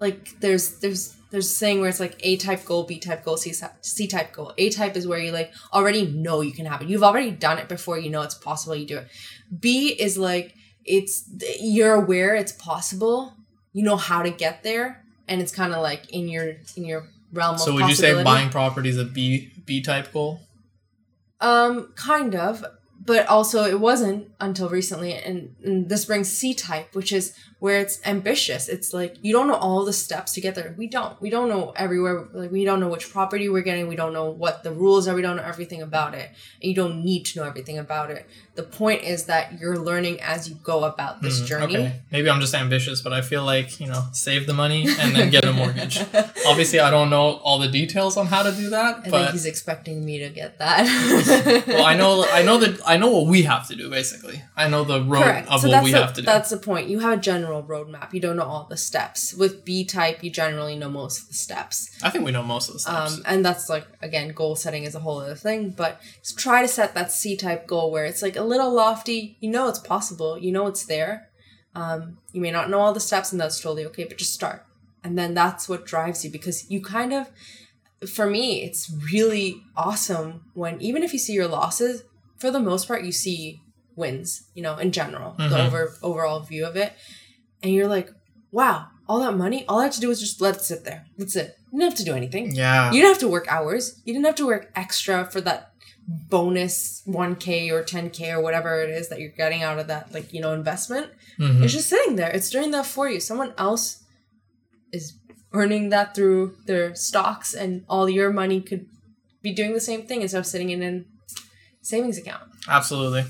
like 0.00 0.38
there's 0.40 0.78
there's 0.78 1.16
there's 1.30 1.46
a 1.46 1.54
saying 1.62 1.80
where 1.80 1.90
it's 1.90 2.00
like 2.00 2.16
A 2.20 2.36
type 2.36 2.64
goal, 2.64 2.84
B 2.84 2.98
type 2.98 3.22
goal, 3.24 3.36
C, 3.36 3.52
C 3.82 4.06
type 4.06 4.32
goal. 4.32 4.54
A 4.56 4.70
type 4.70 4.96
is 4.96 5.06
where 5.06 5.18
you 5.18 5.30
like 5.30 5.52
already 5.74 6.06
know 6.06 6.40
you 6.40 6.52
can 6.52 6.64
have 6.66 6.80
it. 6.80 6.88
You've 6.88 7.02
already 7.02 7.30
done 7.32 7.58
it 7.58 7.68
before. 7.68 7.98
You 7.98 8.08
know 8.08 8.22
it's 8.22 8.34
possible. 8.34 8.74
You 8.76 8.86
do 8.86 8.98
it. 8.98 9.08
B 9.66 9.88
is 10.06 10.16
like 10.16 10.54
it's 10.86 11.28
you're 11.60 11.94
aware 11.94 12.34
it's 12.34 12.52
possible. 12.52 13.34
You 13.74 13.82
know 13.84 13.96
how 13.96 14.22
to 14.22 14.30
get 14.30 14.62
there, 14.62 15.04
and 15.28 15.40
it's 15.40 15.52
kind 15.52 15.72
of 15.72 15.82
like 15.82 16.10
in 16.10 16.28
your 16.28 16.56
in 16.76 16.84
your 16.84 17.08
realm. 17.32 17.58
So 17.58 17.74
would 17.74 17.88
you 17.88 17.94
say 17.94 18.22
buying 18.22 18.50
property 18.50 18.88
is 18.88 18.98
a 18.98 19.04
B 19.04 19.52
B 19.64 19.82
type 19.82 20.12
goal? 20.12 20.40
Um, 21.40 21.92
kind 21.94 22.34
of, 22.34 22.64
but 23.04 23.26
also 23.28 23.64
it 23.64 23.80
wasn't 23.80 24.30
until 24.40 24.68
recently, 24.68 25.12
and, 25.14 25.54
and 25.64 25.88
this 25.88 26.04
brings 26.04 26.28
C 26.30 26.54
type, 26.54 26.94
which 26.94 27.12
is 27.12 27.34
where 27.60 27.80
it's 27.80 28.00
ambitious. 28.06 28.68
It's 28.68 28.94
like 28.94 29.16
you 29.20 29.32
don't 29.32 29.48
know 29.48 29.54
all 29.56 29.84
the 29.84 29.92
steps 29.92 30.32
to 30.34 30.40
get 30.40 30.54
there. 30.54 30.74
We 30.78 30.86
don't. 30.86 31.20
We 31.20 31.28
don't 31.30 31.48
know 31.48 31.72
everywhere. 31.76 32.28
Like 32.32 32.52
we 32.52 32.64
don't 32.64 32.78
know 32.80 32.88
which 32.88 33.10
property 33.10 33.48
we're 33.48 33.62
getting. 33.62 33.88
We 33.88 33.96
don't 33.96 34.12
know 34.12 34.30
what 34.30 34.62
the 34.62 34.72
rules 34.72 35.08
are. 35.08 35.14
We 35.14 35.22
don't 35.22 35.36
know 35.36 35.42
everything 35.42 35.82
about 35.82 36.14
it. 36.14 36.28
And 36.62 36.68
you 36.70 36.74
don't 36.74 37.04
need 37.04 37.24
to 37.26 37.40
know 37.40 37.46
everything 37.46 37.78
about 37.78 38.10
it. 38.10 38.26
The 38.54 38.62
point 38.62 39.02
is 39.02 39.24
that 39.24 39.58
you're 39.60 39.78
learning 39.78 40.20
as 40.20 40.48
you 40.48 40.56
go 40.56 40.84
about 40.84 41.20
this 41.22 41.40
Hmm, 41.40 41.46
journey. 41.46 41.76
Okay, 41.76 42.00
maybe 42.12 42.28
I'm 42.30 42.40
just 42.40 42.54
ambitious, 42.54 43.00
but 43.02 43.12
I 43.12 43.22
feel 43.22 43.44
like 43.44 43.80
you 43.80 43.86
know, 43.86 44.04
save 44.12 44.46
the 44.46 44.54
money 44.54 44.86
and 45.00 45.14
then 45.16 45.30
get 45.30 45.44
a 45.44 45.52
mortgage. 45.52 45.98
Obviously, 46.46 46.78
I 46.80 46.90
don't 46.90 47.10
know 47.10 47.36
all 47.42 47.58
the 47.58 47.68
details 47.68 48.16
on 48.16 48.26
how 48.26 48.42
to 48.44 48.52
do 48.52 48.70
that, 48.70 49.02
I 49.06 49.10
but 49.10 49.32
he's 49.32 49.46
expecting 49.46 50.04
me 50.04 50.18
to 50.20 50.28
get 50.28 50.58
that. 50.58 51.64
well, 51.66 51.84
I 51.84 51.94
know, 51.96 52.24
I 52.32 52.42
know 52.42 52.58
that 52.58 52.80
I 52.88 52.96
know 52.96 53.10
what 53.10 53.26
we 53.26 53.42
have 53.42 53.68
to 53.68 53.76
do. 53.76 53.90
Basically, 53.90 54.42
I 54.56 54.68
know 54.68 54.82
the 54.82 55.02
road 55.02 55.22
Correct. 55.22 55.48
of 55.48 55.60
so 55.60 55.68
what 55.68 55.84
we 55.84 55.92
the, 55.92 55.98
have 55.98 56.14
to 56.14 56.22
do. 56.22 56.24
that's 56.24 56.50
the 56.50 56.56
point. 56.56 56.88
You 56.88 57.00
have 57.00 57.18
a 57.18 57.20
general 57.20 57.62
roadmap. 57.62 58.14
You 58.14 58.20
don't 58.20 58.36
know 58.36 58.44
all 58.44 58.64
the 58.64 58.78
steps. 58.78 59.34
With 59.34 59.64
B 59.64 59.84
type, 59.84 60.24
you 60.24 60.30
generally 60.30 60.74
know 60.76 60.88
most 60.88 61.22
of 61.22 61.28
the 61.28 61.34
steps. 61.34 61.90
I 62.02 62.08
think 62.10 62.24
we 62.24 62.32
know 62.32 62.42
most 62.42 62.68
of 62.68 62.74
the 62.74 62.80
steps. 62.80 63.16
Um, 63.16 63.22
and 63.26 63.44
that's 63.44 63.68
like 63.68 63.86
again, 64.00 64.30
goal 64.30 64.56
setting 64.56 64.84
is 64.84 64.94
a 64.94 65.00
whole 65.00 65.20
other 65.20 65.34
thing. 65.34 65.70
But 65.70 66.00
try 66.36 66.62
to 66.62 66.68
set 66.68 66.94
that 66.94 67.12
C 67.12 67.36
type 67.36 67.66
goal 67.66 67.90
where 67.90 68.06
it's 68.06 68.22
like 68.22 68.36
a 68.36 68.42
little 68.42 68.72
lofty. 68.72 69.36
You 69.40 69.50
know 69.50 69.68
it's 69.68 69.78
possible. 69.78 70.38
You 70.38 70.50
know 70.50 70.66
it's 70.66 70.86
there. 70.86 71.28
Um, 71.74 72.18
you 72.32 72.40
may 72.40 72.50
not 72.50 72.70
know 72.70 72.80
all 72.80 72.94
the 72.94 73.00
steps, 73.00 73.30
and 73.32 73.40
that's 73.40 73.60
totally 73.60 73.84
okay. 73.86 74.04
But 74.04 74.18
just 74.18 74.32
start, 74.32 74.64
and 75.04 75.18
then 75.18 75.34
that's 75.34 75.68
what 75.68 75.84
drives 75.84 76.24
you 76.24 76.30
because 76.30 76.68
you 76.70 76.80
kind 76.80 77.12
of, 77.12 77.30
for 78.08 78.26
me, 78.26 78.62
it's 78.62 78.90
really 79.12 79.62
awesome 79.76 80.46
when 80.54 80.80
even 80.80 81.02
if 81.02 81.12
you 81.12 81.18
see 81.18 81.34
your 81.34 81.46
losses, 81.46 82.02
for 82.38 82.50
the 82.50 82.60
most 82.60 82.86
part, 82.88 83.02
you 83.04 83.12
see 83.12 83.60
wins. 83.96 84.44
You 84.54 84.62
know, 84.62 84.76
in 84.78 84.92
general, 84.92 85.34
the 85.38 85.44
Mhm. 85.44 85.66
over 85.66 85.94
overall 86.02 86.40
view 86.40 86.64
of 86.66 86.76
it, 86.76 86.92
and 87.62 87.72
you're 87.72 87.88
like, 87.88 88.10
wow, 88.52 88.86
all 89.08 89.20
that 89.20 89.36
money, 89.36 89.64
all 89.68 89.80
I 89.80 89.84
have 89.84 89.94
to 89.94 90.00
do 90.00 90.10
is 90.10 90.20
just 90.20 90.40
let 90.40 90.56
it 90.56 90.62
sit 90.62 90.84
there. 90.84 91.04
That's 91.18 91.36
it. 91.36 91.56
You 91.72 91.78
didn't 91.80 91.90
have 91.92 91.98
to 91.98 92.04
do 92.04 92.14
anything. 92.14 92.54
yeah, 92.54 92.86
You 92.92 93.00
didn't 93.02 93.14
have 93.14 93.20
to 93.20 93.28
work 93.28 93.46
hours. 93.52 94.00
You 94.04 94.12
didn't 94.14 94.26
have 94.26 94.34
to 94.36 94.46
work 94.46 94.70
extra 94.74 95.24
for 95.30 95.40
that 95.42 95.72
bonus 96.30 97.02
1k 97.06 97.70
or 97.70 97.82
10k 97.82 98.32
or 98.32 98.40
whatever 98.40 98.82
it 98.82 98.88
is 98.90 99.08
that 99.08 99.20
you're 99.20 99.28
getting 99.30 99.62
out 99.62 99.78
of 99.78 99.88
that 99.88 100.10
like 100.14 100.32
you 100.32 100.40
know 100.40 100.54
investment 100.54 101.10
Mhm. 101.38 101.62
it's 101.62 101.74
just 101.74 101.88
sitting 101.88 102.16
there 102.16 102.30
it's 102.30 102.48
doing 102.48 102.70
that 102.70 102.86
for 102.86 103.10
you 103.10 103.20
someone 103.20 103.52
else 103.58 104.04
is 104.90 105.14
earning 105.52 105.90
that 105.90 106.14
through 106.14 106.56
their 106.66 106.94
stocks 106.94 107.52
and 107.54 107.84
all 107.90 108.08
your 108.08 108.32
money 108.32 108.60
could 108.62 108.86
be 109.42 109.52
doing 109.52 109.74
the 109.74 109.80
same 109.80 110.06
thing 110.06 110.22
instead 110.22 110.38
of 110.38 110.46
sitting 110.46 110.70
in 110.70 110.82
a 110.82 111.04
savings 111.82 112.18
account 112.18 112.42
Absolutely. 112.68 113.24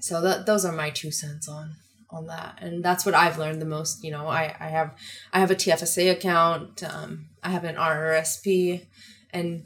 so 0.00 0.20
that 0.20 0.46
those 0.46 0.64
are 0.64 0.72
my 0.72 0.90
two 0.90 1.10
cents 1.10 1.48
on 1.48 1.76
on 2.10 2.26
that 2.26 2.56
and 2.60 2.84
that's 2.84 3.04
what 3.04 3.14
i've 3.14 3.38
learned 3.38 3.60
the 3.60 3.66
most 3.66 4.04
you 4.04 4.10
know 4.10 4.26
i 4.28 4.54
i 4.60 4.68
have 4.68 4.94
i 5.32 5.40
have 5.40 5.50
a 5.50 5.54
tfsa 5.56 6.10
account 6.10 6.82
um, 6.84 7.26
i 7.42 7.50
have 7.50 7.64
an 7.64 7.74
rrsp 7.74 8.86
and 9.30 9.64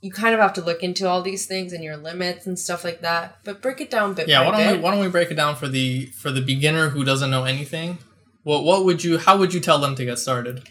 you 0.00 0.10
kind 0.10 0.34
of 0.34 0.40
have 0.40 0.52
to 0.52 0.60
look 0.60 0.82
into 0.82 1.08
all 1.08 1.22
these 1.22 1.46
things 1.46 1.72
and 1.72 1.82
your 1.84 1.96
limits 1.96 2.46
and 2.46 2.58
stuff 2.58 2.84
like 2.84 3.00
that 3.02 3.38
but 3.44 3.60
break 3.62 3.80
it 3.80 3.90
down 3.90 4.14
bit 4.14 4.28
Yeah. 4.28 4.44
Why 4.48 4.50
don't 4.64 4.76
we 4.76 4.82
Why 4.82 4.90
don't 4.90 5.00
we 5.00 5.08
break 5.08 5.30
it 5.30 5.34
down 5.34 5.54
for 5.56 5.68
the 5.68 6.06
for 6.06 6.30
the 6.32 6.40
beginner 6.40 6.88
who 6.88 7.04
doesn't 7.04 7.30
know 7.30 7.44
anything? 7.44 7.98
What 8.42 8.64
What 8.64 8.84
would 8.84 9.04
you 9.04 9.18
How 9.18 9.36
would 9.36 9.54
you 9.54 9.60
tell 9.60 9.78
them 9.78 9.94
to 9.96 10.04
get 10.04 10.18
started? 10.18 10.68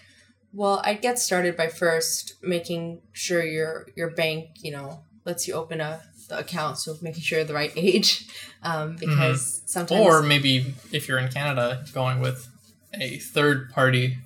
well 0.53 0.81
i'd 0.83 1.01
get 1.01 1.17
started 1.17 1.55
by 1.55 1.67
first 1.69 2.33
making 2.43 2.99
sure 3.13 3.41
your 3.41 3.87
your 3.95 4.09
bank 4.09 4.49
you 4.61 4.69
know 4.69 4.99
lets 5.25 5.47
you 5.47 5.53
open 5.53 5.81
a 5.81 6.01
the 6.29 6.39
account 6.39 6.77
so 6.77 6.95
making 7.01 7.21
sure 7.21 7.39
you're 7.39 7.45
the 7.47 7.53
right 7.53 7.73
age 7.75 8.27
um, 8.63 8.95
because 8.97 9.61
sometimes 9.65 9.99
Or 10.01 10.21
maybe 10.21 10.73
if 10.91 11.07
you're 11.07 11.19
in 11.19 11.29
Canada, 11.29 11.83
going 11.93 12.19
with 12.21 12.47
a 12.93 13.17
third 13.17 13.71
party 13.71 14.17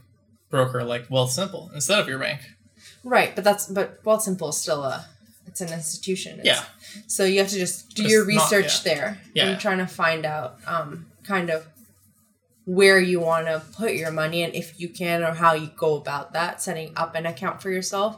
broker 0.49 0.83
like 0.83 1.07
Wealthsimple 1.07 1.73
instead 1.73 1.99
of 1.99 2.07
your 2.07 2.19
bank. 2.19 2.41
Right, 3.03 3.33
but 3.35 3.43
that's 3.43 3.67
but 3.67 4.03
Wealthsimple 4.03 4.49
is 4.49 4.57
still 4.57 4.83
a 4.83 5.05
it's 5.47 5.61
an 5.61 5.71
institution. 5.71 6.39
It's, 6.39 6.45
Yeah. 6.47 6.63
So 7.07 7.23
you 7.23 7.39
have 7.39 7.49
to 7.49 7.57
just 7.59 7.89
do 7.95 8.03
Just 8.03 8.11
your 8.11 8.21
not- 8.25 8.27
research 8.27 8.83
there 8.83 9.19
Yeah. 9.33 9.47
and 9.49 9.59
trying 9.59 9.77
to 9.79 9.87
find 9.87 10.25
out 10.25 10.57
um 10.67 11.07
kind 11.23 11.49
of 11.49 11.65
where 12.65 12.99
you 12.99 13.19
want 13.19 13.45
to 13.45 13.61
put 13.77 13.93
your 13.93 14.11
money 14.11 14.41
and 14.41 14.53
if 14.55 14.79
you 14.79 14.89
can 14.89 15.23
or 15.23 15.33
how 15.33 15.53
you 15.53 15.69
go 15.77 15.95
about 15.95 16.33
that 16.33 16.61
setting 16.61 16.91
up 16.95 17.13
an 17.15 17.25
account 17.25 17.61
for 17.61 17.69
yourself. 17.69 18.17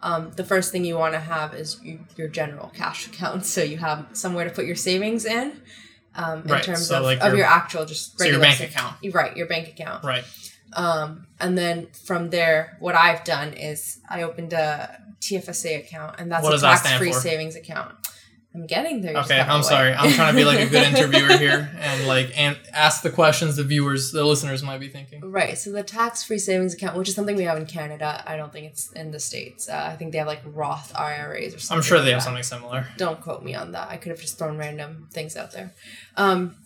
Um, 0.00 0.30
the 0.36 0.44
first 0.44 0.70
thing 0.72 0.84
you 0.84 0.96
want 0.96 1.14
to 1.14 1.20
have 1.20 1.54
is 1.54 1.80
you, 1.82 2.00
your 2.16 2.28
general 2.28 2.70
cash 2.74 3.06
account, 3.08 3.44
so 3.44 3.62
you 3.62 3.78
have 3.78 4.06
somewhere 4.12 4.44
to 4.44 4.50
put 4.50 4.64
your 4.64 4.76
savings 4.76 5.24
in. 5.24 5.60
Um, 6.14 6.42
in 6.42 6.48
Right, 6.50 6.62
terms 6.64 6.86
so 6.86 6.98
of, 6.98 7.02
like 7.04 7.18
of 7.20 7.28
your- 7.28 7.38
your 7.38 7.46
actual 7.46 7.84
just 7.84 8.18
So 8.18 8.24
your 8.26 8.40
bank 8.40 8.58
sa- 8.58 8.64
account. 8.64 8.96
Right, 9.12 9.36
your 9.36 9.46
bank 9.46 9.68
account. 9.68 10.04
Right. 10.04 10.24
Um, 10.74 11.26
and 11.40 11.56
then 11.56 11.88
from 12.04 12.30
there, 12.30 12.76
what 12.80 12.94
I've 12.94 13.24
done 13.24 13.52
is 13.54 13.98
I 14.08 14.22
opened 14.22 14.52
a 14.52 15.00
TFSA 15.20 15.76
account, 15.84 16.16
and 16.18 16.30
that's 16.30 16.42
What 16.42 16.50
a 16.50 16.54
does 16.54 16.62
that 16.62 16.78
stand 16.80 16.92
tax-free 17.02 17.12
savings 17.12 17.56
account. 17.56 17.94
I'm 18.54 18.66
getting 18.66 19.02
there. 19.02 19.16
Okay, 19.18 19.38
I'm 19.38 19.62
sorry. 19.62 19.92
I'm 19.92 20.10
trying 20.12 20.32
to 20.32 20.36
be 20.38 20.44
like 20.44 20.58
a 20.58 20.66
good 20.66 20.86
interviewer 20.96 21.36
here 21.36 21.70
and 21.78 22.06
like 22.06 22.32
and 22.36 22.58
ask 22.72 23.02
the 23.02 23.10
questions 23.10 23.56
the 23.56 23.62
viewers, 23.62 24.10
the 24.10 24.24
listeners 24.24 24.62
might 24.62 24.78
be 24.78 24.88
thinking. 24.88 25.20
Right. 25.30 25.56
So 25.56 25.70
the 25.70 25.82
tax-free 25.82 26.38
savings 26.38 26.72
account, 26.74 26.96
which 26.96 27.08
is 27.08 27.14
something 27.14 27.36
we 27.36 27.44
have 27.44 27.58
in 27.58 27.66
Canada, 27.66 28.24
I 28.26 28.36
don't 28.36 28.52
think 28.52 28.66
it's 28.66 28.90
in 28.92 29.10
the 29.10 29.20
states. 29.20 29.68
Uh, 29.68 29.88
I 29.92 29.96
think 29.96 30.12
they 30.12 30.18
have 30.18 30.26
like 30.26 30.40
Roth 30.46 30.92
IRAs 30.96 31.54
or 31.54 31.58
something. 31.58 31.76
I'm 31.76 31.82
sure 31.82 31.98
like 31.98 32.06
they 32.06 32.10
have 32.12 32.20
that. 32.20 32.24
something 32.24 32.42
similar. 32.42 32.86
Don't 32.96 33.20
quote 33.20 33.44
me 33.44 33.54
on 33.54 33.72
that. 33.72 33.90
I 33.90 33.96
could 33.98 34.10
have 34.10 34.20
just 34.20 34.38
thrown 34.38 34.56
random 34.56 35.08
things 35.12 35.36
out 35.36 35.52
there. 35.52 35.74
Um, 36.16 36.56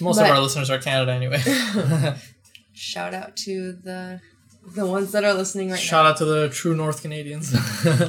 Most 0.00 0.16
But- 0.16 0.26
of 0.26 0.36
our 0.36 0.40
listeners 0.42 0.68
are 0.68 0.78
Canada 0.78 1.12
anyway. 1.12 1.40
shout 2.74 3.14
out 3.14 3.36
to 3.36 3.72
the 3.72 4.20
the 4.66 4.86
ones 4.86 5.12
that 5.12 5.24
are 5.24 5.34
listening 5.34 5.68
right 5.70 5.76
now. 5.76 5.80
Shout 5.80 6.06
out 6.06 6.16
to 6.18 6.24
the 6.24 6.48
true 6.48 6.74
North 6.76 7.02
Canadians. 7.02 7.48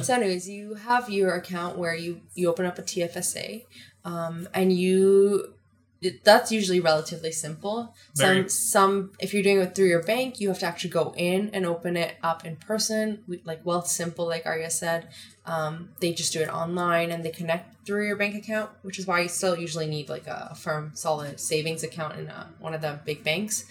So, 0.06 0.14
anyways, 0.14 0.48
you 0.48 0.74
have 0.74 1.10
your 1.10 1.34
account 1.34 1.78
where 1.78 1.94
you 1.94 2.20
you 2.34 2.48
open 2.48 2.66
up 2.66 2.78
a 2.78 2.82
TFSA, 2.82 3.64
um, 4.04 4.48
and 4.54 4.72
you 4.72 5.54
it- 6.00 6.24
that's 6.24 6.50
usually 6.52 6.80
relatively 6.80 7.32
simple. 7.32 7.94
Very. 8.14 8.42
Some 8.42 8.48
some 8.48 9.12
if 9.20 9.32
you're 9.32 9.42
doing 9.42 9.60
it 9.60 9.74
through 9.74 9.86
your 9.88 10.02
bank, 10.02 10.40
you 10.40 10.48
have 10.48 10.58
to 10.60 10.66
actually 10.66 10.90
go 10.90 11.14
in 11.16 11.50
and 11.52 11.64
open 11.64 11.96
it 11.96 12.16
up 12.22 12.44
in 12.44 12.56
person. 12.56 13.22
We, 13.28 13.40
like 13.44 13.64
Wealthsimple, 13.64 14.26
like 14.28 14.44
Arya 14.44 14.70
said, 14.70 15.08
um, 15.46 15.90
they 16.00 16.12
just 16.12 16.32
do 16.32 16.40
it 16.40 16.48
online 16.48 17.10
and 17.12 17.24
they 17.24 17.30
connect 17.30 17.86
through 17.86 18.06
your 18.06 18.16
bank 18.16 18.34
account, 18.36 18.70
which 18.82 18.98
is 18.98 19.06
why 19.06 19.20
you 19.20 19.28
still 19.28 19.56
usually 19.56 19.86
need 19.86 20.08
like 20.08 20.26
a, 20.26 20.48
a 20.52 20.54
firm, 20.54 20.90
solid 20.94 21.40
savings 21.40 21.82
account 21.82 22.18
in 22.18 22.28
uh 22.28 22.46
one 22.60 22.74
of 22.74 22.80
the 22.80 22.98
big 23.04 23.24
banks. 23.24 23.64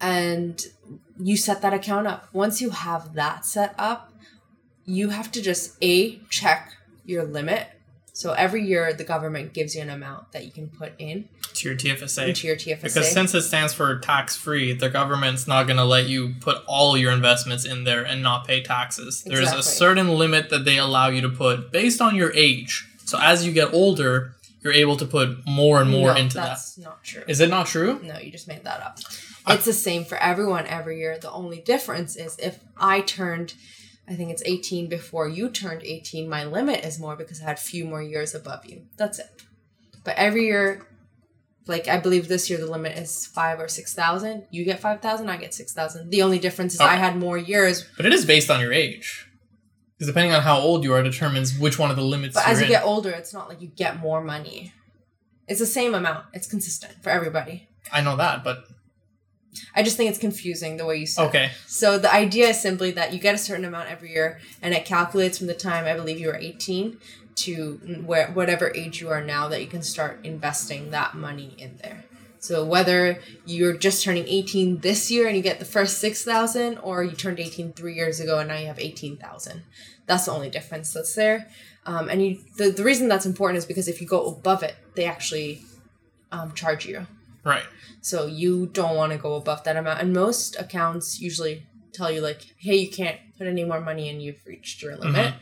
And 0.00 0.64
you 1.18 1.36
set 1.36 1.62
that 1.62 1.74
account 1.74 2.06
up. 2.06 2.28
Once 2.32 2.60
you 2.60 2.70
have 2.70 3.14
that 3.14 3.44
set 3.44 3.74
up, 3.78 4.12
you 4.84 5.10
have 5.10 5.30
to 5.32 5.42
just 5.42 5.76
a 5.82 6.18
check 6.30 6.76
your 7.04 7.24
limit. 7.24 7.66
So 8.12 8.32
every 8.32 8.64
year 8.64 8.92
the 8.92 9.04
government 9.04 9.52
gives 9.52 9.76
you 9.76 9.82
an 9.82 9.90
amount 9.90 10.32
that 10.32 10.44
you 10.44 10.50
can 10.50 10.68
put 10.68 10.92
in 10.98 11.28
to 11.54 11.68
your 11.68 11.76
TFSA. 11.76 12.28
into 12.28 12.46
your 12.46 12.56
TFSA. 12.56 12.82
Because 12.82 13.12
since 13.12 13.34
it 13.34 13.42
stands 13.42 13.72
for 13.72 13.98
tax 13.98 14.36
free, 14.36 14.72
the 14.72 14.88
government's 14.88 15.46
not 15.46 15.64
going 15.64 15.76
to 15.76 15.84
let 15.84 16.08
you 16.08 16.34
put 16.40 16.62
all 16.66 16.96
your 16.96 17.12
investments 17.12 17.64
in 17.64 17.84
there 17.84 18.04
and 18.04 18.22
not 18.22 18.46
pay 18.46 18.62
taxes. 18.62 19.22
There's 19.22 19.52
a 19.52 19.62
certain 19.62 20.08
limit 20.08 20.50
that 20.50 20.64
they 20.64 20.78
allow 20.78 21.08
you 21.08 21.20
to 21.22 21.28
put 21.28 21.70
based 21.70 22.00
on 22.00 22.16
your 22.16 22.32
age. 22.34 22.88
So 23.04 23.18
as 23.20 23.46
you 23.46 23.52
get 23.52 23.72
older, 23.72 24.34
you're 24.62 24.72
able 24.72 24.96
to 24.96 25.06
put 25.06 25.46
more 25.46 25.80
and 25.80 25.90
more 25.90 26.12
no, 26.12 26.16
into 26.18 26.34
that. 26.34 26.46
that's 26.48 26.76
not 26.78 27.04
true. 27.04 27.22
Is 27.28 27.40
it 27.40 27.48
not 27.48 27.66
true? 27.66 28.00
No, 28.02 28.18
you 28.18 28.30
just 28.30 28.48
made 28.48 28.64
that 28.64 28.80
up. 28.80 28.98
It's 29.50 29.64
the 29.64 29.72
same 29.72 30.04
for 30.04 30.18
everyone 30.18 30.66
every 30.66 30.98
year. 30.98 31.18
The 31.18 31.30
only 31.30 31.60
difference 31.60 32.16
is 32.16 32.36
if 32.38 32.60
I 32.76 33.00
turned, 33.00 33.54
I 34.08 34.14
think 34.14 34.30
it's 34.30 34.42
18 34.44 34.88
before 34.88 35.28
you 35.28 35.50
turned 35.50 35.82
18, 35.82 36.28
my 36.28 36.44
limit 36.44 36.84
is 36.84 36.98
more 36.98 37.16
because 37.16 37.40
I 37.40 37.44
had 37.44 37.58
a 37.58 37.60
few 37.60 37.84
more 37.84 38.02
years 38.02 38.34
above 38.34 38.66
you. 38.66 38.82
That's 38.96 39.18
it. 39.18 39.42
But 40.04 40.16
every 40.16 40.46
year, 40.46 40.86
like 41.66 41.88
I 41.88 41.98
believe 41.98 42.28
this 42.28 42.48
year 42.48 42.58
the 42.58 42.66
limit 42.66 42.96
is 42.96 43.26
five 43.26 43.60
or 43.60 43.68
6,000. 43.68 44.46
You 44.50 44.64
get 44.64 44.80
5,000, 44.80 45.28
I 45.28 45.36
get 45.36 45.54
6,000. 45.54 46.10
The 46.10 46.22
only 46.22 46.38
difference 46.38 46.74
is 46.74 46.80
I 46.80 46.96
had 46.96 47.16
more 47.16 47.38
years. 47.38 47.86
But 47.96 48.06
it 48.06 48.12
is 48.12 48.24
based 48.24 48.50
on 48.50 48.60
your 48.60 48.72
age. 48.72 49.26
Because 49.94 50.08
depending 50.08 50.32
on 50.32 50.42
how 50.42 50.58
old 50.58 50.84
you 50.84 50.92
are 50.94 51.02
determines 51.02 51.58
which 51.58 51.78
one 51.78 51.90
of 51.90 51.96
the 51.96 52.02
limits 52.02 52.34
But 52.34 52.46
as 52.46 52.60
you 52.60 52.66
in. 52.66 52.70
get 52.70 52.84
older, 52.84 53.10
it's 53.10 53.34
not 53.34 53.48
like 53.48 53.60
you 53.60 53.66
get 53.68 53.98
more 53.98 54.22
money. 54.22 54.72
It's 55.48 55.58
the 55.58 55.66
same 55.66 55.94
amount. 55.94 56.26
It's 56.32 56.46
consistent 56.46 57.02
for 57.02 57.10
everybody. 57.10 57.68
I 57.92 58.00
know 58.00 58.16
that, 58.16 58.44
but 58.44 58.64
I 59.74 59.82
just 59.82 59.96
think 59.96 60.10
it's 60.10 60.18
confusing 60.18 60.76
the 60.76 60.86
way 60.86 60.96
you 60.96 61.06
said 61.06 61.24
it. 61.24 61.28
okay. 61.28 61.50
So 61.66 61.98
the 61.98 62.12
idea 62.12 62.48
is 62.48 62.60
simply 62.60 62.90
that 62.92 63.12
you 63.12 63.18
get 63.18 63.34
a 63.34 63.38
certain 63.38 63.64
amount 63.64 63.90
every 63.90 64.12
year, 64.12 64.40
and 64.62 64.74
it 64.74 64.84
calculates 64.84 65.38
from 65.38 65.46
the 65.46 65.54
time 65.54 65.84
I 65.84 65.94
believe 65.94 66.18
you 66.18 66.28
were 66.28 66.36
eighteen 66.36 66.98
to 67.36 67.74
where 68.04 68.30
whatever 68.32 68.72
age 68.74 69.00
you 69.00 69.08
are 69.10 69.22
now 69.22 69.48
that 69.48 69.60
you 69.60 69.68
can 69.68 69.82
start 69.82 70.20
investing 70.24 70.90
that 70.90 71.14
money 71.14 71.54
in 71.58 71.78
there. 71.82 72.04
So 72.40 72.64
whether 72.64 73.20
you're 73.46 73.76
just 73.76 74.04
turning 74.04 74.26
eighteen 74.28 74.78
this 74.78 75.10
year 75.10 75.26
and 75.26 75.36
you 75.36 75.42
get 75.42 75.58
the 75.58 75.64
first 75.64 75.98
six 75.98 76.24
thousand, 76.24 76.78
or 76.78 77.02
you 77.02 77.12
turned 77.12 77.40
18 77.40 77.72
three 77.72 77.94
years 77.94 78.20
ago 78.20 78.38
and 78.38 78.48
now 78.48 78.56
you 78.56 78.66
have 78.66 78.78
eighteen 78.78 79.16
thousand, 79.16 79.62
that's 80.06 80.26
the 80.26 80.32
only 80.32 80.50
difference 80.50 80.92
that's 80.92 81.14
there. 81.14 81.48
Um, 81.86 82.08
and 82.08 82.24
you 82.24 82.38
the, 82.56 82.70
the 82.70 82.84
reason 82.84 83.08
that's 83.08 83.26
important 83.26 83.58
is 83.58 83.66
because 83.66 83.88
if 83.88 84.00
you 84.00 84.06
go 84.06 84.26
above 84.26 84.62
it, 84.62 84.76
they 84.94 85.04
actually 85.04 85.62
um, 86.30 86.52
charge 86.52 86.86
you. 86.86 87.06
Right. 87.48 87.64
So 88.00 88.26
you 88.26 88.66
don't 88.66 88.96
want 88.96 89.12
to 89.12 89.18
go 89.18 89.34
above 89.34 89.64
that 89.64 89.76
amount. 89.76 90.00
And 90.00 90.12
most 90.12 90.56
accounts 90.58 91.20
usually 91.20 91.66
tell 91.92 92.10
you 92.10 92.20
like, 92.20 92.42
hey, 92.58 92.76
you 92.76 92.90
can't 92.90 93.18
put 93.36 93.46
any 93.46 93.64
more 93.64 93.80
money 93.80 94.08
in. 94.08 94.20
You've 94.20 94.44
reached 94.46 94.82
your 94.82 94.96
limit. 94.96 95.34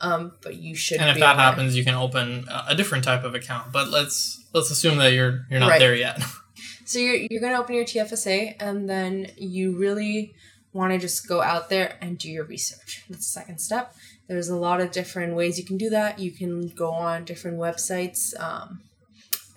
Um, 0.00 0.32
but 0.42 0.56
you 0.56 0.74
should. 0.74 0.98
Mm-hmm. 0.98 1.08
And 1.08 1.16
if 1.16 1.20
that 1.20 1.34
aware. 1.34 1.44
happens, 1.44 1.76
you 1.76 1.84
can 1.84 1.94
open 1.94 2.46
a 2.48 2.72
a 2.72 2.74
different 2.74 3.04
type 3.04 3.24
of 3.24 3.34
account. 3.34 3.72
But 3.72 3.88
let's 3.88 4.44
let's 4.52 4.70
assume 4.70 4.98
that 4.98 5.12
you're 5.12 5.46
you're 5.50 5.60
not 5.60 5.70
Right. 5.70 5.78
there 5.78 5.94
yet. 5.94 6.20
so 6.84 6.98
you're 6.98 7.16
you're 7.30 7.40
gonna 7.40 7.58
open 7.60 7.74
your 7.74 7.84
TFSA, 7.84 8.56
and 8.60 8.88
then 8.88 9.28
you 9.36 9.76
really 9.78 10.34
want 10.72 10.92
to 10.92 10.98
just 10.98 11.26
go 11.28 11.40
out 11.40 11.70
there 11.70 11.96
and 12.00 12.18
do 12.18 12.28
your 12.30 12.44
research. 12.44 13.04
That's 13.08 13.24
the 13.32 13.40
second 13.40 13.58
step. 13.60 13.94
There's 14.26 14.48
a 14.48 14.56
lot 14.56 14.80
of 14.80 14.90
different 14.90 15.34
ways 15.36 15.58
you 15.58 15.64
can 15.64 15.78
do 15.78 15.88
that. 15.90 16.18
You 16.18 16.32
can 16.32 16.68
go 16.68 16.90
on 16.90 17.24
different 17.24 17.58
websites, 17.58 18.38
um, 18.40 18.80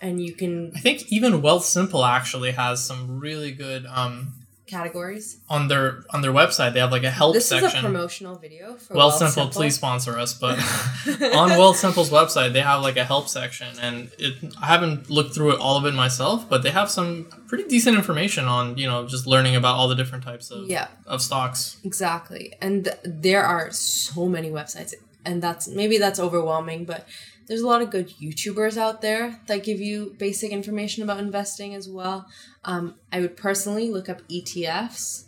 and 0.00 0.20
you 0.24 0.32
can 0.34 0.72
I 0.74 0.80
think 0.80 1.10
even 1.12 1.42
Wealthsimple 1.42 2.06
actually 2.08 2.52
has 2.52 2.84
some 2.84 3.18
really 3.20 3.52
good 3.52 3.86
um 3.86 4.34
categories. 4.66 5.38
on 5.48 5.68
their 5.68 6.04
on 6.10 6.20
their 6.20 6.32
website. 6.32 6.74
They 6.74 6.80
have 6.80 6.92
like 6.92 7.02
a 7.04 7.10
help 7.10 7.32
this 7.34 7.46
is 7.46 7.52
a 7.52 7.60
section. 7.60 7.82
promotional 7.82 8.36
video 8.36 8.74
for 8.76 8.94
Wealth 8.94 9.14
Wealthsimple, 9.20 9.50
please 9.50 9.74
sponsor 9.76 10.18
us. 10.18 10.34
But 10.34 10.58
on 11.42 11.48
Wealthsimple's 11.50 12.10
website, 12.10 12.52
they 12.52 12.60
have 12.60 12.82
like 12.82 12.96
a 12.98 13.04
help 13.04 13.28
section, 13.28 13.68
and 13.80 14.10
it 14.18 14.34
I 14.60 14.66
haven't 14.66 15.08
looked 15.10 15.34
through 15.34 15.52
it 15.54 15.58
all 15.60 15.76
of 15.78 15.86
it 15.86 15.94
myself, 15.94 16.48
but 16.48 16.62
they 16.62 16.70
have 16.70 16.90
some 16.90 17.26
pretty 17.48 17.64
decent 17.64 17.96
information 17.96 18.44
on 18.44 18.76
you 18.76 18.86
know 18.86 19.06
just 19.06 19.26
learning 19.26 19.56
about 19.56 19.76
all 19.76 19.88
the 19.88 19.94
different 19.96 20.22
types 20.24 20.50
of 20.50 20.68
Yeah. 20.68 20.88
of 21.06 21.22
stocks. 21.22 21.78
Exactly. 21.82 22.52
And 22.60 22.84
th- 22.84 22.96
there 23.04 23.42
are 23.44 23.70
so 23.72 24.26
many 24.28 24.50
websites 24.50 24.92
and 25.24 25.42
that's 25.42 25.66
maybe 25.66 25.96
that's 25.98 26.20
overwhelming, 26.20 26.84
but 26.84 27.06
there's 27.48 27.60
a 27.62 27.66
lot 27.66 27.82
of 27.82 27.90
good 27.90 28.08
YouTubers 28.20 28.76
out 28.76 29.00
there 29.00 29.40
that 29.46 29.64
give 29.64 29.80
you 29.80 30.14
basic 30.18 30.52
information 30.52 31.02
about 31.02 31.18
investing 31.18 31.74
as 31.74 31.88
well. 31.88 32.26
Um, 32.64 32.94
I 33.12 33.20
would 33.20 33.36
personally 33.36 33.90
look 33.90 34.08
up 34.08 34.20
ETFs 34.28 35.24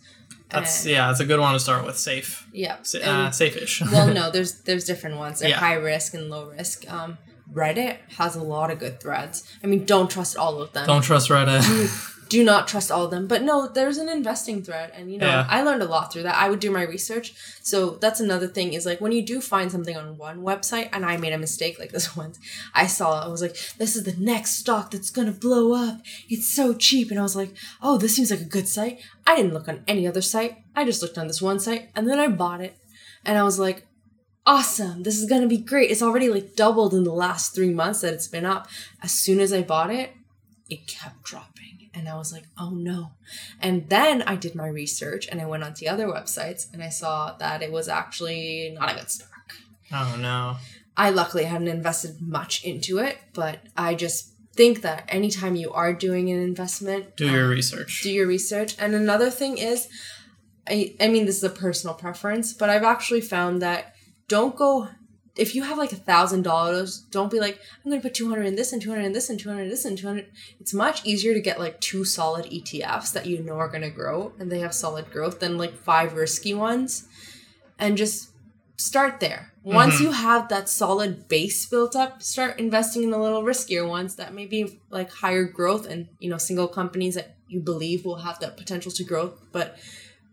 That's 0.50 0.82
And- 0.84 0.90
yeah, 0.92 1.06
that's 1.08 1.20
a 1.20 1.24
good 1.24 1.40
one 1.40 1.54
to 1.54 1.60
start 1.60 1.84
with. 1.86 1.96
Safe, 1.96 2.46
yeah. 2.52 2.76
Sa- 2.82 2.98
uh, 2.98 3.30
safe-ish. 3.30 3.82
well, 3.92 4.08
no, 4.12 4.30
there's 4.34 4.60
there's 4.62 4.84
different 4.84 5.16
ones. 5.16 5.40
They're 5.40 5.50
Yeah. 5.50 5.58
high 5.58 5.74
risk 5.74 6.14
and 6.14 6.28
low 6.28 6.50
risk. 6.50 6.90
Um, 6.92 7.18
Reddit 7.52 7.96
has 8.18 8.36
a 8.36 8.42
lot 8.42 8.70
of 8.70 8.78
good 8.78 9.00
threads. 9.00 9.42
I 9.62 9.66
mean, 9.66 9.84
don't 9.84 10.10
trust 10.10 10.36
all 10.36 10.60
of 10.62 10.72
them. 10.72 10.86
Don't 10.86 11.02
trust 11.02 11.28
Reddit. 11.30 11.62
do 12.30 12.44
not 12.44 12.68
trust 12.68 12.90
all 12.90 13.04
of 13.04 13.10
them. 13.10 13.26
But 13.26 13.42
no, 13.42 13.68
there's 13.68 13.98
an 13.98 14.08
investing 14.08 14.62
thread, 14.62 14.92
and 14.94 15.12
you 15.12 15.18
know, 15.18 15.26
Yeah. 15.26 15.46
I 15.48 15.62
learned 15.62 15.82
a 15.82 15.86
lot 15.96 16.10
through 16.10 16.22
that. 16.22 16.36
I 16.36 16.48
would 16.48 16.60
do 16.60 16.70
my 16.70 16.82
research. 16.82 17.34
So 17.60 17.90
that's 18.00 18.20
another 18.20 18.46
thing 18.46 18.72
is 18.72 18.86
like 18.86 19.00
when 19.00 19.12
you 19.12 19.20
do 19.26 19.40
find 19.40 19.70
something 19.70 19.96
on 19.96 20.16
one 20.16 20.40
website, 20.42 20.88
and 20.92 21.04
I 21.04 21.16
made 21.18 21.32
a 21.34 21.38
mistake 21.38 21.78
like 21.78 21.90
this 21.92 22.16
once. 22.22 22.38
I 22.72 22.86
saw 22.86 23.20
it, 23.20 23.24
I 23.26 23.28
was 23.28 23.42
like, 23.42 23.56
this 23.78 23.96
is 23.96 24.04
the 24.04 24.16
next 24.16 24.52
stock 24.60 24.92
that's 24.92 25.10
gonna 25.10 25.32
blow 25.32 25.74
up. 25.74 26.00
It's 26.28 26.48
so 26.48 26.72
cheap, 26.72 27.10
and 27.10 27.18
I 27.18 27.22
was 27.22 27.36
like, 27.36 27.52
oh, 27.82 27.98
this 27.98 28.14
seems 28.16 28.30
like 28.30 28.40
a 28.40 28.44
good 28.56 28.68
site. 28.68 29.00
I 29.26 29.36
didn't 29.36 29.52
look 29.52 29.68
on 29.68 29.82
any 29.86 30.06
other 30.06 30.22
site. 30.22 30.56
I 30.74 30.84
just 30.84 31.02
looked 31.02 31.18
on 31.18 31.26
this 31.26 31.42
one 31.42 31.60
site, 31.60 31.90
and 31.96 32.08
then 32.08 32.18
I 32.18 32.28
bought 32.28 32.60
it, 32.62 32.76
and 33.24 33.36
I 33.36 33.42
was 33.42 33.58
like. 33.58 33.86
Awesome. 34.46 35.02
This 35.02 35.18
is 35.18 35.28
going 35.28 35.42
to 35.42 35.46
be 35.48 35.58
great. 35.58 35.90
It's 35.90 36.02
already 36.02 36.30
like 36.30 36.56
doubled 36.56 36.94
in 36.94 37.04
the 37.04 37.12
last 37.12 37.54
3 37.54 37.70
months 37.74 38.00
that 38.00 38.14
it's 38.14 38.26
been 38.26 38.46
up. 38.46 38.68
As 39.02 39.12
soon 39.12 39.38
as 39.38 39.52
I 39.52 39.60
bought 39.62 39.90
it, 39.90 40.12
it 40.70 40.86
kept 40.88 41.22
dropping. 41.24 41.49
And 41.92 42.08
I 42.08 42.16
was 42.16 42.32
like, 42.32 42.44
oh 42.58 42.70
no. 42.70 43.12
And 43.60 43.88
then 43.88 44.22
I 44.22 44.36
did 44.36 44.54
my 44.54 44.68
research 44.68 45.26
and 45.30 45.40
I 45.40 45.46
went 45.46 45.64
onto 45.64 45.86
other 45.86 46.06
websites 46.06 46.72
and 46.72 46.82
I 46.82 46.88
saw 46.88 47.34
that 47.38 47.62
it 47.62 47.72
was 47.72 47.88
actually 47.88 48.76
not 48.78 48.92
a 48.92 48.94
good 48.94 49.10
stock. 49.10 49.28
oh 49.92 50.16
no. 50.20 50.56
I 50.96 51.10
luckily 51.10 51.44
hadn't 51.44 51.68
invested 51.68 52.20
much 52.20 52.62
into 52.64 52.98
it, 52.98 53.18
but 53.32 53.60
I 53.76 53.94
just 53.94 54.34
think 54.54 54.82
that 54.82 55.04
anytime 55.08 55.56
you 55.56 55.72
are 55.72 55.92
doing 55.94 56.30
an 56.30 56.40
investment, 56.42 57.16
Do 57.16 57.30
your 57.30 57.44
um, 57.44 57.50
research. 57.50 58.02
do 58.02 58.10
your 58.10 58.26
research. 58.26 58.76
And 58.78 58.94
another 58.94 59.30
thing 59.30 59.56
is, 59.58 59.88
I, 60.68 60.94
I 61.00 61.08
mean, 61.08 61.24
this 61.26 61.38
is 61.38 61.44
a 61.44 61.48
personal 61.50 61.94
preference, 61.94 62.52
but 62.52 62.68
I've 62.68 62.82
actually 62.84 63.20
found 63.22 63.62
that 63.62 63.94
don't 64.28 64.54
go, 64.54 64.88
if 65.40 65.54
you 65.54 65.62
have 65.64 65.78
like 65.78 65.92
a 65.92 65.96
thousand 65.96 66.42
dollars, 66.42 66.98
don't 67.10 67.30
be 67.30 67.40
like, 67.40 67.58
I'm 67.82 67.90
going 67.90 68.00
to 68.00 68.06
put 68.06 68.14
200 68.14 68.44
in 68.44 68.56
this 68.56 68.72
and 68.72 68.80
200 68.82 69.02
in 69.02 69.12
this 69.12 69.30
and 69.30 69.38
200 69.40 69.62
in 69.62 69.68
this 69.70 69.84
and 69.86 69.96
200. 69.96 70.26
It's 70.60 70.74
much 70.74 71.04
easier 71.04 71.32
to 71.34 71.40
get 71.40 71.58
like 71.58 71.80
two 71.80 72.04
solid 72.04 72.44
ETFs 72.46 73.12
that 73.14 73.26
you 73.26 73.42
know 73.42 73.54
are 73.54 73.68
going 73.68 73.82
to 73.82 73.90
grow 73.90 74.32
and 74.38 74.52
they 74.52 74.60
have 74.60 74.74
solid 74.74 75.10
growth 75.10 75.40
than 75.40 75.56
like 75.56 75.74
five 75.74 76.12
risky 76.14 76.52
ones. 76.54 77.06
And 77.78 77.96
just 77.96 78.30
start 78.76 79.20
there. 79.20 79.52
Once 79.62 79.96
Mhm. 79.96 80.00
you 80.04 80.10
have 80.12 80.48
that 80.48 80.68
solid 80.68 81.28
base 81.28 81.66
built 81.66 81.94
up, 81.96 82.22
start 82.22 82.58
investing 82.58 83.02
in 83.02 83.10
the 83.10 83.18
little 83.18 83.42
riskier 83.42 83.86
ones 83.88 84.16
that 84.16 84.34
may 84.34 84.46
be 84.46 84.80
like 84.90 85.10
higher 85.10 85.44
growth 85.44 85.86
and 85.86 86.08
you 86.18 86.30
know 86.30 86.38
single 86.38 86.68
companies 86.68 87.14
that 87.14 87.36
you 87.48 87.60
believe 87.60 88.04
will 88.04 88.20
have 88.26 88.38
that 88.40 88.56
potential 88.56 88.92
to 88.92 89.04
grow, 89.04 89.34
but 89.52 89.76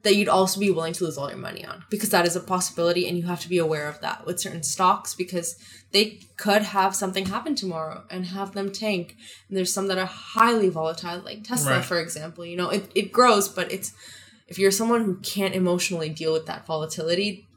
that 0.07 0.15
you'd 0.15 0.29
also 0.29 0.59
be 0.59 0.71
willing 0.71 0.93
to 0.93 1.03
lose 1.03 1.17
all 1.17 1.29
your 1.29 1.37
money 1.37 1.65
on 1.65 1.83
because 1.89 2.09
that 2.09 2.25
is 2.25 2.35
a 2.35 2.39
possibility 2.39 3.07
and 3.07 3.17
you 3.17 3.23
have 3.25 3.41
to 3.41 3.49
be 3.49 3.57
aware 3.57 3.87
of 3.89 3.99
that 4.01 4.25
with 4.25 4.39
certain 4.39 4.63
stocks 4.63 5.13
because 5.13 5.57
they 5.91 6.19
could 6.37 6.61
have 6.63 6.95
something 6.95 7.25
happen 7.25 7.55
tomorrow 7.55 8.03
and 8.09 8.25
have 8.27 8.53
them 8.53 8.71
tank. 8.71 9.15
And 9.47 9.57
there's 9.57 9.71
some 9.73 9.87
that 9.87 9.97
are 9.97 10.05
highly 10.05 10.69
volatile, 10.69 11.19
like 11.19 11.43
Tesla, 11.43 11.71
Right. 11.77 11.85
for 11.85 11.99
example. 11.99 12.45
You 12.45 12.55
know, 12.57 12.69
it, 12.69 12.89
it 12.95 13.11
grows, 13.11 13.47
but 13.49 13.71
it's 13.71 13.93
if 14.47 14.57
you're 14.57 14.71
someone 14.71 15.03
who 15.03 15.15
can't 15.17 15.53
emotionally 15.53 16.09
deal 16.09 16.31
with 16.33 16.45
that 16.45 16.65
volatility, 16.65 17.47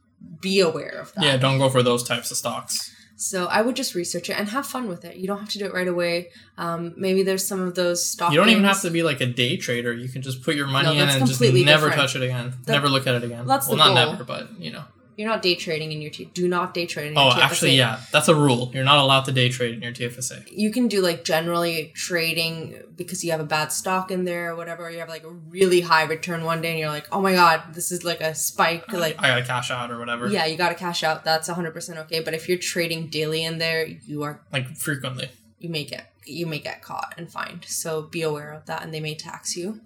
be 0.40 0.60
aware 0.60 0.98
of 1.00 1.12
that. 1.14 1.24
Yeah, 1.24 1.36
don't 1.36 1.58
go 1.58 1.68
for 1.70 1.82
those 1.82 2.02
types 2.02 2.30
of 2.30 2.36
stocks. 2.36 2.94
So 3.20 3.44
I 3.44 3.60
would 3.60 3.76
just 3.76 3.94
research 3.94 4.30
it 4.30 4.38
and 4.38 4.48
have 4.48 4.66
fun 4.66 4.88
with 4.88 5.04
it. 5.04 5.16
You 5.16 5.26
don't 5.26 5.40
have 5.40 5.50
to 5.50 5.58
do 5.58 5.66
it 5.66 5.74
right 5.74 5.86
away. 5.86 6.30
Um, 6.56 6.94
maybe 6.96 7.22
there's 7.22 7.46
some 7.46 7.60
of 7.60 7.74
those 7.74 8.02
stock. 8.02 8.32
You 8.32 8.38
don't 8.38 8.48
even 8.48 8.64
have 8.64 8.80
to 8.80 8.90
be 8.90 9.02
like 9.02 9.20
a 9.20 9.26
day 9.26 9.58
trader. 9.58 9.92
You 9.92 10.08
can 10.08 10.22
just 10.22 10.42
put 10.42 10.54
your 10.56 10.66
money 10.66 10.96
No, 10.96 11.02
in 11.02 11.08
and 11.10 11.26
just 11.26 11.38
never 11.38 11.52
different. 11.54 11.94
touch 11.96 12.16
it 12.16 12.22
again. 12.22 12.54
That- 12.64 12.72
never 12.72 12.88
look 12.88 13.06
at 13.06 13.14
it 13.16 13.22
again. 13.24 13.46
that's 13.46 13.68
well, 13.68 13.76
the 13.76 13.84
not 13.84 13.94
goal. 13.94 14.12
never, 14.12 14.24
but 14.24 14.58
you 14.58 14.72
know. 14.72 14.84
You're 15.20 15.28
not 15.28 15.42
day 15.42 15.54
trading 15.54 15.92
in 15.92 16.00
your 16.00 16.10
T. 16.10 16.30
Do 16.32 16.48
not 16.48 16.72
day 16.72 16.86
trade 16.86 17.08
in 17.08 17.12
your 17.12 17.22
Oh, 17.22 17.28
TFSA. 17.34 17.42
actually, 17.42 17.76
yeah, 17.76 18.00
that's 18.10 18.28
a 18.28 18.34
rule. 18.34 18.70
You're 18.72 18.84
not 18.84 18.96
allowed 18.96 19.26
to 19.26 19.32
day 19.32 19.50
trade 19.50 19.74
in 19.74 19.82
your 19.82 19.92
TFSA. 19.92 20.48
You 20.50 20.72
can 20.72 20.88
do 20.88 21.02
like 21.02 21.24
generally 21.24 21.92
trading 21.94 22.82
because 22.96 23.22
you 23.22 23.30
have 23.32 23.38
a 23.40 23.44
bad 23.44 23.70
stock 23.70 24.10
in 24.10 24.24
there 24.24 24.50
or 24.52 24.56
whatever. 24.56 24.90
You 24.90 25.00
have 25.00 25.10
like 25.10 25.24
a 25.24 25.28
really 25.28 25.82
high 25.82 26.04
return 26.04 26.42
one 26.44 26.62
day 26.62 26.70
and 26.70 26.78
you're 26.78 26.88
like, 26.88 27.06
oh 27.12 27.20
my 27.20 27.34
god, 27.34 27.74
this 27.74 27.92
is 27.92 28.02
like 28.02 28.22
a 28.22 28.34
spike. 28.34 28.90
Like, 28.90 29.16
I 29.18 29.28
gotta 29.28 29.44
cash 29.44 29.70
out 29.70 29.90
or 29.90 29.98
whatever. 29.98 30.26
yeah, 30.28 30.46
you 30.46 30.56
got 30.56 30.70
to 30.70 30.74
cash 30.74 31.02
out. 31.04 31.22
That's 31.22 31.50
100% 31.50 31.98
okay. 31.98 32.20
But 32.20 32.32
if 32.32 32.48
you're 32.48 32.56
trading 32.56 33.08
daily 33.08 33.44
in 33.44 33.58
there, 33.58 33.84
you 33.86 34.22
are 34.22 34.40
Like 34.50 34.74
frequently. 34.74 35.28
you 35.58 35.68
may 35.68 35.84
get 35.84 36.14
you 36.24 36.46
may 36.46 36.60
get 36.60 36.80
caught 36.80 37.12
and 37.18 37.30
fined. 37.30 37.66
So 37.68 38.00
be 38.00 38.22
aware 38.22 38.52
of 38.52 38.64
that, 38.66 38.82
and 38.84 38.94
they 38.94 39.00
may 39.00 39.14
tax 39.16 39.54
you 39.54 39.80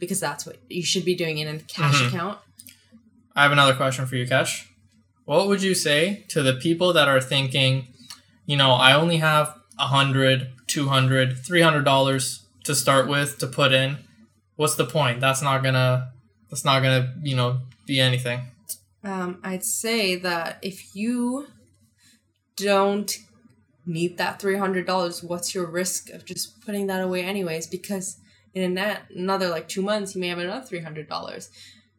because 0.00 0.18
that's 0.18 0.44
what 0.44 0.56
you 0.68 0.82
should 0.82 1.04
be 1.04 1.14
doing 1.14 1.38
in 1.38 1.46
a 1.46 1.58
cash 1.60 1.94
Mhm. 2.00 2.08
account. 2.08 2.38
I 3.34 3.42
have 3.42 3.52
another 3.52 3.74
question 3.74 4.06
for 4.06 4.16
you, 4.16 4.26
Kesh. 4.26 4.66
What 5.24 5.48
would 5.48 5.62
you 5.62 5.74
say 5.74 6.24
to 6.28 6.42
the 6.42 6.54
people 6.54 6.92
that 6.92 7.08
are 7.08 7.20
thinking, 7.20 7.88
you 8.46 8.56
know, 8.56 8.72
I 8.72 8.92
only 8.92 9.16
have 9.16 9.56
a 9.78 9.86
hundred, 9.86 10.52
two 10.66 10.88
hundred, 10.88 11.38
three 11.38 11.62
hundred 11.62 11.84
dollars 11.84 12.46
to 12.64 12.74
start 12.74 13.08
with 13.08 13.38
to 13.38 13.46
put 13.46 13.72
in. 13.72 13.98
What's 14.56 14.76
the 14.76 14.84
point? 14.84 15.20
That's 15.20 15.42
not 15.42 15.62
gonna 15.62 16.12
that's 16.50 16.64
not 16.64 16.82
gonna, 16.82 17.14
you 17.22 17.36
know, 17.36 17.58
be 17.86 18.00
anything. 18.00 18.42
Um, 19.02 19.40
I'd 19.42 19.64
say 19.64 20.16
that 20.16 20.58
if 20.62 20.94
you 20.94 21.48
don't 22.56 23.12
need 23.86 24.16
that 24.18 24.40
three 24.40 24.56
hundred 24.56 24.86
dollars, 24.86 25.22
what's 25.22 25.54
your 25.54 25.66
risk 25.66 26.10
of 26.10 26.24
just 26.24 26.60
putting 26.64 26.86
that 26.86 27.02
away 27.02 27.22
anyways? 27.22 27.66
Because 27.66 28.18
in 28.54 28.74
net, 28.74 29.02
another 29.14 29.48
like 29.48 29.68
two 29.68 29.82
months, 29.82 30.14
you 30.14 30.20
may 30.20 30.28
have 30.28 30.38
another 30.38 30.64
three 30.64 30.80
hundred 30.80 31.08
dollars, 31.08 31.50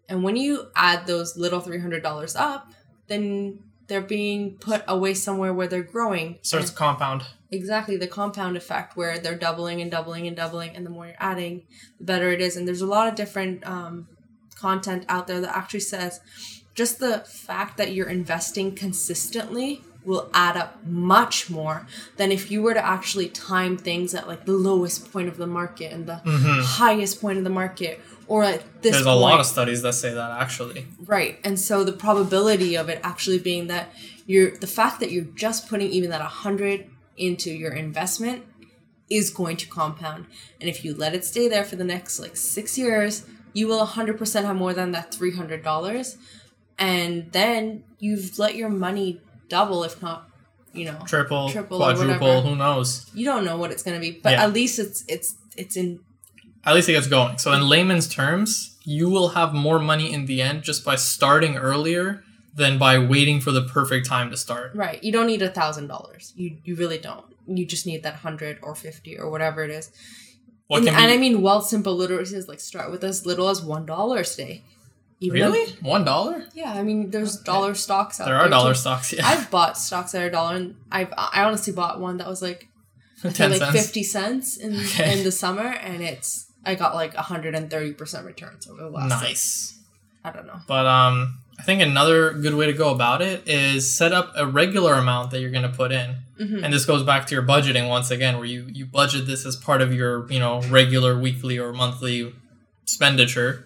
and 0.09 0.23
when 0.23 0.35
you 0.35 0.67
add 0.75 1.07
those 1.07 1.37
little 1.37 1.59
three 1.59 1.79
hundred 1.79 2.03
dollars 2.03 2.35
up, 2.35 2.71
then 3.07 3.59
they're 3.87 4.01
being 4.01 4.57
put 4.57 4.83
away 4.87 5.13
somewhere 5.13 5.53
where 5.53 5.67
they're 5.67 5.83
growing. 5.83 6.39
So 6.41 6.57
it's 6.57 6.71
compound. 6.71 7.23
exactly 7.51 7.97
the 7.97 8.07
compound 8.07 8.57
effect 8.57 8.97
where 8.97 9.19
they're 9.19 9.37
doubling 9.37 9.81
and 9.81 9.91
doubling 9.91 10.27
and 10.27 10.35
doubling, 10.35 10.75
and 10.75 10.85
the 10.85 10.89
more 10.89 11.07
you're 11.07 11.15
adding, 11.19 11.63
the 11.99 12.05
better 12.05 12.29
it 12.31 12.41
is. 12.41 12.57
And 12.57 12.67
there's 12.67 12.81
a 12.81 12.87
lot 12.87 13.07
of 13.07 13.15
different 13.15 13.65
um, 13.67 14.07
content 14.55 15.05
out 15.07 15.27
there 15.27 15.39
that 15.41 15.55
actually 15.55 15.81
says 15.81 16.19
just 16.73 16.99
the 16.99 17.19
fact 17.19 17.77
that 17.77 17.93
you're 17.93 18.09
investing 18.09 18.75
consistently 18.75 19.81
will 20.03 20.29
add 20.33 20.55
up 20.55 20.85
much 20.85 21.49
more 21.49 21.87
than 22.17 22.31
if 22.31 22.51
you 22.51 22.61
were 22.61 22.73
to 22.73 22.85
actually 22.85 23.27
time 23.27 23.75
things 23.77 24.13
at 24.13 24.27
like 24.27 24.45
the 24.45 24.51
lowest 24.51 25.11
point 25.11 25.27
of 25.27 25.37
the 25.37 25.47
market 25.47 25.91
and 25.91 26.05
the 26.05 26.21
highest 26.63 27.19
point 27.19 27.37
of 27.37 27.43
the 27.43 27.49
market 27.49 27.99
or 28.27 28.43
at 28.43 28.81
this. 28.81 28.93
There's 28.93 29.05
a 29.05 29.09
point. 29.09 29.21
lot 29.21 29.39
of 29.39 29.45
studies 29.45 29.81
that 29.83 29.93
say 29.93 30.13
that 30.13 30.31
actually. 30.41 30.87
Right. 31.05 31.39
And 31.43 31.59
so 31.59 31.83
the 31.83 31.93
probability 31.93 32.75
of 32.75 32.89
it 32.89 32.99
actually 33.03 33.39
being 33.39 33.67
that 33.67 33.93
you're 34.25 34.57
the 34.57 34.67
fact 34.67 34.99
that 35.01 35.11
you're 35.11 35.25
just 35.25 35.69
putting 35.69 35.89
even 35.91 36.09
that 36.09 36.21
100 36.21 36.89
into 37.17 37.51
your 37.51 37.73
investment 37.73 38.43
is 39.09 39.29
going 39.29 39.57
to 39.57 39.67
compound. 39.67 40.25
And 40.59 40.69
if 40.69 40.83
you 40.83 40.93
let 40.95 41.13
it 41.13 41.23
stay 41.23 41.47
there 41.47 41.63
for 41.63 41.75
the 41.75 41.83
next 41.83 42.19
like 42.19 42.35
6 42.35 42.77
years, 42.77 43.25
you 43.53 43.67
will 43.67 43.85
100% 43.85 44.43
have 44.43 44.55
more 44.55 44.73
than 44.73 44.91
that 44.91 45.11
$300 45.11 46.17
and 46.77 47.31
then 47.31 47.83
you've 47.99 48.37
let 48.37 48.55
your 48.55 48.69
money 48.69 49.21
double 49.47 49.83
if 49.83 50.01
not, 50.01 50.29
you 50.73 50.85
know. 50.85 50.97
Triple, 51.05 51.49
Triple 51.49 51.77
quadruple, 51.77 52.41
who 52.41 52.55
knows? 52.55 53.09
You 53.13 53.25
don't 53.25 53.45
know 53.45 53.57
what 53.57 53.71
it's 53.71 53.83
going 53.83 53.95
to 53.95 54.01
be, 54.01 54.19
but 54.19 54.33
Yeah. 54.33 54.43
at 54.43 54.53
least 54.53 54.79
it's 54.79 55.03
it's 55.07 55.35
it's 55.55 55.77
in 55.77 55.99
At 56.65 56.73
least 56.75 56.89
it 56.89 56.93
gets 56.93 57.07
going. 57.07 57.37
So 57.37 57.51
in 57.53 57.67
layman's 57.67 58.07
terms, 58.07 58.75
you 58.83 59.09
will 59.09 59.29
have 59.29 59.53
more 59.53 59.79
money 59.79 60.11
in 60.11 60.25
the 60.25 60.41
end 60.41 60.63
just 60.63 60.83
by 60.83 60.95
starting 60.95 61.57
earlier 61.57 62.23
than 62.55 62.77
by 62.77 62.97
waiting 62.97 63.39
for 63.41 63.51
the 63.51 63.61
perfect 63.63 64.07
time 64.07 64.29
to 64.31 64.37
start. 64.37 64.73
Right. 64.75 65.03
You 65.03 65.11
don't 65.11 65.27
need 65.27 65.41
a 65.41 65.49
thousand 65.49 65.87
dollars. 65.87 66.33
You 66.35 66.57
you 66.63 66.75
really 66.75 66.97
don't. 66.97 67.25
You 67.47 67.65
just 67.65 67.85
need 67.85 68.03
that 68.03 68.15
hundred 68.15 68.59
or 68.63 68.73
fifty 68.75 69.17
or 69.19 69.29
whatever 69.29 69.63
it 69.63 69.69
is. 69.71 69.91
What 70.67 70.79
and, 70.79 70.87
can 70.87 70.95
and 70.97 71.07
be 71.09 71.13
I 71.13 71.17
mean, 71.19 71.41
Wealthsimple 71.41 71.95
literacy 71.95 72.35
is 72.35 72.47
like 72.47 72.59
start 72.59 72.89
with 72.91 73.03
as 73.03 73.25
little 73.25 73.49
as 73.49 73.61
one 73.61 73.85
dollar 73.85 74.23
today. 74.23 74.63
Even 75.19 75.39
though- 75.41 75.51
really 75.51 75.71
one 75.81 76.03
dollar? 76.03 76.45
yeah, 76.55 76.73
I 76.73 76.81
mean, 76.83 77.11
there's 77.11 77.35
Okay. 77.35 77.45
dollar 77.45 77.73
stocks 77.75 78.19
out 78.19 78.25
There 78.25 78.35
there. 78.35 78.45
are 78.45 78.49
dollar 78.49 78.73
too. 78.73 78.79
stocks. 78.79 79.13
Yeah, 79.13 79.27
I've 79.27 79.49
bought 79.51 79.77
stocks 79.77 80.11
that 80.13 80.21
are 80.23 80.27
a 80.27 80.31
dollar, 80.31 80.55
and 80.55 80.75
I've 80.91 81.13
I 81.17 81.43
honestly 81.43 81.73
bought 81.73 81.99
one 82.01 82.17
that 82.17 82.27
was 82.27 82.41
like 82.41 82.67
I 83.23 83.29
ten 83.29 83.51
think 83.51 83.61
like 83.61 83.71
cents. 83.73 83.85
fifty 83.85 84.03
cents 84.03 84.57
in 84.57 84.75
Okay. 84.79 85.17
in 85.17 85.23
the 85.23 85.31
summer, 85.31 85.67
and 85.67 86.01
it's 86.01 86.47
I 86.65 86.75
got 86.75 86.95
like 86.95 87.13
hundred 87.15 87.55
and 87.55 87.69
thirty 87.69 87.93
percent 87.93 88.25
returns 88.25 88.67
over 88.67 88.81
the 88.83 88.89
last. 88.89 89.11
like, 89.11 89.21
Nice. 89.21 89.79
I 90.23 90.31
don't 90.31 90.47
know. 90.47 90.59
But 90.67 90.85
um, 90.87 91.37
I 91.59 91.63
think 91.63 91.81
another 91.81 92.33
good 92.33 92.55
way 92.55 92.65
to 92.65 92.73
go 92.73 92.89
about 92.91 93.21
it 93.21 93.47
is 93.47 93.95
set 93.95 94.11
up 94.11 94.31
a 94.35 94.45
regular 94.47 94.95
amount 94.95 95.31
that 95.31 95.39
you're 95.41 95.51
going 95.51 95.69
to 95.69 95.75
put 95.77 95.91
in. 95.91 96.15
Mhm. 96.39 96.63
And 96.63 96.73
this 96.73 96.85
goes 96.85 97.03
back 97.03 97.27
to 97.27 97.35
your 97.35 97.43
budgeting 97.43 97.87
once 97.87 98.09
again, 98.11 98.35
where 98.37 98.45
you, 98.45 98.67
you 98.73 98.85
budget 98.85 99.25
this 99.27 99.45
as 99.45 99.55
part 99.55 99.81
of 99.81 99.93
your, 99.93 100.29
you 100.31 100.39
know, 100.39 100.61
regular 100.63 101.17
weekly 101.17 101.57
or 101.59 101.71
monthly 101.71 102.33
expenditure, 102.83 103.65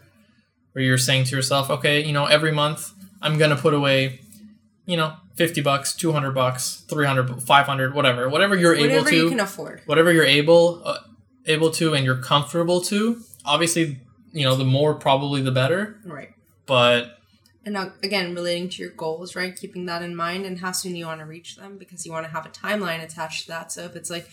where 0.73 0.83
you're 0.83 0.97
saying 0.97 1.23
to 1.25 1.35
yourself, 1.35 1.69
okay, 1.69 2.03
you 2.05 2.13
know, 2.13 2.25
every 2.25 2.51
month 2.51 2.91
I'm 3.21 3.37
going 3.37 3.49
to 3.49 3.55
put 3.55 3.73
away, 3.73 4.19
you 4.85 4.97
know, 4.97 5.13
50 5.35 5.61
bucks, 5.61 5.93
200 5.95 6.31
bucks, 6.31 6.83
300, 6.89 7.41
500, 7.41 7.93
whatever, 7.93 8.29
whatever 8.29 8.55
you're 8.55 8.75
able 8.75 8.87
to. 8.89 8.95
Whatever 8.97 9.15
you 9.15 9.29
can 9.29 9.39
afford. 9.39 9.81
whatever 9.85 10.11
you're 10.11 10.25
able 10.25 10.81
uh, 10.85 10.97
able 11.45 11.71
to 11.71 11.93
and 11.93 12.05
you're 12.05 12.21
comfortable 12.21 12.81
to 12.81 13.21
obviously 13.45 13.99
you 14.31 14.43
know 14.43 14.55
the 14.55 14.65
more 14.65 14.93
probably 14.93 15.41
the 15.41 15.51
better 15.51 15.99
Right. 16.05 16.33
but 16.65 17.17
And 17.65 17.73
now, 17.73 17.91
again, 18.03 18.33
relating 18.33 18.69
to 18.69 18.81
your 18.81 18.91
goals, 18.91 19.35
right? 19.35 19.55
Keeping 19.55 19.85
that 19.87 20.01
in 20.01 20.15
mind 20.15 20.45
and 20.45 20.59
how 20.59 20.71
soon 20.71 20.95
you 20.95 21.05
want 21.05 21.19
to 21.19 21.25
reach 21.25 21.55
them 21.57 21.77
because 21.77 22.05
you 22.05 22.11
want 22.11 22.25
to 22.25 22.31
have 22.31 22.45
a 22.45 22.49
timeline 22.49 23.03
attached 23.03 23.43
to 23.43 23.47
that. 23.49 23.71
So 23.71 23.83
if 23.83 23.95
it's 23.95 24.09
like, 24.09 24.27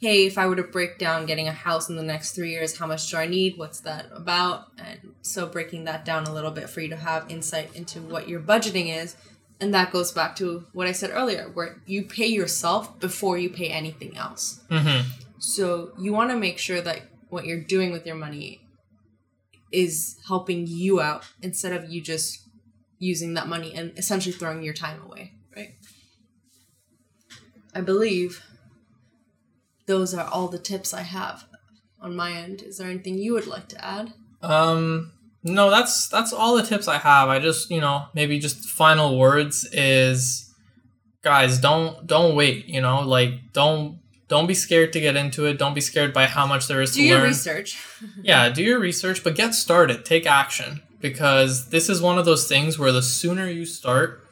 hey, 0.00 0.26
if 0.26 0.36
I 0.36 0.46
were 0.46 0.56
to 0.56 0.64
break 0.64 0.98
down 0.98 1.24
getting 1.26 1.48
a 1.48 1.52
house 1.52 1.88
in 1.88 1.96
the 1.96 2.02
next 2.02 2.32
three 2.32 2.50
years, 2.50 2.76
how 2.78 2.86
much 2.86 3.08
do 3.10 3.16
I 3.16 3.26
need? 3.26 3.56
What's 3.56 3.80
that 3.80 4.06
about? 4.12 4.66
And 4.76 5.14
so 5.22 5.46
breaking 5.46 5.84
that 5.84 6.04
down 6.04 6.24
a 6.26 6.34
little 6.34 6.50
bit 6.50 6.68
for 6.68 6.80
you 6.80 6.88
to 6.88 6.96
have 6.96 7.30
insight 7.30 7.74
into 7.74 8.00
what 8.00 8.28
your 8.28 8.40
budgeting 8.40 8.94
is. 8.94 9.16
And 9.60 9.72
that 9.72 9.90
goes 9.92 10.12
back 10.12 10.36
to 10.36 10.66
what 10.72 10.86
I 10.88 10.92
said 10.92 11.10
earlier, 11.12 11.50
where 11.54 11.80
you 11.86 12.02
pay 12.04 12.26
yourself 12.26 12.98
before 13.00 13.38
you 13.38 13.50
pay 13.50 13.68
anything 13.68 14.16
else. 14.16 14.60
mhm. 14.70 15.04
So 15.38 15.92
you 15.98 16.12
want 16.12 16.30
to 16.30 16.36
make 16.36 16.58
sure 16.58 16.80
that 16.80 17.02
what 17.28 17.44
you're 17.44 17.62
doing 17.62 17.92
with 17.92 18.06
your 18.06 18.16
money 18.16 18.60
is 19.72 20.16
helping 20.26 20.66
you 20.66 21.00
out 21.00 21.26
instead 21.42 21.72
of 21.72 21.90
you 21.90 22.00
just 22.00 22.48
using 22.98 23.34
that 23.34 23.46
money 23.46 23.74
and 23.74 23.96
essentially 23.96 24.32
throwing 24.32 24.62
your 24.62 24.74
time 24.74 25.00
away, 25.02 25.34
right? 25.54 25.74
I 27.74 27.80
believe 27.80 28.42
those 29.86 30.14
are 30.14 30.26
all 30.26 30.48
the 30.48 30.58
tips 30.58 30.92
I 30.92 31.02
have 31.02 31.44
on 32.00 32.16
my 32.16 32.32
end. 32.32 32.62
Is 32.62 32.78
there 32.78 32.88
anything 32.88 33.18
you 33.18 33.34
would 33.34 33.46
like 33.46 33.68
to 33.68 33.84
add? 33.84 34.12
Um, 34.42 35.12
no, 35.42 35.70
that's 35.70 36.08
that's 36.08 36.32
all 36.32 36.56
the 36.56 36.62
tips 36.62 36.88
I 36.88 36.98
have. 36.98 37.28
I 37.28 37.38
just, 37.38 37.70
you 37.70 37.80
know, 37.80 38.06
maybe 38.14 38.38
just 38.38 38.68
final 38.68 39.18
words 39.18 39.68
is 39.72 40.52
guys, 41.22 41.58
don't 41.58 42.06
don't 42.06 42.34
wait, 42.34 42.66
you 42.66 42.80
know, 42.80 43.00
like 43.00 43.52
don't 43.52 43.97
don't 44.28 44.46
be 44.46 44.54
scared 44.54 44.92
to 44.92 45.00
get 45.00 45.16
into 45.16 45.46
it. 45.46 45.58
Don't 45.58 45.74
be 45.74 45.80
scared 45.80 46.12
by 46.12 46.26
how 46.26 46.46
much 46.46 46.68
there 46.68 46.80
is 46.80 46.94
Do 46.94 47.02
to 47.02 47.08
learn. 47.08 47.08
Do 47.08 47.18
your 47.18 47.28
research. 47.28 47.78
yeah, 48.22 48.48
do 48.48 48.62
your 48.62 48.78
research, 48.78 49.24
but 49.24 49.34
get 49.34 49.54
started. 49.54 50.04
Take 50.04 50.26
action 50.26 50.82
because 51.00 51.70
this 51.70 51.88
is 51.88 52.00
one 52.00 52.18
of 52.18 52.24
those 52.24 52.46
things 52.46 52.78
where 52.78 52.92
the 52.92 53.02
sooner 53.02 53.48
you 53.48 53.64
start, 53.64 54.24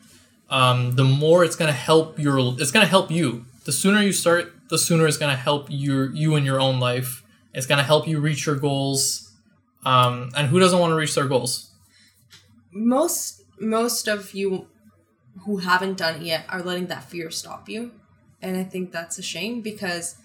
um, 0.51 0.92
the 0.92 1.05
more 1.05 1.44
it's 1.44 1.57
gonna 1.57 1.72
help 1.72 2.18
your. 2.18 2.38
It's 2.61 2.70
gonna 2.70 2.86
help 2.86 3.11
you. 3.11 3.47
The 3.64 3.72
sooner 3.72 4.01
you 4.03 4.12
start, 4.12 4.53
the 4.68 4.78
sooner 4.78 5.07
it's 5.07 5.16
gonna 5.16 5.36
help 5.36 5.66
your 5.70 6.12
you 6.14 6.36
in 6.36 6.44
your 6.44 6.61
own 6.61 6.78
life. 6.78 7.24
It's 7.55 7.66
gonna 7.66 7.82
help 7.82 8.07
you 8.07 8.20
reach 8.20 8.47
your 8.47 8.57
goals. 8.57 9.32
Um, 9.84 10.30
and 10.36 10.49
who 10.49 10.59
doesn't 10.59 10.78
want 10.78 10.90
to 10.90 10.97
reach 10.97 11.14
their 11.14 11.26
goals? 11.26 11.70
most 12.76 13.42
most 13.59 14.07
of 14.07 14.34
you 14.34 14.66
who 15.44 15.59
haven't 15.59 15.97
done 15.97 16.16
it 16.16 16.22
yet 16.22 16.44
are 16.49 16.62
letting 16.62 16.86
that 16.86 17.05
fear 17.05 17.30
stop 17.30 17.68
you 17.68 17.90
and 18.43 18.57
i 18.57 18.64
think 18.64 18.93
that's 18.93 19.18
a 19.18 19.22
shame 19.22 19.61
because 19.61 20.16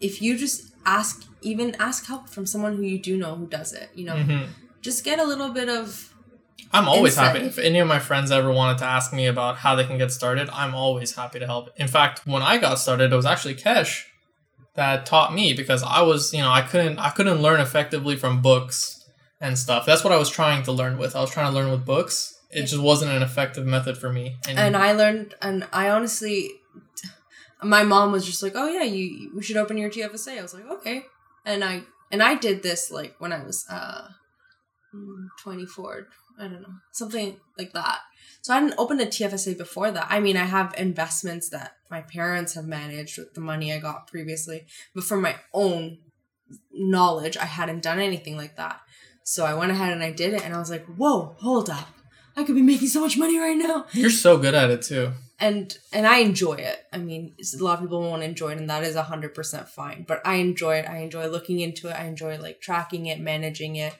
if 0.00 0.20
you 0.22 0.36
just 0.36 0.72
ask 0.84 1.24
even 1.42 1.74
ask 1.78 2.06
help 2.06 2.28
from 2.28 2.46
someone 2.46 2.76
who 2.76 2.82
you 2.82 2.98
do 2.98 3.16
know 3.16 3.34
who 3.34 3.46
does 3.46 3.72
it 3.72 3.90
you 3.94 4.04
know 4.04 4.14
Mhm. 4.16 4.46
just 4.82 5.04
get 5.04 5.18
a 5.18 5.24
little 5.24 5.50
bit 5.50 5.68
of 5.68 6.12
I'm 6.72 6.88
always 6.88 7.12
Insight. 7.12 7.36
happy. 7.36 7.46
If 7.46 7.58
any 7.58 7.78
of 7.78 7.86
my 7.86 7.98
friends 8.00 8.30
ever 8.32 8.50
wanted 8.50 8.78
to 8.78 8.84
ask 8.86 9.12
me 9.12 9.26
about 9.26 9.58
how 9.58 9.76
they 9.76 9.84
can 9.84 9.98
get 9.98 10.10
started, 10.10 10.48
I'm 10.52 10.74
always 10.74 11.14
happy 11.14 11.38
to 11.38 11.46
help. 11.46 11.70
In 11.76 11.86
fact, 11.86 12.22
when 12.26 12.42
I 12.42 12.58
got 12.58 12.78
started, 12.80 13.12
it 13.12 13.16
was 13.16 13.24
actually 13.26 13.54
Kesh 13.54 14.02
that 14.74 15.06
taught 15.06 15.32
me 15.32 15.52
because 15.52 15.82
I 15.84 16.00
was, 16.02 16.32
you 16.34 16.40
know, 16.40 16.50
I 16.50 16.62
couldn't 16.62 16.98
I 16.98 17.10
couldn't 17.10 17.40
learn 17.40 17.60
effectively 17.60 18.16
from 18.16 18.42
books 18.42 19.04
and 19.40 19.56
stuff. 19.58 19.86
That's 19.86 20.02
what 20.02 20.12
I 20.12 20.16
was 20.16 20.28
trying 20.30 20.62
to 20.64 20.72
learn 20.72 20.98
with. 20.98 21.14
I 21.14 21.20
was 21.20 21.30
trying 21.30 21.46
to 21.46 21.52
learn 21.56 21.70
with 21.70 21.84
books. 21.84 22.34
It 22.50 22.62
just 22.62 22.80
wasn't 22.82 23.12
an 23.12 23.22
effective 23.22 23.64
method 23.66 23.96
for 23.98 24.10
me. 24.12 24.36
and 24.48 24.76
i 24.76 24.92
learned 24.92 25.34
and 25.42 25.66
i 25.72 25.88
honestly 25.88 26.50
my 27.62 27.82
mom 27.82 28.12
was 28.12 28.26
just 28.26 28.42
like 28.42 28.52
oh 28.54 28.68
yeah 28.68 28.82
you 28.82 29.30
we 29.34 29.42
should 29.42 29.56
open 29.56 29.78
your 29.78 29.90
tfsa 29.90 30.38
i 30.38 30.42
was 30.42 30.54
like 30.54 30.68
okay. 30.70 31.04
And 31.44 31.64
i 31.64 31.82
and 32.10 32.22
i 32.22 32.34
did 32.34 32.62
this 32.62 32.90
like 32.90 33.14
when 33.18 33.32
i 33.32 33.42
was 33.42 33.64
uh 33.70 34.08
mm, 34.94 35.26
24 35.42 36.08
i 36.38 36.42
don't 36.42 36.62
know 36.62 36.74
something 36.92 37.36
like 37.58 37.72
that. 37.72 38.00
So 38.42 38.52
i 38.52 38.56
hadn't 38.56 38.78
opened 38.78 39.00
a 39.00 39.06
tfsa 39.06 39.56
before 39.56 39.90
that. 39.90 40.06
I 40.10 40.20
mean 40.20 40.36
i 40.36 40.44
have 40.44 40.74
investments 40.76 41.48
that 41.50 41.76
my 41.90 42.02
parents 42.02 42.54
have 42.54 42.66
managed 42.66 43.18
with 43.18 43.34
the 43.34 43.40
money 43.40 43.72
i 43.72 43.78
got 43.78 44.06
previously 44.08 44.66
but 44.94 45.04
for 45.04 45.16
my 45.16 45.36
own 45.52 45.98
knowledge 46.72 47.36
i 47.36 47.46
hadn't 47.46 47.82
done 47.82 47.98
anything 47.98 48.36
like 48.36 48.56
that. 48.56 48.80
So 49.24 49.44
i 49.44 49.54
went 49.54 49.72
ahead 49.72 49.92
and 49.92 50.02
i 50.02 50.12
did 50.12 50.34
it 50.34 50.44
and 50.44 50.54
i 50.54 50.58
was 50.58 50.70
like 50.70 50.84
whoa 50.86 51.36
hold 51.38 51.70
up 51.70 51.88
i 52.36 52.44
could 52.44 52.54
be 52.54 52.62
making 52.62 52.88
so 52.88 53.00
much 53.00 53.16
money 53.18 53.38
right 53.38 53.56
now 53.56 53.86
you're 53.92 54.10
so 54.10 54.36
good 54.38 54.54
at 54.54 54.70
it 54.70 54.82
too. 54.82 55.12
and 55.38 55.76
and 55.92 56.06
I 56.06 56.18
enjoy 56.18 56.54
it. 56.54 56.78
I 56.92 56.98
mean, 56.98 57.34
a 57.38 57.62
lot 57.62 57.74
of 57.74 57.80
people 57.84 58.00
won't 58.00 58.22
enjoy 58.22 58.52
it, 58.52 58.58
and 58.58 58.70
that 58.70 58.84
is 58.84 58.96
hundred 58.96 59.34
percent 59.34 59.68
fine. 59.68 60.04
But 60.08 60.22
I 60.24 60.36
enjoy 60.36 60.76
it. 60.80 60.88
I 60.88 60.98
enjoy 60.98 61.26
looking 61.28 61.60
into 61.60 61.88
it. 61.88 61.92
I 61.92 62.04
enjoy 62.06 62.38
like 62.38 62.60
tracking 62.62 63.04
it, 63.06 63.20
managing 63.20 63.76
it. 63.76 63.94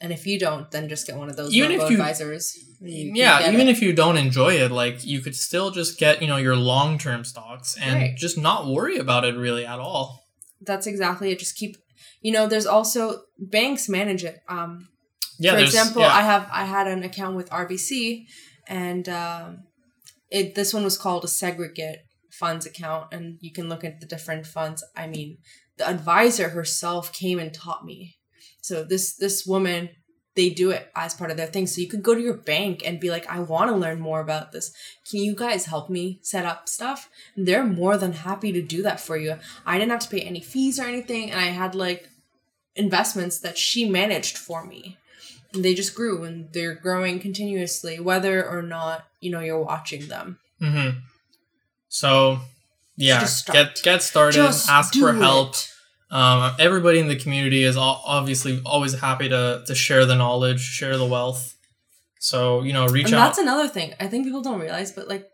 And 0.00 0.12
if 0.12 0.26
you 0.26 0.40
don't, 0.40 0.68
then 0.72 0.88
just 0.88 1.06
get 1.06 1.16
one 1.16 1.30
of 1.30 1.36
those 1.36 1.54
Even 1.54 1.70
if 1.70 1.88
you- 1.88 1.96
advisors. 1.98 2.56
You 2.80 3.12
yeah, 3.14 3.48
even 3.48 3.68
it. 3.68 3.74
if 3.76 3.80
you 3.80 3.92
don't 3.92 4.16
enjoy 4.16 4.54
it, 4.54 4.72
like 4.72 5.04
you 5.06 5.20
could 5.20 5.36
still 5.36 5.70
just 5.70 5.98
get, 6.00 6.20
you 6.20 6.26
know, 6.26 6.36
your 6.36 6.56
long-term 6.56 7.22
stocks 7.24 7.76
and 7.80 7.94
Right. 8.00 8.16
just 8.16 8.36
not 8.36 8.66
worry 8.66 8.96
about 8.98 9.24
it 9.24 9.36
really 9.36 9.64
at 9.64 9.78
all. 9.78 10.26
that's 10.70 10.86
exactly 10.88 11.30
it. 11.30 11.38
Just 11.38 11.54
keep. 11.56 11.76
You 12.22 12.32
know, 12.32 12.48
there's 12.48 12.66
also 12.66 13.22
banks 13.38 13.88
manage 13.88 14.24
it. 14.24 14.40
Um, 14.48 14.88
Yeah, 15.42 15.52
for 15.52 15.58
example, 15.58 16.02
yeah. 16.02 16.14
I 16.14 16.22
have 16.22 16.48
I 16.52 16.64
had 16.64 16.86
an 16.86 17.02
account 17.02 17.36
with 17.36 17.50
RBC, 17.50 18.26
and 18.68 19.08
um, 19.08 19.64
it 20.30 20.54
this 20.54 20.72
one 20.72 20.84
was 20.84 20.96
called 20.96 21.24
a 21.24 21.28
segregate 21.28 22.00
funds 22.30 22.64
account, 22.64 23.08
and 23.12 23.38
you 23.40 23.52
can 23.52 23.68
look 23.68 23.82
at 23.84 24.00
the 24.00 24.06
different 24.06 24.46
funds. 24.46 24.84
I 24.96 25.06
mean, 25.08 25.38
the 25.78 25.88
advisor 25.88 26.50
herself 26.50 27.12
came 27.12 27.38
and 27.38 27.52
taught 27.52 27.84
me. 27.84 28.16
So 28.60 28.84
this 28.84 29.16
this 29.16 29.44
woman, 29.44 29.90
they 30.36 30.48
do 30.48 30.70
it 30.70 30.90
as 30.94 31.14
part 31.14 31.32
of 31.32 31.36
their 31.36 31.48
thing. 31.48 31.66
So 31.66 31.80
you 31.80 31.88
could 31.88 32.04
go 32.04 32.14
to 32.14 32.20
your 32.20 32.36
bank 32.36 32.82
and 32.84 33.00
be 33.00 33.10
like, 33.10 33.26
I 33.28 33.40
want 33.40 33.70
to 33.70 33.76
learn 33.76 33.98
more 33.98 34.20
about 34.20 34.52
this. 34.52 34.72
Can 35.10 35.20
you 35.20 35.34
guys 35.34 35.66
help 35.66 35.90
me 35.90 36.20
set 36.22 36.46
up 36.46 36.68
stuff? 36.68 37.10
And 37.34 37.48
they're 37.48 37.64
more 37.64 37.96
than 37.96 38.12
happy 38.12 38.52
to 38.52 38.62
do 38.62 38.82
that 38.82 39.00
for 39.00 39.16
you. 39.16 39.38
I 39.66 39.78
didn't 39.78 39.90
have 39.90 40.00
to 40.00 40.08
pay 40.08 40.20
any 40.20 40.40
fees 40.40 40.78
or 40.78 40.84
anything, 40.84 41.32
and 41.32 41.40
I 41.40 41.46
had 41.46 41.74
like 41.74 42.08
investments 42.76 43.40
that 43.40 43.58
she 43.58 43.88
managed 43.88 44.38
for 44.38 44.64
me 44.64 44.98
and 45.54 45.64
they 45.64 45.74
just 45.74 45.94
grew 45.94 46.24
and 46.24 46.52
they're 46.52 46.74
growing 46.74 47.20
continuously 47.20 47.98
whether 48.00 48.46
or 48.46 48.62
not 48.62 49.06
you 49.20 49.30
know 49.30 49.40
you're 49.40 49.62
watching 49.62 50.08
them 50.08 50.38
Mm-hmm. 50.62 50.98
So, 51.88 52.38
yeah, 52.96 53.26
get 53.52 53.80
get 53.82 54.02
started. 54.02 54.36
Just 54.36 54.70
ask 54.70 54.94
for 54.94 55.12
help. 55.12 55.56
Um, 56.10 56.54
everybody 56.58 56.98
in 56.98 57.08
the 57.08 57.16
community 57.16 57.64
is 57.64 57.76
obviously 57.76 58.60
always 58.64 58.98
happy 58.98 59.28
to 59.28 59.64
to 59.66 59.74
share 59.74 60.06
the 60.06 60.14
knowledge, 60.14 60.60
share 60.60 60.96
the 60.96 61.06
wealth. 61.06 61.56
So 62.20 62.62
you 62.62 62.72
know, 62.72 62.86
reach 62.86 63.06
and 63.06 63.16
out. 63.16 63.26
that's 63.26 63.38
another 63.38 63.66
thing 63.66 63.94
i 63.98 64.06
think 64.06 64.24
people 64.24 64.42
don't 64.42 64.60
realize 64.60 64.92
but 64.92 65.08
like 65.08 65.28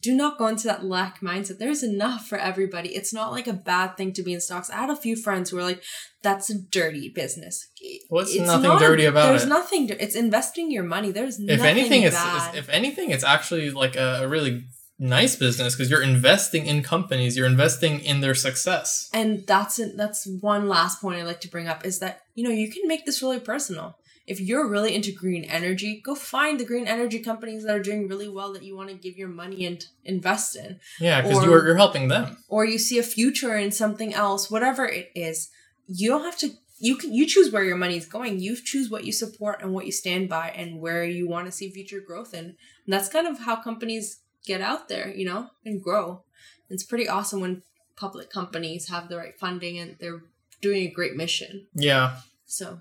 do 0.00 0.14
not 0.14 0.38
go 0.38 0.46
into 0.46 0.66
that 0.66 0.84
lack 0.84 1.20
mindset. 1.20 1.58
There's 1.58 1.82
enough 1.82 2.26
for 2.26 2.38
everybody. 2.38 2.90
It's 2.96 3.12
not 3.12 3.32
like 3.32 3.46
a 3.46 3.52
bad 3.52 3.96
thing 3.96 4.12
to 4.14 4.22
be 4.22 4.32
in 4.32 4.40
stocks. 4.40 4.70
I 4.70 4.76
had 4.76 4.90
a 4.90 4.96
few 4.96 5.14
friends 5.16 5.50
who 5.50 5.56
were 5.56 5.62
like 5.62 5.82
that's 6.22 6.48
a 6.50 6.54
dirty 6.58 7.10
business. 7.14 7.68
What's 8.08 8.34
It's 8.34 8.46
nothing 8.46 8.62
not 8.70 8.82
a- 8.82 8.86
dirty 8.86 9.04
about 9.04 9.26
there's 9.26 9.42
it? 9.44 9.48
There's 9.48 9.58
nothing 9.58 9.88
it's 9.90 10.14
investing 10.14 10.70
your 10.70 10.84
money. 10.84 11.10
There's 11.12 11.38
if 11.38 11.46
nothing 11.46 11.64
anything, 11.66 12.02
it's, 12.02 12.16
it's 12.16 12.56
if 12.56 12.68
anything, 12.70 13.10
it's 13.10 13.24
actually 13.24 13.70
like 13.70 13.94
a, 13.96 14.20
a 14.22 14.28
really 14.28 14.64
nice 14.98 15.36
business 15.36 15.74
because 15.74 15.90
you're 15.90 16.02
investing 16.02 16.66
in 16.66 16.82
companies, 16.82 17.36
you're 17.36 17.46
investing 17.46 18.00
in 18.00 18.20
their 18.20 18.34
success. 18.34 19.08
and 19.12 19.46
that's 19.46 19.78
it 19.78 19.96
that's 19.96 20.26
one 20.40 20.68
last 20.68 21.00
point 21.00 21.18
i'd 21.18 21.24
like 21.26 21.40
to 21.40 21.48
bring 21.48 21.66
up 21.66 21.84
is 21.84 21.98
that 21.98 22.20
you 22.36 22.44
know 22.44 22.50
you 22.50 22.70
can 22.70 22.82
make 22.86 23.04
this 23.04 23.20
really 23.20 23.40
personal 23.40 23.96
if 24.26 24.40
you're 24.40 24.68
really 24.68 24.94
into 24.94 25.12
green 25.12 25.44
energy 25.44 26.00
go 26.04 26.14
find 26.14 26.58
the 26.58 26.64
green 26.64 26.86
energy 26.86 27.18
companies 27.20 27.64
that 27.64 27.76
are 27.76 27.82
doing 27.82 28.08
really 28.08 28.28
well 28.28 28.52
that 28.52 28.62
you 28.62 28.76
want 28.76 28.88
to 28.88 28.94
give 28.94 29.16
your 29.16 29.28
money 29.28 29.66
and 29.66 29.86
invest 30.04 30.56
in. 30.56 30.80
Yeah, 31.00 31.20
because 31.20 31.44
you're 31.44 31.64
you're 31.66 31.76
helping 31.76 32.08
them. 32.08 32.36
or 32.48 32.64
you 32.64 32.78
see 32.78 32.98
a 32.98 33.02
future 33.02 33.56
in 33.56 33.70
something 33.70 34.14
else 34.14 34.50
whatever 34.50 34.84
it 34.84 35.10
is. 35.14 35.50
You 35.86 36.08
don't 36.08 36.24
have 36.24 36.38
to 36.38 36.50
you 36.78 36.96
can 36.96 37.12
you 37.12 37.26
choose 37.26 37.52
where 37.52 37.64
your 37.64 37.76
money 37.76 37.96
is 37.96 38.06
going. 38.06 38.40
You 38.40 38.56
choose 38.56 38.90
what 38.90 39.04
you 39.04 39.12
support 39.12 39.62
and 39.62 39.72
what 39.72 39.86
you 39.86 39.92
stand 39.92 40.28
by 40.28 40.50
and 40.50 40.80
where 40.80 41.04
you 41.04 41.28
want 41.28 41.46
to 41.46 41.52
see 41.52 41.70
future 41.70 42.00
growth 42.00 42.34
in. 42.34 42.44
And 42.44 42.56
that's 42.92 43.08
kind 43.08 43.26
of 43.26 43.40
how 43.40 43.56
companies 43.56 44.20
get 44.44 44.60
out 44.60 44.88
there 44.88 45.08
you 45.08 45.24
know 45.24 45.50
and 45.64 45.82
grow. 45.82 46.22
It's 46.70 46.84
pretty 46.84 47.08
awesome 47.08 47.40
when 47.40 47.62
public 47.96 48.30
companies 48.30 48.88
have 48.88 49.08
the 49.08 49.16
right 49.16 49.38
funding 49.38 49.78
and 49.78 49.96
they're 50.00 50.22
doing 50.60 50.86
a 50.86 50.90
great 50.90 51.14
mission. 51.14 51.66
Yeah, 51.74 52.16
so 52.46 52.80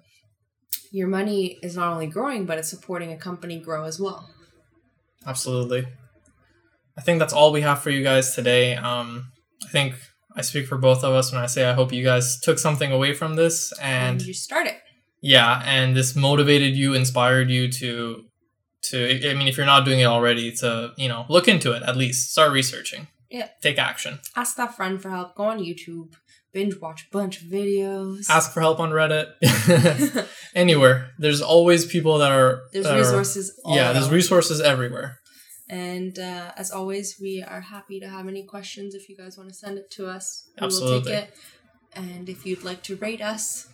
your 0.94 1.08
money 1.08 1.58
is 1.64 1.76
not 1.76 1.92
only 1.92 2.08
growing 2.08 2.46
but 2.46 2.58
it's 2.60 2.70
supporting 2.70 3.12
a 3.12 3.18
company 3.18 3.60
grow 3.60 3.84
as 3.84 4.00
well. 4.00 4.30
Absolutely. 5.26 5.88
I 6.98 7.02
think 7.02 7.20
that's 7.20 7.34
all 7.34 7.52
we 7.52 7.62
have 7.62 7.82
for 7.82 7.90
you 7.90 8.04
guys 8.04 8.36
today. 8.36 8.76
Um, 8.76 9.32
I 9.66 9.70
think 9.70 9.96
I 10.36 10.42
speak 10.42 10.68
for 10.68 10.78
both 10.78 11.04
of 11.04 11.12
us 11.14 11.32
when 11.32 11.42
I 11.42 11.48
say 11.48 11.66
I 11.66 11.74
hope 11.74 11.92
you 11.92 12.04
guys 12.04 12.40
took 12.40 12.60
something 12.60 12.92
away 12.92 13.14
from 13.14 13.36
this 13.36 13.74
and 13.82 14.22
you 14.22 14.34
start 14.34 14.68
it. 14.68 14.78
Yeah 15.20 15.62
and 15.66 15.96
this 15.98 16.16
motivated 16.16 16.76
you 16.76 16.94
inspired 16.94 17.50
you 17.50 17.72
to 17.72 18.26
to 18.84 19.30
i 19.32 19.34
mean 19.34 19.48
if 19.48 19.56
you're 19.56 19.66
not 19.66 19.86
doing 19.86 20.02
it 20.02 20.06
already 20.06 20.52
to 20.52 20.92
you 20.98 21.08
know 21.08 21.26
look 21.28 21.48
into 21.48 21.72
it 21.72 21.82
at 21.84 21.98
least. 21.98 22.32
Start 22.32 22.52
researching. 22.52 23.08
Yeah. 23.32 23.48
take 23.62 23.80
action. 23.80 24.20
Ask 24.36 24.58
that 24.58 24.76
friend 24.76 25.02
for 25.02 25.10
help. 25.10 25.34
Go 25.34 25.46
on 25.46 25.58
youtube 25.60 26.14
binge 26.54 26.80
watch 26.80 27.08
a 27.10 27.18
bunch 27.18 27.42
of 27.42 27.48
videos 27.48 28.30
ask 28.30 28.54
for 28.54 28.62
help 28.62 28.80
on 28.80 28.92
reddit 28.92 29.28
anywhere. 30.56 31.12
There's 31.18 31.42
always 31.42 31.86
people 31.86 32.20
that 32.20 32.32
are 32.32 32.62
There's 32.72 32.86
that 32.86 32.96
are- 32.96 33.00
resources. 33.00 33.60
All 33.66 33.76
yeah, 33.76 33.92
there's 33.94 34.10
resources 34.10 34.62
everywhere. 34.62 35.20
And 35.70 36.20
uh, 36.20 36.52
as 36.56 36.70
always, 36.72 37.16
we 37.20 37.42
are 37.42 37.62
happy 37.62 38.00
to 38.00 38.08
have 38.08 38.28
any 38.28 38.44
questions. 38.44 38.94
If 38.94 39.10
you 39.10 39.18
guys 39.18 39.38
want 39.38 39.50
to 39.50 39.56
send 39.56 39.78
it 39.78 39.90
to 39.92 40.08
us, 40.08 40.48
we 40.62 40.68
will 40.68 41.02
take 41.02 41.14
it. 41.14 41.34
And 41.96 42.30
if 42.30 42.46
you'd 42.46 42.64
like 42.64 42.84
to 42.84 42.96
rate 42.98 43.22
us 43.22 43.68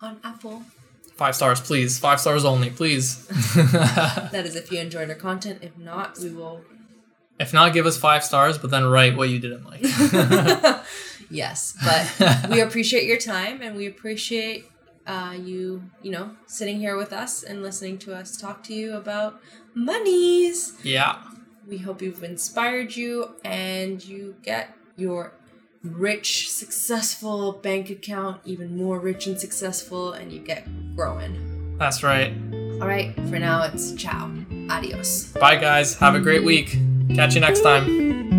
on 0.00 0.18
Apple, 0.24 0.62
Five 1.16 1.36
stars, 1.36 1.60
please. 1.60 1.98
Five 1.98 2.20
stars 2.20 2.44
only, 2.44 2.70
please. 2.70 3.26
that 4.32 4.42
is 4.46 4.56
if 4.56 4.72
you 4.72 4.80
enjoyed 4.80 5.10
our 5.10 5.14
content. 5.14 5.58
If 5.62 5.76
not, 5.76 6.18
we 6.18 6.30
will. 6.30 6.62
if 7.38 7.52
not, 7.52 7.74
give 7.74 7.84
us 7.86 7.98
five 7.98 8.24
stars, 8.24 8.56
but 8.56 8.70
then 8.70 8.84
write 8.86 9.14
what 9.16 9.28
you 9.28 9.38
didn't 9.38 9.64
like. 9.64 9.82
Yes, 11.32 11.76
but 11.84 12.50
we 12.50 12.60
appreciate 12.60 13.04
your 13.04 13.18
time 13.18 13.60
and 13.62 13.76
we 13.76 13.86
appreciate 13.86 14.66
uh, 15.06 15.34
you, 15.36 15.82
you 16.02 16.10
know, 16.10 16.30
sitting 16.46 16.78
here 16.78 16.96
with 16.96 17.12
us 17.12 17.42
and 17.42 17.62
listening 17.62 17.98
to 17.98 18.14
us 18.14 18.36
talk 18.36 18.62
to 18.64 18.74
you 18.74 18.94
about 18.94 19.40
monies. 19.74 20.74
yeah. 20.82 21.22
We 21.66 21.78
hope 21.78 22.00
we've 22.00 22.22
inspired 22.24 22.96
you 22.96 23.36
and 23.44 24.04
you 24.04 24.34
get 24.42 24.76
your 24.96 25.32
rich, 25.84 26.50
successful 26.50 27.52
bank 27.52 27.88
account 27.88 28.40
even 28.44 28.76
more 28.76 28.98
rich 28.98 29.28
and 29.28 29.38
successful 29.38 30.12
and 30.12 30.32
you 30.32 30.40
get 30.40 30.66
growing. 30.96 31.76
That's 31.78 32.02
right. 32.02 32.32
All 32.80 32.88
right, 32.88 33.14
for 33.14 33.38
now 33.38 33.62
it's 33.62 33.92
ciao. 33.92 34.30
Adios. 34.70 35.26
Bye, 35.32 35.56
guys. 35.56 35.94
Have 35.96 36.14
a 36.14 36.20
great 36.20 36.42
week. 36.42 36.76
Catch 37.14 37.34
you 37.34 37.40
next 37.40 37.62
time. 37.62 38.31